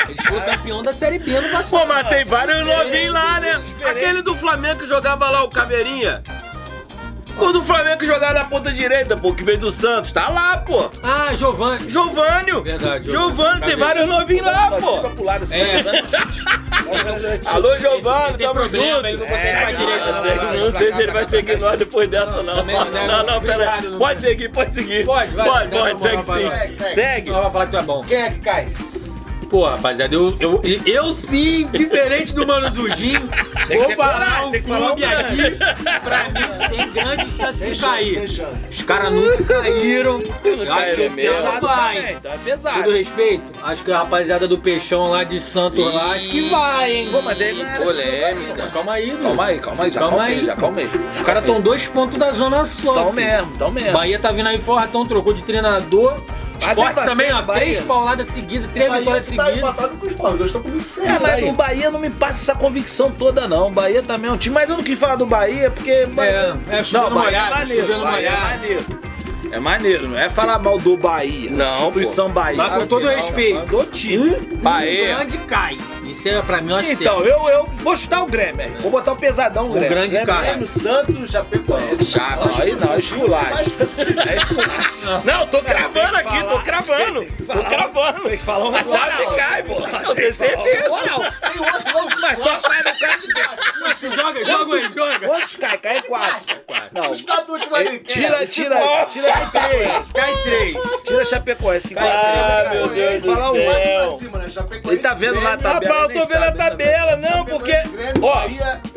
Eles 0.08 0.22
foram 0.26 0.42
campeão 0.42 0.84
da 0.84 0.94
Série 0.94 1.20
B 1.20 1.40
no 1.40 1.50
passado. 1.50 1.82
Pô, 1.82 1.86
mas 1.88 2.08
tem 2.08 2.26
vários 2.26 2.66
novinhos 2.66 3.14
lá, 3.14 3.40
né? 3.40 3.62
Aquele 3.86 4.22
do 4.22 4.36
Flamengo 4.36 4.80
que 4.80 4.86
jogava 4.86 5.30
lá, 5.30 5.44
o 5.44 5.50
Caveirinha. 5.50 6.22
O 7.40 7.52
do 7.54 7.64
Flamengo 7.64 8.00
que 8.00 8.06
jogava 8.06 8.34
na 8.34 8.44
ponta 8.46 8.72
direita, 8.74 9.16
pô, 9.16 9.34
que 9.34 9.44
veio 9.44 9.58
do 9.60 9.72
Santos. 9.72 10.12
Tá 10.12 10.28
lá, 10.30 10.58
pô. 10.58 10.90
Ah, 11.04 11.34
Giovanni. 11.36 11.90
Giovânio. 11.90 12.64
Verdade, 12.64 13.10
Giovânio. 13.12 13.62
tem 13.62 13.76
vários 13.76 14.08
novinhos 14.08 14.46
lá, 14.46 14.70
Só 14.70 14.80
pô. 14.80 14.98
tira 14.98 15.10
pro 15.12 15.24
lado, 15.24 15.44
assim, 15.44 15.58
É. 15.60 15.84
Alô, 17.48 17.70
Tem 17.76 17.82
tamo 18.48 18.54
problema, 18.54 18.96
junto. 18.96 19.08
ele 19.08 19.18
não 19.18 19.28
consegue 19.28 19.58
pra 19.60 19.72
direita. 19.72 20.12
Não, 20.12 20.22
sei- 20.22 20.60
não 20.62 20.72
sei 20.72 20.94
se 20.94 21.02
ele 21.04 21.12
vai 21.12 21.26
seguir 21.26 21.58
nós 21.60 21.78
depois 21.78 22.10
dessa, 22.10 22.42
não. 22.44 22.64
Não. 22.64 22.86
Não, 23.08 23.24
não, 23.26 23.42
pera 23.42 23.74
aí. 23.74 23.82
Não 23.88 23.98
Pode 24.00 24.22
seguir, 24.22 24.50
pode 24.50 24.74
seguir. 24.74 25.06
Pode, 25.06 25.36
vai. 25.36 25.48
Pode, 25.48 25.72
pode, 25.72 26.00
segue 26.02 26.24
sim. 26.24 26.50
Segue, 26.50 26.94
Segue. 26.94 27.30
Ela 27.30 27.42
vai 27.42 27.52
falar 27.52 27.66
que 27.66 27.72
tu 27.72 27.78
é 27.78 27.82
bom. 27.82 28.02
Quem 28.04 28.18
é 28.22 28.30
que 28.32 28.40
cai? 28.40 28.68
Pô, 29.50 29.66
rapaziada, 29.66 30.14
eu, 30.14 30.36
eu, 30.42 30.62
eu 30.86 31.16
sim, 31.16 31.68
diferente 31.72 32.36
do 32.36 32.46
Mano 32.46 32.70
do 32.70 32.90
Gin, 32.94 33.14
que 33.66 33.78
vou 33.78 33.96
coragem, 33.96 34.46
um 34.48 34.52
tem 34.52 34.62
que 34.62 34.68
falar 34.68 34.88
clube 34.88 35.06
aqui, 35.06 35.58
pra 36.04 36.24
mim, 36.26 36.76
tem 36.76 36.92
grande 36.92 37.32
chance 37.32 37.60
Tem 37.64 37.72
de 37.72 37.80
chance, 37.80 37.82
cair. 37.82 38.16
tem 38.20 38.28
chance. 38.28 38.70
Os 38.72 38.82
caras 38.84 39.14
nunca 39.14 39.62
caíram. 39.62 40.20
Eu 40.44 40.74
acho 40.74 40.96
que 40.96 41.02
esse 41.04 41.22
mesmo. 41.24 41.48
ano 41.48 41.62
vai. 41.62 42.14
Então 42.20 42.34
é 42.34 42.38
pesado. 42.40 42.84
Todo 42.84 42.94
respeito, 42.98 43.44
acho 43.64 43.84
que 43.84 43.92
a 43.92 43.98
rapaziada 44.00 44.48
do 44.50 44.58
Peixão 44.58 45.10
lá 45.12 45.24
de 45.24 45.40
Santos 45.40 45.94
lá, 45.94 46.12
acho 46.12 46.28
que 46.30 46.50
vai, 46.50 46.92
hein? 46.94 47.10
Pô, 47.10 47.22
mas 47.22 47.40
aí 47.42 47.54
não 47.54 47.66
era 47.66 47.86
Polêmica. 47.86 48.68
Calma 48.74 48.94
aí, 48.94 49.12
Dudu. 49.12 49.24
Calma 49.24 49.46
aí, 49.46 49.60
calma 49.60 49.84
aí, 49.86 49.92
já 49.92 50.00
Calma 50.00 50.18
calma 50.18 50.26
aí, 50.30 50.40
aí. 50.40 50.46
já 50.46 50.56
calma 50.58 50.78
aí. 50.80 50.90
Os 51.12 51.22
caras 51.22 51.44
estão 51.44 51.62
dois 51.62 51.88
pontos 51.88 52.18
da 52.18 52.32
zona 52.34 52.66
sul. 52.66 52.94
Tão 52.94 53.14
filho. 53.14 53.26
mesmo, 53.26 53.52
tão 53.58 53.72
mesmo. 53.72 53.94
Bahia 53.94 54.20
tá 54.20 54.30
vindo 54.32 54.48
aí 54.48 54.58
fora, 54.60 54.86
então 54.88 55.06
trocou 55.06 55.32
de 55.34 55.42
treinador. 55.44 56.18
Esporte 56.60 57.06
também, 57.06 57.32
ó, 57.32 57.42
três 57.42 57.80
pauladas 57.80 58.28
seguidas, 58.28 58.70
três 58.72 58.92
vitórias 58.92 59.28
que 59.28 59.36
tá 59.36 59.46
seguidas. 59.46 59.70
empatado 59.70 59.98
com 59.98 60.06
o 60.06 60.10
Sport. 60.10 60.40
Eu 60.40 60.46
estou 60.46 60.62
com 60.62 60.70
26. 60.70 61.08
É, 61.08 61.20
mas 61.20 61.50
o 61.50 61.54
Bahia 61.54 61.92
não 61.92 62.00
me 62.00 62.10
passa 62.10 62.52
essa 62.52 62.60
convicção 62.60 63.12
toda, 63.12 63.48
não. 63.48 63.68
O 63.68 63.72
Bahia 63.72 64.02
também 64.04 64.30
é 64.30 64.34
um 64.34 64.38
time. 64.38 64.54
Mas 64.56 64.70
eu 64.70 64.78
não 64.78 64.84
quis 64.84 64.98
falar 64.98 65.16
do 65.16 65.26
Bahia 65.26 65.70
porque. 65.72 66.06
Bahia... 66.08 66.58
é, 66.70 66.84
chovendo 66.84 67.16
Bahia 67.16 67.26
molhado, 67.26 67.54
é 67.54 67.58
maneiro. 67.60 67.82
chovendo 67.82 68.06
é 68.06 68.12
molhado. 68.12 68.42
maneiro. 68.42 68.86
É 69.50 69.60
maneiro, 69.60 70.10
não 70.10 70.20
é 70.20 70.30
falar 70.30 70.60
mal 70.60 70.78
do 70.78 70.98
Bahia. 70.98 71.50
Não, 71.50 71.76
Instituição 71.88 72.30
Bahia. 72.30 72.58
Mas 72.58 72.74
com 72.74 72.88
todo 72.88 73.06
Não, 73.06 73.16
respeito. 73.16 73.66
Do 73.68 73.86
time. 73.86 74.36
Bahia. 74.62 75.14
O 75.14 75.16
grande 75.18 75.38
cai. 75.40 75.78
Isso 76.18 76.30
é 76.30 76.42
pra 76.42 76.62
mim, 76.62 76.72
eu 76.72 76.78
acho 76.78 76.92
Então, 76.94 77.20
eu, 77.20 77.48
eu 77.48 77.66
vou 77.84 77.96
chutar 77.96 78.24
o 78.24 78.26
Grêmio, 78.26 78.66
aí. 78.66 78.72
Vou 78.82 78.90
botar 78.90 79.12
o 79.12 79.16
pesadão 79.16 79.68
o 79.68 79.74
Grêmio. 79.74 79.90
grande 79.90 80.10
Grêmio, 80.10 80.28
cara. 80.28 80.46
Grêmio, 80.48 80.66
Santos, 80.66 81.30
Chapecoense. 81.30 82.06
Chape. 82.06 82.48
Não, 82.48 82.64
aí 82.64 82.76
não, 82.76 82.94
é 82.94 82.98
esculacho. 82.98 83.78
De 83.78 84.20
É. 84.20 85.22
Não, 85.24 85.48
tô 85.48 85.62
cravando 85.62 86.18
aqui, 86.18 86.44
tô 86.44 86.60
cravando. 86.62 87.26
Tô 87.26 87.64
cravando. 87.64 88.22
Tem 88.22 88.38
que 88.38 88.44
falar 88.44 88.80
A 88.80 88.84
Chape 88.84 89.36
cai, 89.36 89.64
pô. 89.64 89.74
Eu 89.74 90.16
tenho 90.16 90.36
certeza. 90.36 90.84
Tem 90.84 90.92
outros, 90.92 91.94
vamos. 91.94 92.16
Mas 92.20 92.40
só 92.40 92.58
sai 92.58 92.80
no 92.80 93.00
cara 93.00 93.18
de 93.18 93.80
Nossa, 93.80 94.10
joga, 94.10 94.46
joga 94.46 94.76
aí, 94.76 94.92
joga. 94.96 95.28
Quantos 95.28 95.56
cai? 95.56 95.78
Cai 95.78 96.02
quatro. 96.02 96.58
Não. 96.94 97.12
Os 97.12 97.22
quatro 97.22 97.54
últimos 97.54 97.78
ali. 97.78 98.00
Tira, 98.00 98.42
é? 98.42 98.46
tira, 98.46 99.06
tira. 99.08 99.32
Cai 99.32 99.70
três. 99.70 100.08
Tira 100.08 100.27
Chapecoense. 101.30 101.88
Que 101.90 101.96
Ah, 102.00 102.70
meu 102.72 102.88
Deus 102.88 103.24
do 103.24 103.36
céu. 103.36 103.54
né? 103.54 104.10
Ele 104.86 104.98
tá 104.98 105.14
vendo 105.14 105.42
lá 105.42 105.54
a 105.54 105.58
tabela. 105.58 105.94
Rapaz, 106.02 106.16
eu 106.16 106.22
tô 106.22 106.28
vendo 106.28 106.44
a 106.44 106.52
né? 106.52 106.58
tabela, 106.58 107.16
não, 107.18 107.46
porque. 107.46 107.74
Ó. 108.22 108.44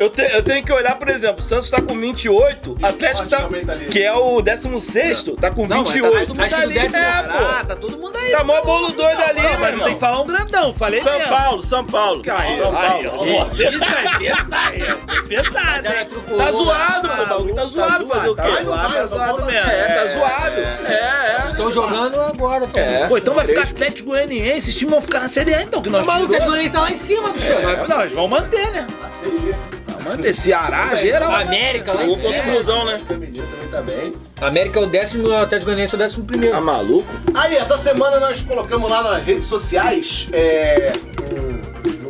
eu, 0.03 0.09
te- 0.09 0.21
eu 0.21 0.43
tenho 0.43 0.63
que 0.63 0.71
olhar, 0.71 0.95
por 0.97 1.07
exemplo, 1.09 1.39
o 1.39 1.43
Santos 1.43 1.69
tá 1.69 1.81
com 1.81 1.93
28, 1.99 2.77
Atlético 2.81 3.27
tá. 3.29 3.37
tá. 3.41 3.75
Que 3.91 4.03
é 4.03 4.13
o 4.13 4.41
16, 4.41 5.23
tá 5.39 5.51
com 5.51 5.67
Não, 5.67 5.77
mas 5.81 5.87
tá 5.89 5.93
28. 5.93 6.19
todo 6.19 6.29
mundo 6.29 6.41
Acho 6.43 6.55
que 6.55 6.61
do 6.61 6.65
ali, 6.67 6.73
décimo- 6.73 7.01
né, 7.03 7.19
É, 7.19 7.23
pô. 7.31 7.45
Ah, 7.45 7.63
tá 7.65 7.75
todo 7.75 7.97
mundo 7.97 8.17
aí. 8.17 8.31
Tá 8.31 8.43
mó 8.43 8.61
bolo 8.61 8.91
doido 8.91 9.21
ali, 9.21 9.41
Não, 9.41 9.59
mas 9.59 9.77
não 9.77 9.83
tem 9.85 9.93
que 9.93 9.99
falar 9.99 10.21
um 10.21 10.25
grandão, 10.27 10.73
falei 10.73 11.01
São 11.01 11.17
mesmo. 11.17 11.29
Paulo, 11.35 11.63
São 11.63 11.85
Paulo. 11.85 12.21
Aí, 12.29 12.57
São 12.57 12.67
aí, 12.77 13.03
Paulo. 13.09 13.51
Isso 13.53 13.83
é 13.83 14.17
pesado. 14.17 15.21
Pesado, 15.27 16.09
trucou. 16.09 16.37
Tá 16.37 16.51
zoado, 16.51 17.09
pô. 17.09 17.21
O 17.21 17.27
bagulho 17.27 17.55
tá 17.55 17.65
zoado 17.65 18.07
fazer 18.07 18.29
o 18.29 18.35
Tá 18.35 18.43
quê? 18.43 18.63
zoado, 18.63 18.93
tá 18.93 19.05
zoado 19.05 19.45
mesmo. 19.45 19.69
É, 19.71 19.85
tá 19.95 20.05
zoado. 20.07 20.59
É, 20.87 20.93
é. 20.93 21.43
Estão 21.47 21.71
jogando 21.71 22.19
agora, 22.21 22.67
pô. 22.67 22.79
É. 22.79 23.07
Pô, 23.07 23.17
então 23.17 23.33
vai 23.33 23.45
ficar 23.45 23.61
Atlético 23.63 24.09
Goianiense, 24.09 24.57
esses 24.57 24.75
times 24.75 24.91
vão 24.91 25.01
ficar 25.01 25.19
na 25.19 25.27
Série 25.27 25.53
A 25.53 25.61
então, 25.63 25.81
que 25.81 25.89
nós 25.89 26.03
O 26.03 26.07
maluco 26.07 26.33
tirou. 26.33 26.47
tá 26.63 26.69
tá 26.71 26.81
lá 26.81 26.91
em 26.91 26.95
cima 26.95 27.29
do 27.31 27.39
chão. 27.39 27.59
Mas, 27.61 27.87
Não, 27.89 28.01
eles 28.01 28.13
vão 28.13 28.27
manter, 28.27 28.71
né? 28.71 28.87
A 29.03 29.09
Manter. 30.03 30.33
Ceará, 30.33 30.95
geral. 30.95 31.31
América 31.33 31.93
lá 31.93 32.03
em 32.03 32.09
Jogou 32.09 32.23
contra 32.23 32.39
o 32.39 32.43
cima. 32.43 32.53
Flusão, 32.53 32.85
né? 32.85 33.01
O 33.09 33.13
Mineiro 33.13 33.47
também 33.47 33.67
tá 33.69 33.81
bem. 33.81 34.13
América 34.41 34.79
é 34.79 34.83
o 34.83 34.85
décimo, 34.87 35.27
o 35.27 35.35
Atlético 35.35 35.65
Goianiense 35.65 35.93
é 35.93 35.97
o 35.97 35.99
décimo 35.99 36.25
primeiro. 36.25 36.55
Tá 36.55 36.61
maluco? 36.61 37.07
Aí, 37.33 37.55
essa 37.55 37.77
semana 37.77 38.19
nós 38.19 38.41
colocamos 38.41 38.89
lá 38.89 39.03
nas 39.03 39.23
redes 39.23 39.45
sociais, 39.45 40.27
é, 40.33 40.93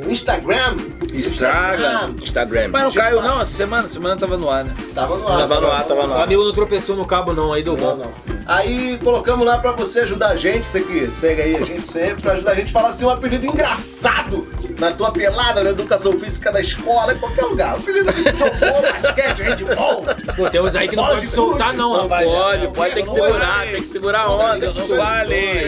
no, 0.03 0.09
Instagram. 0.11 0.75
Estraga. 1.13 2.09
Instagram. 2.21 2.69
Mas 2.69 2.83
não 2.83 2.91
caiu 2.93 3.21
não, 3.21 3.41
essa 3.41 3.51
semana, 3.51 3.87
semana 3.89 4.15
tava 4.15 4.37
no 4.37 4.49
ar, 4.49 4.63
né? 4.63 4.73
Tava 4.95 5.17
no 5.17 5.27
ar. 5.27 5.37
Tava 5.39 5.61
no 5.61 5.71
ar, 5.71 5.83
tava 5.83 6.07
no 6.07 6.13
O 6.13 6.17
ar. 6.17 6.23
amigo 6.23 6.43
não 6.43 6.53
tropeçou 6.53 6.95
no 6.95 7.05
cabo 7.05 7.33
não, 7.33 7.51
aí 7.51 7.61
deu 7.61 7.75
Não, 7.75 7.83
bom. 7.83 7.95
não. 7.97 8.11
Aí 8.45 8.97
colocamos 9.03 9.45
lá 9.45 9.57
pra 9.57 9.73
você 9.73 10.01
ajudar 10.01 10.29
a 10.29 10.35
gente, 10.37 10.65
você 10.65 10.81
que 10.81 11.11
segue 11.11 11.41
aí 11.41 11.55
a 11.57 11.61
gente 11.63 11.87
sempre, 11.87 12.21
pra 12.21 12.31
ajudar 12.33 12.51
a 12.51 12.55
gente 12.55 12.69
a 12.69 12.71
falar 12.71 12.89
assim 12.89 13.05
um 13.05 13.09
apelido 13.09 13.45
engraçado 13.45 14.47
na 14.81 14.91
tua 14.91 15.11
pelada, 15.11 15.63
na 15.63 15.69
educação 15.69 16.13
física 16.19 16.51
da 16.51 16.59
escola, 16.59 17.13
em 17.13 17.17
qualquer 17.17 17.45
lugar. 17.45 17.75
Apelido 17.75 18.11
que 18.11 18.23
jogou, 18.23 18.81
basquete, 18.81 19.41
handball. 19.43 20.03
Pô, 20.35 20.49
tem 20.49 20.59
uns 20.61 20.75
aí 20.75 20.87
que 20.87 20.95
não 20.95 21.05
pode 21.05 21.21
de 21.21 21.27
soltar 21.27 21.73
não, 21.73 21.93
Não 21.93 22.01
rapaz. 22.03 22.27
pode, 22.29 22.67
pode 22.69 22.95
ter 22.95 23.03
que 23.03 23.13
segurar, 23.13 23.61
tem 23.67 23.81
que 23.83 23.87
segurar 23.89 24.21
a 24.21 24.31
onda. 24.31 24.65
Eu 24.65 24.73
não 24.73 24.81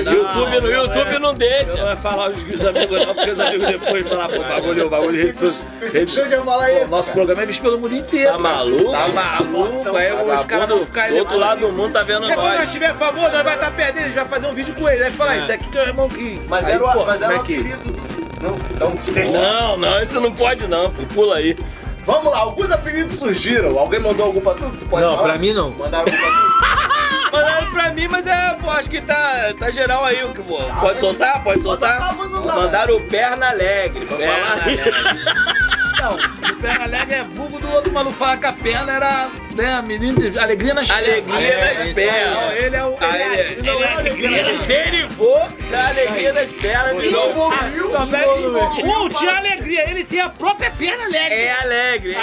não, 0.03 0.13
YouTube, 0.13 0.55
no 0.55 0.61
não 0.61 0.69
YouTube 0.71 0.99
é- 1.01 1.05
não 1.05 1.13
Eu 1.13 1.19
não 1.19 1.33
deixa. 1.35 1.83
vai 1.85 1.95
falar 1.95 2.31
os, 2.31 2.43
os 2.43 2.65
amigos 2.65 2.99
não, 3.05 3.13
porque 3.15 3.31
os 3.31 3.39
amigos 3.39 3.67
depois 3.67 4.07
falar, 4.07 4.29
pô, 4.29 4.39
bagulho, 4.39 4.89
bagulho 4.89 5.11
de 5.13 5.23
rede 5.23 5.37
social. 5.37 5.67
Pensei 5.79 6.05
que 6.05 6.11
o 6.11 6.43
falar 6.45 6.71
isso. 6.73 6.91
Nosso 6.91 7.11
programa 7.11 7.43
é 7.43 7.45
visto 7.45 7.61
pelo 7.61 7.77
mundo 7.77 7.95
inteiro. 7.95 8.31
Tá 8.31 8.37
maluco? 8.39 8.91
Tá 8.91 9.07
maluco, 9.09 9.95
aí 9.97 10.11
os 10.13 10.45
caras 10.45 10.67
vão 10.69 10.85
ficar 10.85 11.09
do 11.09 11.17
outro 11.17 11.37
lado 11.37 11.59
do 11.61 11.71
mundo 11.71 11.93
tá 11.93 12.01
vendo 12.03 12.21
Porque 12.21 12.33
quando 12.35 12.45
nós 12.47 12.57
nós. 12.57 12.67
estiver 12.67 12.93
famoso, 12.95 13.31
nós 13.33 13.43
vai 13.43 13.53
estar 13.55 13.71
perdendo, 13.71 14.03
a 14.03 14.07
gente 14.07 14.15
vai 14.15 14.25
fazer 14.25 14.47
um 14.47 14.53
vídeo 14.53 14.73
com 14.75 14.89
ele. 14.89 14.99
Vai 15.03 15.11
falar, 15.11 15.37
isso 15.37 15.51
aqui 15.51 15.69
teu 15.69 15.81
irmão 15.83 16.09
que. 16.09 16.41
Era 16.67 16.83
o, 16.83 16.91
pô, 16.91 17.05
mas 17.05 17.21
era 17.21 17.33
o 17.37 17.39
é 17.41 17.43
que- 17.43 17.59
apelido. 17.59 18.02
Não, 18.43 18.57
então 18.71 18.91
deixa. 19.13 19.39
Não, 19.39 19.77
não, 19.77 20.01
isso 20.03 20.19
não 20.19 20.31
pode 20.33 20.67
não, 20.67 20.89
pô. 20.91 21.01
Pula 21.13 21.37
aí. 21.37 21.57
Vamos 22.05 22.31
lá, 22.33 22.39
alguns 22.39 22.69
apelidos 22.69 23.17
surgiram. 23.17 23.79
Alguém 23.79 23.99
mandou 23.99 24.25
algum 24.25 24.41
pra 24.41 24.53
tu? 24.53 24.69
Tu 24.77 24.85
pode 24.85 25.03
Não, 25.05 25.15
falar? 25.15 25.29
pra 25.29 25.37
mim 25.37 25.53
não. 25.53 25.71
Mandaram 25.71 26.05
algum 26.05 26.17
pra 26.17 26.29
tu? 26.31 27.31
Mandaram 27.33 27.71
pra 27.71 27.89
mim, 27.93 28.07
mas 28.09 28.27
é, 28.27 28.57
pô, 28.61 28.69
acho 28.71 28.89
que 28.89 28.99
tá, 29.01 29.53
tá 29.57 29.71
geral 29.71 30.03
aí. 30.05 30.23
o 30.23 30.33
que, 30.33 30.41
pô. 30.43 30.57
Pode 30.81 30.99
soltar? 30.99 31.41
Pode 31.43 31.61
soltar? 31.61 31.97
soltar, 31.97 32.15
pode 32.17 32.31
soltar. 32.31 32.55
Mandaram 32.57 32.95
o 32.97 33.01
Perna 33.07 33.49
Alegre. 33.49 34.05
Perna 34.05 34.61
Alegre. 34.63 34.93
não. 36.01 36.13
O 36.15 36.55
perna 36.63 36.83
alegre 36.85 37.15
é 37.15 37.23
vulgo 37.23 37.59
do 37.59 37.69
outro 37.73 37.91
maluco. 37.93 38.13
Fala 38.15 38.35
que 38.37 38.45
a 38.45 38.51
perna 38.53 38.91
era, 38.93 39.29
né, 39.53 39.81
menino 39.85 40.19
de 40.29 40.37
alegria 40.39 40.73
nas 40.73 40.87
pernas. 40.91 41.07
Alegria 41.07 41.39
É, 41.53 41.73
nas 41.73 41.83
Não, 41.85 41.93
pernas. 41.93 42.53
ele 42.63 42.75
é 42.75 42.83
o... 42.83 42.89
Ele 42.93 43.05
é- 43.23 43.33
ele- 43.33 43.51
ele 43.53 43.61
não 43.71 43.83
é 43.83 43.93
alegria 43.93 44.29
nas 44.29 44.37
Ele 44.39 44.45
pernas. 44.45 44.65
derivou 44.65 45.49
da 45.71 45.87
alegria 45.87 46.33
das 46.33 46.51
pernas, 46.51 46.93
Não, 46.93 46.99
aí. 47.01 47.09
evoluiu 47.09 49.03
Um 49.03 49.09
tinha 49.09 49.37
alegria, 49.37 49.89
ele 49.89 50.03
tem 50.03 50.19
a 50.21 50.29
própria 50.29 50.71
perna 50.71 51.03
alegre. 51.05 51.35
É 51.35 51.51
alegre, 51.51 52.13
é 52.13 52.17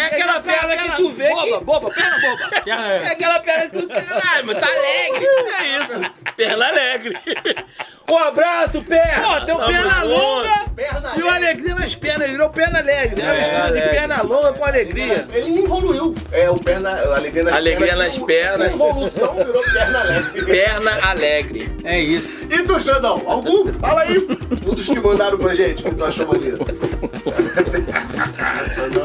É 0.00 0.06
aquela 0.06 0.40
perna 0.40 0.76
que 0.76 0.90
tu 0.96 1.10
vê 1.12 1.28
boba, 1.28 1.58
que... 1.58 1.64
boba, 1.64 1.90
perna 1.90 2.18
boba. 2.20 2.50
É 2.66 3.06
aquela 3.08 3.40
perna 3.40 3.68
que 3.68 3.78
tu... 3.78 3.88
Caralho, 3.88 4.46
mas 4.46 4.58
tá 4.58 4.66
alegre. 4.66 5.26
É 5.60 5.78
isso. 5.78 6.12
Perna 6.36 6.66
alegre. 6.68 7.18
Um 8.08 8.18
abraço, 8.18 8.82
perna. 8.82 9.22
Pô, 9.40 9.46
tem 9.46 9.54
o 9.54 9.58
perna 9.58 10.02
longa 10.04 10.64
Perna 10.74 11.12
e 11.16 11.22
o 11.22 11.30
alegria 11.30 11.74
nas 11.74 11.94
pernas. 11.94 12.22
Ele 12.22 12.32
virou 12.32 12.50
perna 12.50 12.78
alegre. 12.80 13.20
É 13.20 13.24
uma 13.24 13.34
mistura 13.34 13.56
de 13.62 13.66
alegre. 13.68 13.88
perna 13.90 14.22
longa 14.22 14.52
com 14.52 14.64
alegria. 14.64 15.28
Ele 15.32 15.60
evoluiu. 15.64 16.14
É 16.32 16.43
o 16.50 16.58
perna. 16.58 16.90
Alegria 17.14 17.42
nas 17.44 17.54
Alegria 17.54 17.86
pernas. 17.88 18.16
nas 18.16 18.26
pernas. 18.26 18.60
A 18.60 18.74
evolução 18.74 19.34
virou 19.34 19.62
perna 19.62 20.00
alegre. 20.00 20.44
Perna 20.44 20.98
alegre. 21.08 21.72
É 21.84 21.98
isso. 22.00 22.46
E 22.50 22.62
tu, 22.62 22.78
Xandão? 22.80 23.22
Algum? 23.26 23.72
Fala 23.74 24.02
aí. 24.02 24.16
Um 24.66 24.74
dos 24.74 24.86
que 24.86 25.00
mandaram 25.00 25.38
pra 25.38 25.54
gente, 25.54 25.82
que 25.82 25.94
tu 25.94 26.04
achou 26.04 26.26
maneiro. 26.26 26.58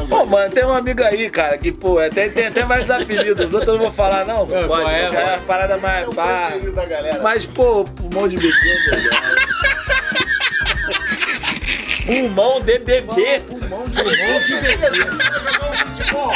Pô, 0.09 0.25
mano, 0.25 0.51
tem 0.51 0.63
uma 0.63 0.77
amiga 0.77 1.07
aí, 1.07 1.29
cara, 1.29 1.57
que, 1.57 1.71
pô, 1.71 1.99
é, 1.99 2.09
tem, 2.09 2.29
tem 2.29 2.47
até 2.47 2.65
mais 2.65 2.89
apelidos. 2.91 3.45
Os 3.45 3.53
outros 3.53 3.69
eu 3.69 3.75
não 3.75 3.83
vou 3.85 3.91
falar, 3.91 4.25
não. 4.25 4.45
Qual 4.47 4.67
Pode, 4.67 4.89
é, 4.91 5.01
é 5.03 5.11
mano? 5.11 5.27
uma 5.27 5.37
parada 5.39 5.77
mais. 5.77 6.07
É 6.07 6.13
pá. 6.13 6.51
Mas, 7.21 7.45
pô, 7.45 7.83
pulmão 7.95 8.27
de 8.27 8.37
bebê. 8.37 8.53
Pulmão 12.05 12.59
de 12.61 12.79
bebê. 12.79 13.39
Pulmão 13.47 13.87
de 13.87 14.03
Pulmão 14.03 14.41
de 14.43 14.55
bebê. 14.61 14.95
Jogar 14.95 15.71
um 15.71 15.75
futebol. 15.75 16.33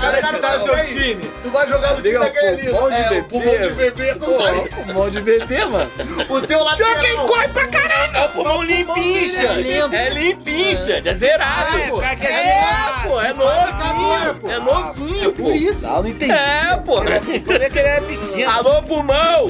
Cara, 0.00 0.20
cara, 0.22 0.38
tá 0.38 0.58
no 0.58 0.84
time. 0.86 1.30
Tu 1.42 1.50
vai 1.50 1.68
jogar 1.68 1.94
no 1.94 2.02
time 2.02 2.18
daquele 2.18 2.46
ali. 2.48 2.62
pulmão 2.70 2.90
de 2.90 2.96
É, 2.96 3.08
bebê. 3.08 3.22
pulmão 3.28 3.60
de 3.60 3.70
bebê, 3.70 4.14
tu 4.14 4.24
sabe. 4.38 4.68
pulmão 4.70 5.10
de 5.10 5.20
bebê, 5.22 5.64
mano. 5.66 5.90
O 6.28 6.40
teu 6.40 6.62
lateral. 6.64 7.00
Quem 7.00 7.16
corre 7.16 7.48
pra 7.48 7.66
caramba! 7.68 8.18
É 8.18 8.24
o 8.24 8.28
pulmão 8.30 8.62
limpincha. 8.62 9.42
é. 9.42 10.06
É 10.06 10.10
limpincha, 10.10 11.02
é 11.04 11.14
zerado, 11.14 11.76
Ah, 11.76 11.80
é, 11.80 11.88
pô. 11.88 11.98
que 12.00 12.06
é 12.26 12.32
É, 12.32 12.44
zerado. 12.44 13.08
pô, 13.08 13.20
é 13.20 13.32
novinho. 13.32 14.50
É 14.52 14.58
novinho, 14.58 15.32
pô. 15.32 15.42
Por 15.44 15.54
isso. 15.56 15.86
Não, 15.86 16.02
não 16.02 16.08
entendi. 16.08 16.32
É, 16.32 16.76
pô. 16.84 17.02
Eu 17.02 17.20
que 17.20 17.52
ele 17.52 17.64
é 17.88 18.00
pequeno. 18.00 18.50
Alô, 18.50 18.82
pulmão. 18.82 19.46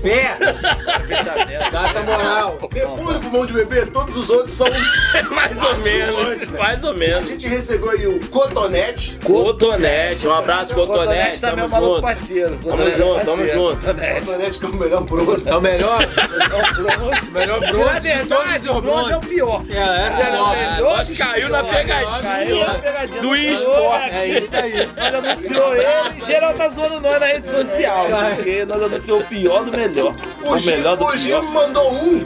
Fé. 0.00 0.36
Dá 1.70 1.82
essa 1.84 2.00
moral. 2.02 2.58
Depois 2.72 3.14
do 3.14 3.20
pulmão 3.20 3.46
de 3.46 3.52
bebê, 3.52 3.86
todos 3.86 4.16
os 4.16 4.30
outros 4.30 4.52
são. 4.52 4.66
Mais 5.30 5.62
ou 5.62 5.78
menos, 5.78 6.48
mais 6.50 6.84
ou 6.84 6.90
A 6.90 6.94
menos. 6.94 7.28
gente 7.28 7.46
recebeu 7.48 7.90
aí 7.90 8.06
o 8.06 8.20
Cotonete. 8.28 9.18
Cotonete, 9.24 10.26
um 10.26 10.34
abraço, 10.34 10.74
Cotonete, 10.74 11.40
também 11.40 11.64
é 11.64 11.68
tamo 11.68 11.86
junto. 11.86 12.02
parceiro. 12.02 12.48
Tamo 12.56 12.62
Cotonete 12.76 12.90
é 12.90 12.96
junto, 12.96 13.24
tamo 13.24 13.46
junto. 13.46 13.76
Cotonete. 13.86 14.20
Cotonete 14.26 14.58
que 14.58 14.64
é 14.64 14.68
o 14.68 14.74
melhor 14.74 15.00
bronze. 15.02 15.48
É 15.48 15.54
o 15.56 15.60
melhor? 15.60 15.98
Bronze. 16.76 17.30
melhor 17.30 17.60
Na 17.60 17.72
bronze 17.72 18.00
de 18.08 18.18
todos 18.28 18.44
verdade, 18.44 18.68
o 18.68 18.80
bronze 18.80 19.12
é 19.12 19.16
o 19.16 19.20
pior. 19.20 19.62
É, 19.70 20.06
essa 20.06 20.22
é 20.22 20.26
Era 20.26 20.36
nova. 20.36 20.54
melhor 20.54 21.04
que 21.06 21.16
caiu 21.16 21.48
na 21.48 21.64
pegadinha. 21.64 22.22
Caiu 22.22 22.58
na 22.60 22.74
pegadinha. 22.74 23.22
Do 23.22 23.36
esporte. 23.36 24.14
É 24.16 24.38
isso 24.38 24.56
aí. 24.56 24.88
Nós 24.96 25.14
anunciou 25.14 25.74
ele, 25.76 26.10
geral 26.26 26.54
tá 26.54 26.68
zoando 26.68 27.00
nós 27.00 27.20
na 27.20 27.26
rede 27.26 27.46
social. 27.46 28.06
Porque 28.36 28.64
nós 28.64 28.82
anunciou 28.82 29.20
o 29.20 29.24
pior 29.24 29.64
do 29.64 29.70
melhor. 29.70 29.89
O 30.42 30.54
O 30.54 30.58
Gil, 30.58 30.76
melhor 30.76 30.96
do 30.96 31.04
o 31.04 31.16
Gil 31.16 31.40
pior. 31.40 31.52
mandou 31.52 31.92
um. 31.92 32.24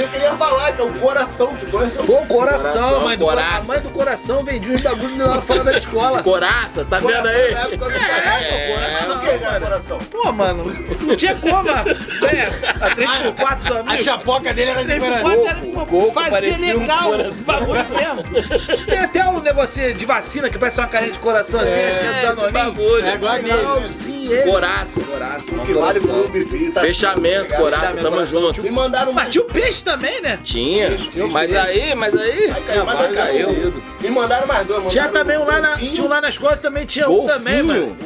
Eu 0.00 0.06
achei 0.06 0.08
que 0.08 0.16
ele 0.16 0.24
ia 0.24 0.34
falar, 0.36 0.72
que 0.72 0.80
é 0.80 0.84
o 0.84 0.94
coração. 0.94 1.56
Tu 1.58 1.66
conhece 1.66 2.00
o 2.00 2.04
Pô, 2.04 2.18
coração, 2.26 2.72
Coração, 2.72 3.00
mãe 3.04 3.18
do 3.18 3.24
coraça. 3.24 3.56
A 3.58 3.62
mãe 3.62 3.80
do 3.80 3.88
coração 3.90 4.44
vendia 4.44 4.74
uns 4.74 4.80
bagulho 4.80 5.26
lá 5.26 5.40
fora 5.40 5.64
da 5.64 5.76
escola. 5.76 6.22
Coraça, 6.22 6.84
tá 6.84 7.00
vendo 7.00 7.06
coração 7.08 7.30
aí? 7.32 7.54
da 7.54 7.60
época 7.60 7.76
do 7.76 7.96
É, 7.96 8.74
coração. 8.74 9.16
O 9.16 9.20
que 9.20 9.26
é 9.28 9.60
coração? 9.60 9.98
Pô, 9.98 10.32
mano, 10.32 10.64
não 11.00 11.16
tinha 11.16 11.34
como. 11.34 11.68
a- 11.68 11.84
É, 12.28 12.46
a 12.80 12.90
3x4 12.94 13.82
do 13.82 13.90
A 13.90 13.96
chapoca 13.98 14.54
dele 14.54 14.70
era 14.70 14.84
de 14.84 14.92
3x4 14.92 15.20
coração. 15.22 15.62
uma 15.72 15.86
coco 15.86 16.12
fazia 16.12 16.30
parecia 16.30 16.76
um 16.76 16.80
legal, 16.80 17.10
coração. 17.10 17.44
bagulho 17.54 17.86
mesmo. 17.88 18.86
Tem 18.86 18.98
até 19.00 19.24
um 19.26 19.40
negocinho 19.40 19.94
de 19.94 20.04
vacina 20.06 20.48
que 20.48 20.58
parece 20.58 20.78
uma 20.78 20.86
carinha 20.86 21.12
de 21.12 21.18
coração 21.18 21.60
assim, 21.60 21.80
acho 21.80 21.98
que 21.98 22.06
é 22.06 22.12
do 22.20 22.36
Danoninho. 22.36 22.52
bagulho. 22.52 23.04
É 23.06 23.14
igual 23.14 23.34
dele. 23.34 24.28
Ele. 24.28 24.42
Coraça. 24.42 25.00
Coraça, 25.00 25.52
Que 25.52 25.72
vale 25.72 26.00
pro 26.00 26.08
clube, 26.08 26.44
filho. 26.44 26.72
Tá 26.72 26.82
Fechamento, 26.82 27.54
coraça, 27.54 27.86
tamo 27.94 28.10
coração. 28.16 28.42
junto. 28.42 28.62
Me 28.62 28.70
mandaram 28.70 29.12
o 29.12 29.44
peixe 29.44 29.84
também, 29.88 30.20
né? 30.20 30.38
Tinha, 30.44 30.90
mas 31.32 31.54
aí, 31.56 31.94
mas 31.94 32.14
aí. 32.16 32.52
caiu, 32.66 32.84
mas 32.84 33.00
aí 33.00 33.14
caiu. 33.14 33.82
Me 34.00 34.10
mandaram 34.10 34.46
mais 34.46 34.66
dois. 34.66 34.82
Mandaram 34.84 34.90
Tinha 34.90 35.08
também 35.08 35.38
um 35.38 35.44
lá 35.44 35.60
na, 35.60 35.76
tinha 35.78 36.04
um 36.04 36.08
lá 36.08 36.20
na 36.20 36.28
escola 36.28 36.56
também 36.58 36.84
tinha 36.84 37.08
um 37.08 37.26
também, 37.26 37.62
mano. 37.62 37.96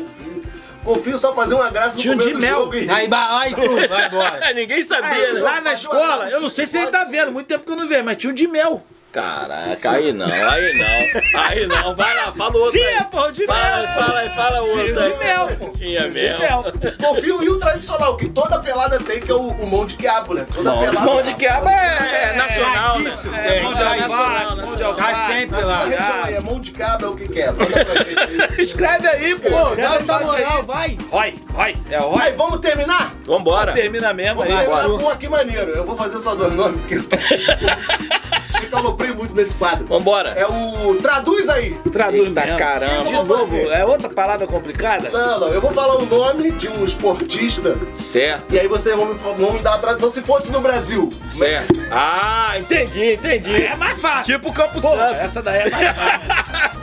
Golfinho 0.85 1.17
só 1.19 1.35
fazer 1.35 1.55
uma 1.55 1.71
graça 1.71 1.95
no 1.95 2.01
Tinha 2.01 2.15
um 2.15 2.19
de 2.19 2.33
do 2.33 2.41
mel. 2.41 2.57
jogo. 2.65 2.73
Aí, 2.93 3.07
ba- 3.09 3.39
ai, 3.39 3.55
tu, 3.55 3.89
vai 3.89 4.07
embora. 4.09 4.51
Ninguém 4.55 4.83
sabia, 4.83 5.33
né? 5.33 5.41
Lá 5.41 5.61
na 5.61 5.73
escola, 5.75 6.29
eu 6.31 6.41
não 6.41 6.51
sei 6.51 6.67
se 6.67 6.77
ele 6.79 6.89
tá 6.89 7.05
vendo, 7.05 7.31
muito 7.33 7.47
tempo 7.47 7.65
que 7.65 7.71
eu 7.73 7.77
não 7.77 7.87
vejo, 7.87 8.05
mas 8.05 8.17
tinha 8.17 8.31
um 8.31 8.35
de 8.35 8.47
mel. 8.49 8.83
Caraca, 9.13 9.91
aí 9.91 10.11
não, 10.11 10.25
aí 10.25 10.73
não. 10.73 11.41
Aí 11.41 11.67
não, 11.67 11.95
vai 11.95 12.17
lá, 12.17 12.33
fala 12.33 12.57
outro 12.57 12.73
Tinha, 12.73 12.99
aí. 13.01 13.05
pô, 13.11 13.31
de 13.31 13.45
Fala, 13.45 13.83
mel. 13.83 13.95
fala 14.03 14.19
aí, 14.21 14.29
fala 14.35 14.61
outro 14.63 14.83
Tinha 14.85 14.95
de 15.11 15.19
mel, 15.19 15.49
pô. 15.59 15.69
Tinha 15.69 16.09
mel. 16.09 16.39
Mel. 16.39 16.65
Golfinho 16.99 17.43
e 17.43 17.51
o 17.51 17.59
tradicional, 17.59 18.17
que 18.17 18.27
toda 18.31 18.59
pelada 18.61 18.99
tem, 19.01 19.21
que 19.21 19.31
é 19.31 19.35
o, 19.35 19.49
o 19.49 19.67
mão 19.71 19.85
de 19.85 19.97
quiabo, 19.97 20.33
né? 20.33 20.47
Toda 20.51 20.73
pelada. 20.73 21.01
Mão 21.01 21.21
de 21.21 21.35
quiabo 21.35 21.69
é, 21.69 22.31
é 22.31 22.33
nacional, 22.33 22.99
né? 23.01 23.11
isso, 23.11 23.35
É, 23.35 23.59
é, 23.59 23.63
mão 23.63 23.75
de 23.75 23.83
aí. 23.83 24.03
alface, 24.03 24.57
mão 24.57 24.67
de 24.73 24.79
Tá 24.79 24.87
alface. 24.87 25.27
sempre 25.27 25.61
Na 25.61 25.67
lá. 25.67 25.85
região 25.85 26.23
aí, 26.25 26.35
é 26.35 26.41
mão 26.41 26.59
de 26.61 26.71
quiabo, 26.71 27.05
é 27.05 27.09
o 27.09 27.15
que 27.17 27.29
que 27.29 27.41
é? 27.43 27.51
Manda 27.53 27.85
pra 27.85 28.03
gente 28.03 28.19
aí. 28.19 28.39
Escreve 28.65 29.09
aí, 29.09 29.35
pô. 29.37 29.77
Dá 29.77 29.95
essa 29.97 30.19
moral, 30.21 30.63
vai. 30.63 30.97
Roy, 31.11 31.35
Roy. 31.53 31.77
É 31.91 31.99
o 32.01 32.05
Roy. 32.09 32.19
Vai, 32.19 32.33
vamos 32.33 32.61
terminar? 32.61 33.15
Vambora. 33.27 33.73
Termina 33.75 34.15
mesmo 34.15 34.37
Vamos 34.37 34.51
aí. 34.51 34.59
terminar 34.67 34.89
bora. 34.89 35.03
com 35.03 35.09
aqui 35.11 35.29
maneiro. 35.29 35.71
Eu 35.73 35.85
vou 35.85 35.97
fazer 35.97 36.19
só 36.19 36.35
dois 36.35 36.55
nomes, 36.55 36.81
porque 36.81 36.95
eu 36.95 37.03
caloprei 38.73 39.02
muito 39.33 39.43
nesse 39.43 39.57
quadro. 39.57 39.87
Vambora. 39.87 40.31
É 40.31 40.47
o 40.47 40.95
Traduz 40.97 41.49
aí. 41.49 41.75
Traduz 41.93 42.29
Eita 42.29 42.41
mesmo. 42.43 42.59
caramba. 42.59 43.05
De 43.05 43.13
novo, 43.13 43.39
fazer. 43.39 43.67
é 43.69 43.85
outra 43.85 44.09
palavra 44.09 44.47
complicada? 44.47 45.11
Não, 45.11 45.41
não, 45.41 45.49
eu 45.49 45.61
vou 45.61 45.73
falar 45.73 45.97
o 45.97 46.07
nome 46.07 46.51
de 46.53 46.69
um 46.69 46.85
esportista 46.85 47.77
Certo, 47.97 48.55
e 48.55 48.61
aí 48.61 48.69
vocês 48.69 48.95
vão 48.95 49.07
me, 49.07 49.15
vão 49.15 49.53
me 49.53 49.59
dar 49.61 49.75
a 49.75 49.79
tradução 49.79 50.11
se 50.11 50.23
fosse 50.23 50.53
no 50.53 50.61
Brasil. 50.61 51.13
certo. 51.29 51.75
Ah, 51.91 52.55
entendi, 52.59 53.15
entendi. 53.15 53.65
É 53.65 53.75
mais 53.77 53.99
fácil. 54.01 54.35
Tipo 54.35 54.53
Campo 54.53 54.81
Pô, 54.81 54.91
Santo. 54.91 55.15
essa 55.25 55.43
daí 55.43 55.61
é 55.61 55.71
mais 55.71 55.97
fácil. 55.97 56.83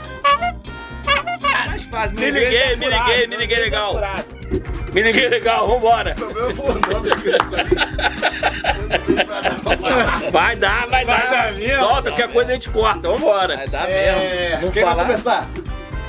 É 1.62 1.66
mais 1.68 1.82
fácil. 1.84 2.16
Me 2.18 2.30
liguei, 2.30 2.56
é 2.56 2.76
me 2.76 2.88
liguei, 2.88 3.26
me 3.26 3.36
liguei 3.36 3.56
é 3.56 3.60
legal. 3.60 3.90
apurado. 3.90 4.24
Me 4.92 5.02
liguei 5.02 5.28
legal, 5.28 5.68
vambora. 5.68 6.16
O 6.18 6.24
o 6.24 6.26
que 7.16 7.30
vai 9.24 9.42
dar 9.42 9.54
pra 9.60 9.76
falar. 9.76 10.30
Vai 10.30 10.56
dar, 10.56 10.86
vai, 10.88 11.04
Vai 11.04 11.22
dar. 11.22 11.30
dar 11.30 11.52
mesmo? 11.52 11.78
Solta, 11.78 12.10
qualquer 12.10 12.28
coisa 12.28 12.50
a 12.50 12.54
gente 12.54 12.68
corta, 12.70 13.08
vambora. 13.08 13.56
Vai 13.56 13.68
dar 13.68 13.88
É, 13.88 14.48
mesmo. 14.50 14.62
Não 14.66 14.70
quem 14.72 14.82
vai 14.82 14.92
falar. 14.92 15.04
começar? 15.06 15.48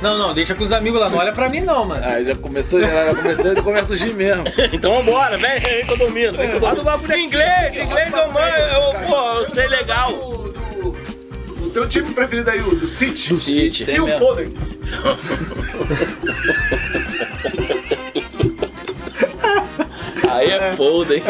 Não, 0.02 0.18
não, 0.18 0.34
deixa 0.34 0.56
com 0.56 0.64
os 0.64 0.72
amigos 0.72 1.00
lá. 1.00 1.10
Não 1.12 1.20
olha 1.20 1.32
pra 1.32 1.48
mim, 1.48 1.62
não, 1.62 1.86
mano. 1.86 2.02
Ah, 2.04 2.24
já 2.24 2.36
começou, 2.36 2.82
já, 2.82 3.14
começou, 3.14 3.54
já 3.56 3.62
começa 3.62 3.94
a 3.94 3.98
surgir 3.98 4.16
mesmo. 4.16 4.46
Então 4.74 4.96
vambora, 4.96 5.38
vem, 5.38 5.60
vem 5.60 5.86
que 5.86 5.92
eu 5.92 5.98
domino. 5.98 6.34
Vem 6.38 6.50
que 6.50 6.56
eu 6.56 6.60
domino. 6.60 7.18
Inglês, 7.20 7.78
inglês 7.78 8.12
eu, 8.14 8.32
man- 8.32 8.50
eu, 8.50 8.94
pô, 9.08 9.34
eu 9.42 9.46
sei 9.52 9.68
legal. 9.68 10.12
O, 10.12 10.52
do, 10.82 10.98
o 11.66 11.70
teu 11.70 11.88
time 11.88 12.12
preferido 12.14 12.50
aí, 12.50 12.60
o 12.62 12.76
do 12.76 12.88
City. 12.88 13.30
Do 13.30 13.36
City. 13.36 13.86
Phil 13.86 14.06
mesmo. 14.08 14.20
Foden. 14.20 14.48
Aí 20.34 20.50
é 20.52 20.74
foda, 20.76 21.16
hein? 21.16 21.24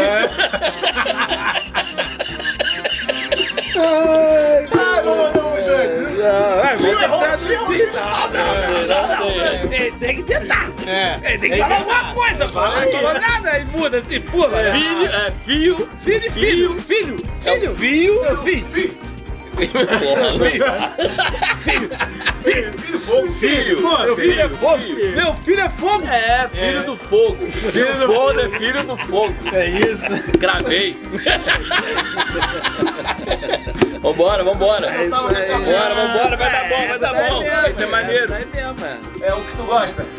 Ai, 4.74 5.02
vou 5.04 5.16
mandar 5.18 5.45
um 5.45 5.56
gente. 5.56 6.12
Não, 6.18 6.64
é, 6.64 6.76
vou 6.78 6.95
tentar 6.95 7.38
tio 7.38 7.49
traduzir. 7.49 7.82
errou. 7.82 7.91
Não, 8.88 9.68
Tem, 9.70 9.91
tem 9.93 10.16
que 10.18 10.24
tentar. 10.24 10.70
É. 10.86 11.38
Tem, 11.38 11.52
que 11.52 11.58
falar 11.58 11.78
alguma 11.78 12.14
coisa, 12.14 12.47
pô. 12.49 12.62
Não 12.62 12.91
falou 12.91 13.14
nada 13.20 13.60
e 13.60 13.66
muda 13.66 13.97
assim, 13.97 14.22
pula. 14.22 14.49
Filho, 14.49 15.06
é 15.08 15.32
fio. 15.45 15.89
Filho, 16.04 16.20
de 16.20 16.30
filho, 16.30 16.82
filho, 16.82 17.24
É 17.45 17.52
filho, 17.54 17.72
o 17.72 17.76
fio. 17.76 18.22
meu 18.24 18.38
filho. 18.38 18.66
Filho, 18.72 19.02
Filho, 22.43 22.74
filho 22.80 22.91
fogo. 23.02 23.32
Filho. 23.34 23.82
meu 23.82 24.16
filho 24.16 24.41
é 24.41 24.49
fogo. 24.49 24.84
Meu 25.16 25.34
filho 25.36 25.62
é 25.62 25.70
fogo. 25.70 26.08
É, 26.08 26.47
filho 26.49 26.84
do 26.84 26.95
fogo. 26.95 27.47
Filho 27.47 27.93
do 27.95 28.14
fogo 28.14 28.39
é 28.39 28.49
filho 28.49 28.84
do 28.84 28.97
fogo. 28.97 29.36
É 29.54 29.68
isso. 29.68 30.38
Gravei. 30.38 30.95
vambora, 34.02 34.43
vambora. 34.43 34.91
Vambora, 34.91 35.95
vambora, 35.95 36.38
vai 36.38 36.52
dar 36.52 36.70
bom, 36.70 36.88
vai 36.88 36.99
dar 36.99 37.14
bom. 37.14 37.43
Vai 37.43 37.74
ser 37.74 37.88
maneiro. 37.88 38.28
Vai 38.30 38.45
mesmo, 38.45 38.86
é. 38.86 38.97
É 39.28 39.34
o 39.34 39.41
que 39.41 39.56
tu 39.58 39.64
gosta. 39.64 40.06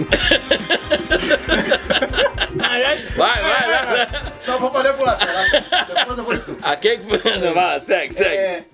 Vai, 2.55 2.83
vai, 3.17 3.43
vai. 3.43 4.09
Não, 4.47 4.61
vou 4.61 4.71
fazer 4.71 4.93
tá? 4.93 5.19
Depois 5.95 6.19
eu 6.19 6.25
vou 6.25 6.35
de 6.35 6.41
tu. 6.41 6.57
A 6.63 6.77
quem 6.77 6.99
que 6.99 7.05
foi? 7.19 7.53
Vai, 7.53 7.81
segue, 7.81 8.15
segue. 8.15 8.37
É 8.37 8.65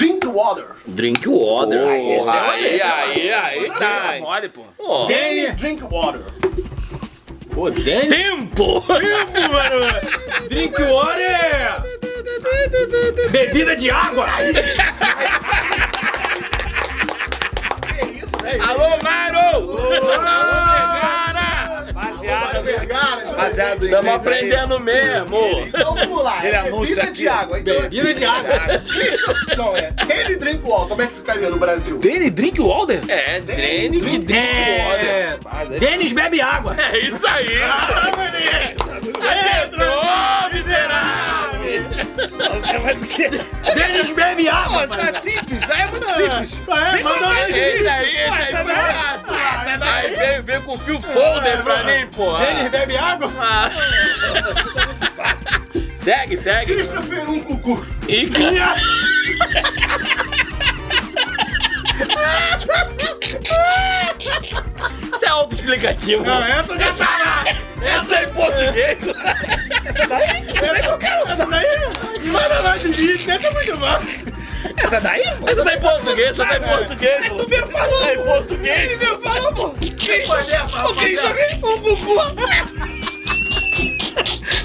Danny 0.00 0.18
Drinkwater. 0.20 0.76
Drink 0.86 1.28
water. 1.28 1.80
Porra, 1.82 2.40
aí, 2.52 2.78
é 2.78 2.82
aí, 2.82 3.32
aí 3.32 3.70
tá. 3.78 4.16
hein. 4.16 4.22
Mole, 4.22 4.48
pô. 4.48 4.62
Ó, 4.78 5.06
Danny 5.06 5.52
Drink 5.52 5.82
Water. 5.84 6.20
Pô, 7.52 7.70
Danny. 7.70 8.08
Tempo! 8.08 8.80
Tempo, 8.80 9.40
mano. 9.52 10.48
Drink 10.48 10.82
water. 10.82 11.82
Bebida 13.30 13.76
de 13.76 13.90
água. 13.90 14.26
Que 17.86 18.04
isso, 18.18 18.30
velho? 18.42 18.62
Alô, 18.68 18.88
Maro! 19.02 19.76
Rapaziada, 19.76 20.72
Vergara, 20.72 21.29
Rapaziada, 22.26 23.84
Estamos 23.84 23.86
inglês 23.86 24.06
aí. 24.06 24.14
aprendendo 24.14 24.80
mesmo. 24.80 25.60
Então 25.66 25.94
vamos 25.94 26.22
lá. 26.22 26.38
Aquele 26.38 26.54
é 26.54 26.58
anúncio 26.58 26.94
bebida 26.94 27.02
aqui, 27.02 27.12
de 27.12 27.28
água. 27.28 27.60
Então, 27.60 27.80
Bebida 27.82 28.14
de 28.14 28.24
água. 28.24 28.84
isso 29.02 29.56
não 29.56 29.76
é. 29.76 29.90
Danny 30.06 30.36
Drink 30.36 30.62
Water, 30.68 30.88
como 30.88 31.02
é 31.02 31.06
que 31.06 31.14
ficaria 31.14 31.50
no 31.50 31.56
Brasil? 31.58 31.98
Danny 31.98 32.30
Drink 32.30 32.60
Walder? 32.60 33.00
É, 33.08 33.40
Drene 33.40 34.00
que 34.00 34.32
É. 34.34 35.38
Denis 35.78 36.12
bebe 36.12 36.40
água. 36.40 36.76
É 36.92 36.98
isso 36.98 37.26
aí. 37.26 37.46
Ah, 37.62 38.10
mané. 38.16 38.74
Acertou, 39.30 40.50
miserável. 40.52 41.84
Mas 42.84 43.02
o 43.02 43.06
quê? 43.06 43.28
Denis 43.74 44.10
bebe 44.14 44.48
água. 44.48 44.86
Pô, 44.86 44.96
tá 44.96 45.12
simples, 45.20 45.62
é 45.70 45.86
muito 45.86 46.06
simples. 46.06 46.62
É, 46.68 47.02
mandou 47.02 47.28
aí. 47.28 47.52
Esse 47.52 47.88
aí, 47.88 48.16
esse 48.16 48.56
aí 48.56 48.64
veio, 50.40 50.42
veio 50.42 50.62
com 50.62 50.78
fio 50.78 51.00
folder 51.00 51.62
pra 51.62 51.84
mim, 51.84 52.06
pô. 52.08 52.36
Denis 52.38 52.68
bebe 52.68 52.96
água. 52.96 53.30
Ah. 53.38 53.70
Segue, 55.96 56.36
segue. 56.36 56.74
Christopher 56.74 57.28
um 57.28 57.40
cucu. 57.40 57.86
E 58.08 58.24
Isso 65.12 65.24
é 65.24 65.28
autoexplicativo. 65.28 66.24
Não, 66.24 66.44
essa 66.44 66.78
já 66.78 66.92
tá. 66.92 67.44
Essa 67.82 68.16
é 68.16 68.24
em 68.24 68.28
português. 68.30 68.98
Essa 69.84 70.06
daí? 70.06 70.44
Essa 71.30 71.46
daí? 71.46 71.66
Manda 72.26 72.62
mais 72.62 72.82
de 72.82 72.90
isso, 72.90 73.30
essa 73.30 73.46
é 73.46 73.50
muito 73.52 73.76
bom. 73.76 74.39
Essa 74.76 75.00
daí? 75.00 75.22
Essa 75.46 75.64
tá 75.64 75.74
em 75.74 75.80
português, 75.80 76.30
essa 76.30 76.46
tá 76.46 76.56
em 76.56 76.60
português. 76.62 77.28
pô. 77.28 77.34
Tu 77.36 77.48
mesmo 77.50 77.66
falou. 77.68 78.00
Tá 78.00 78.14
em 78.14 78.24
português. 78.24 78.80
Ele 78.84 78.96
mesmo 78.96 79.20
falou, 79.20 79.52
pô. 79.52 79.70
Christian, 79.70 80.38
essa, 80.40 80.86
o 80.88 80.94
Christian, 80.94 81.34
o 81.62 81.78
Gugu. 81.78 82.16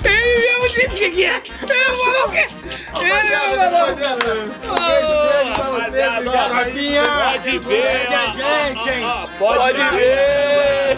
Ele 0.03 0.39
mesmo 0.39 0.69
disse 0.69 0.95
que 0.95 1.09
que 1.11 1.25
é. 1.25 1.35
Ele 1.37 1.83
falou 2.03 2.27
o 2.27 2.31
quê? 2.31 2.47
Ele 2.99 3.23
mesmo 3.29 3.55
falou. 3.55 3.89
Um 3.89 4.75
beijo 4.87 5.13
grande 5.21 5.51
pra 5.53 5.69
você. 5.69 6.07
Obrigado. 6.07 6.53
Rapinha, 6.53 7.03
Pode 7.03 7.59
ver, 7.59 8.07
gente, 8.09 8.89
hein? 8.89 9.05
Pode 9.39 9.83
ver. 9.95 10.95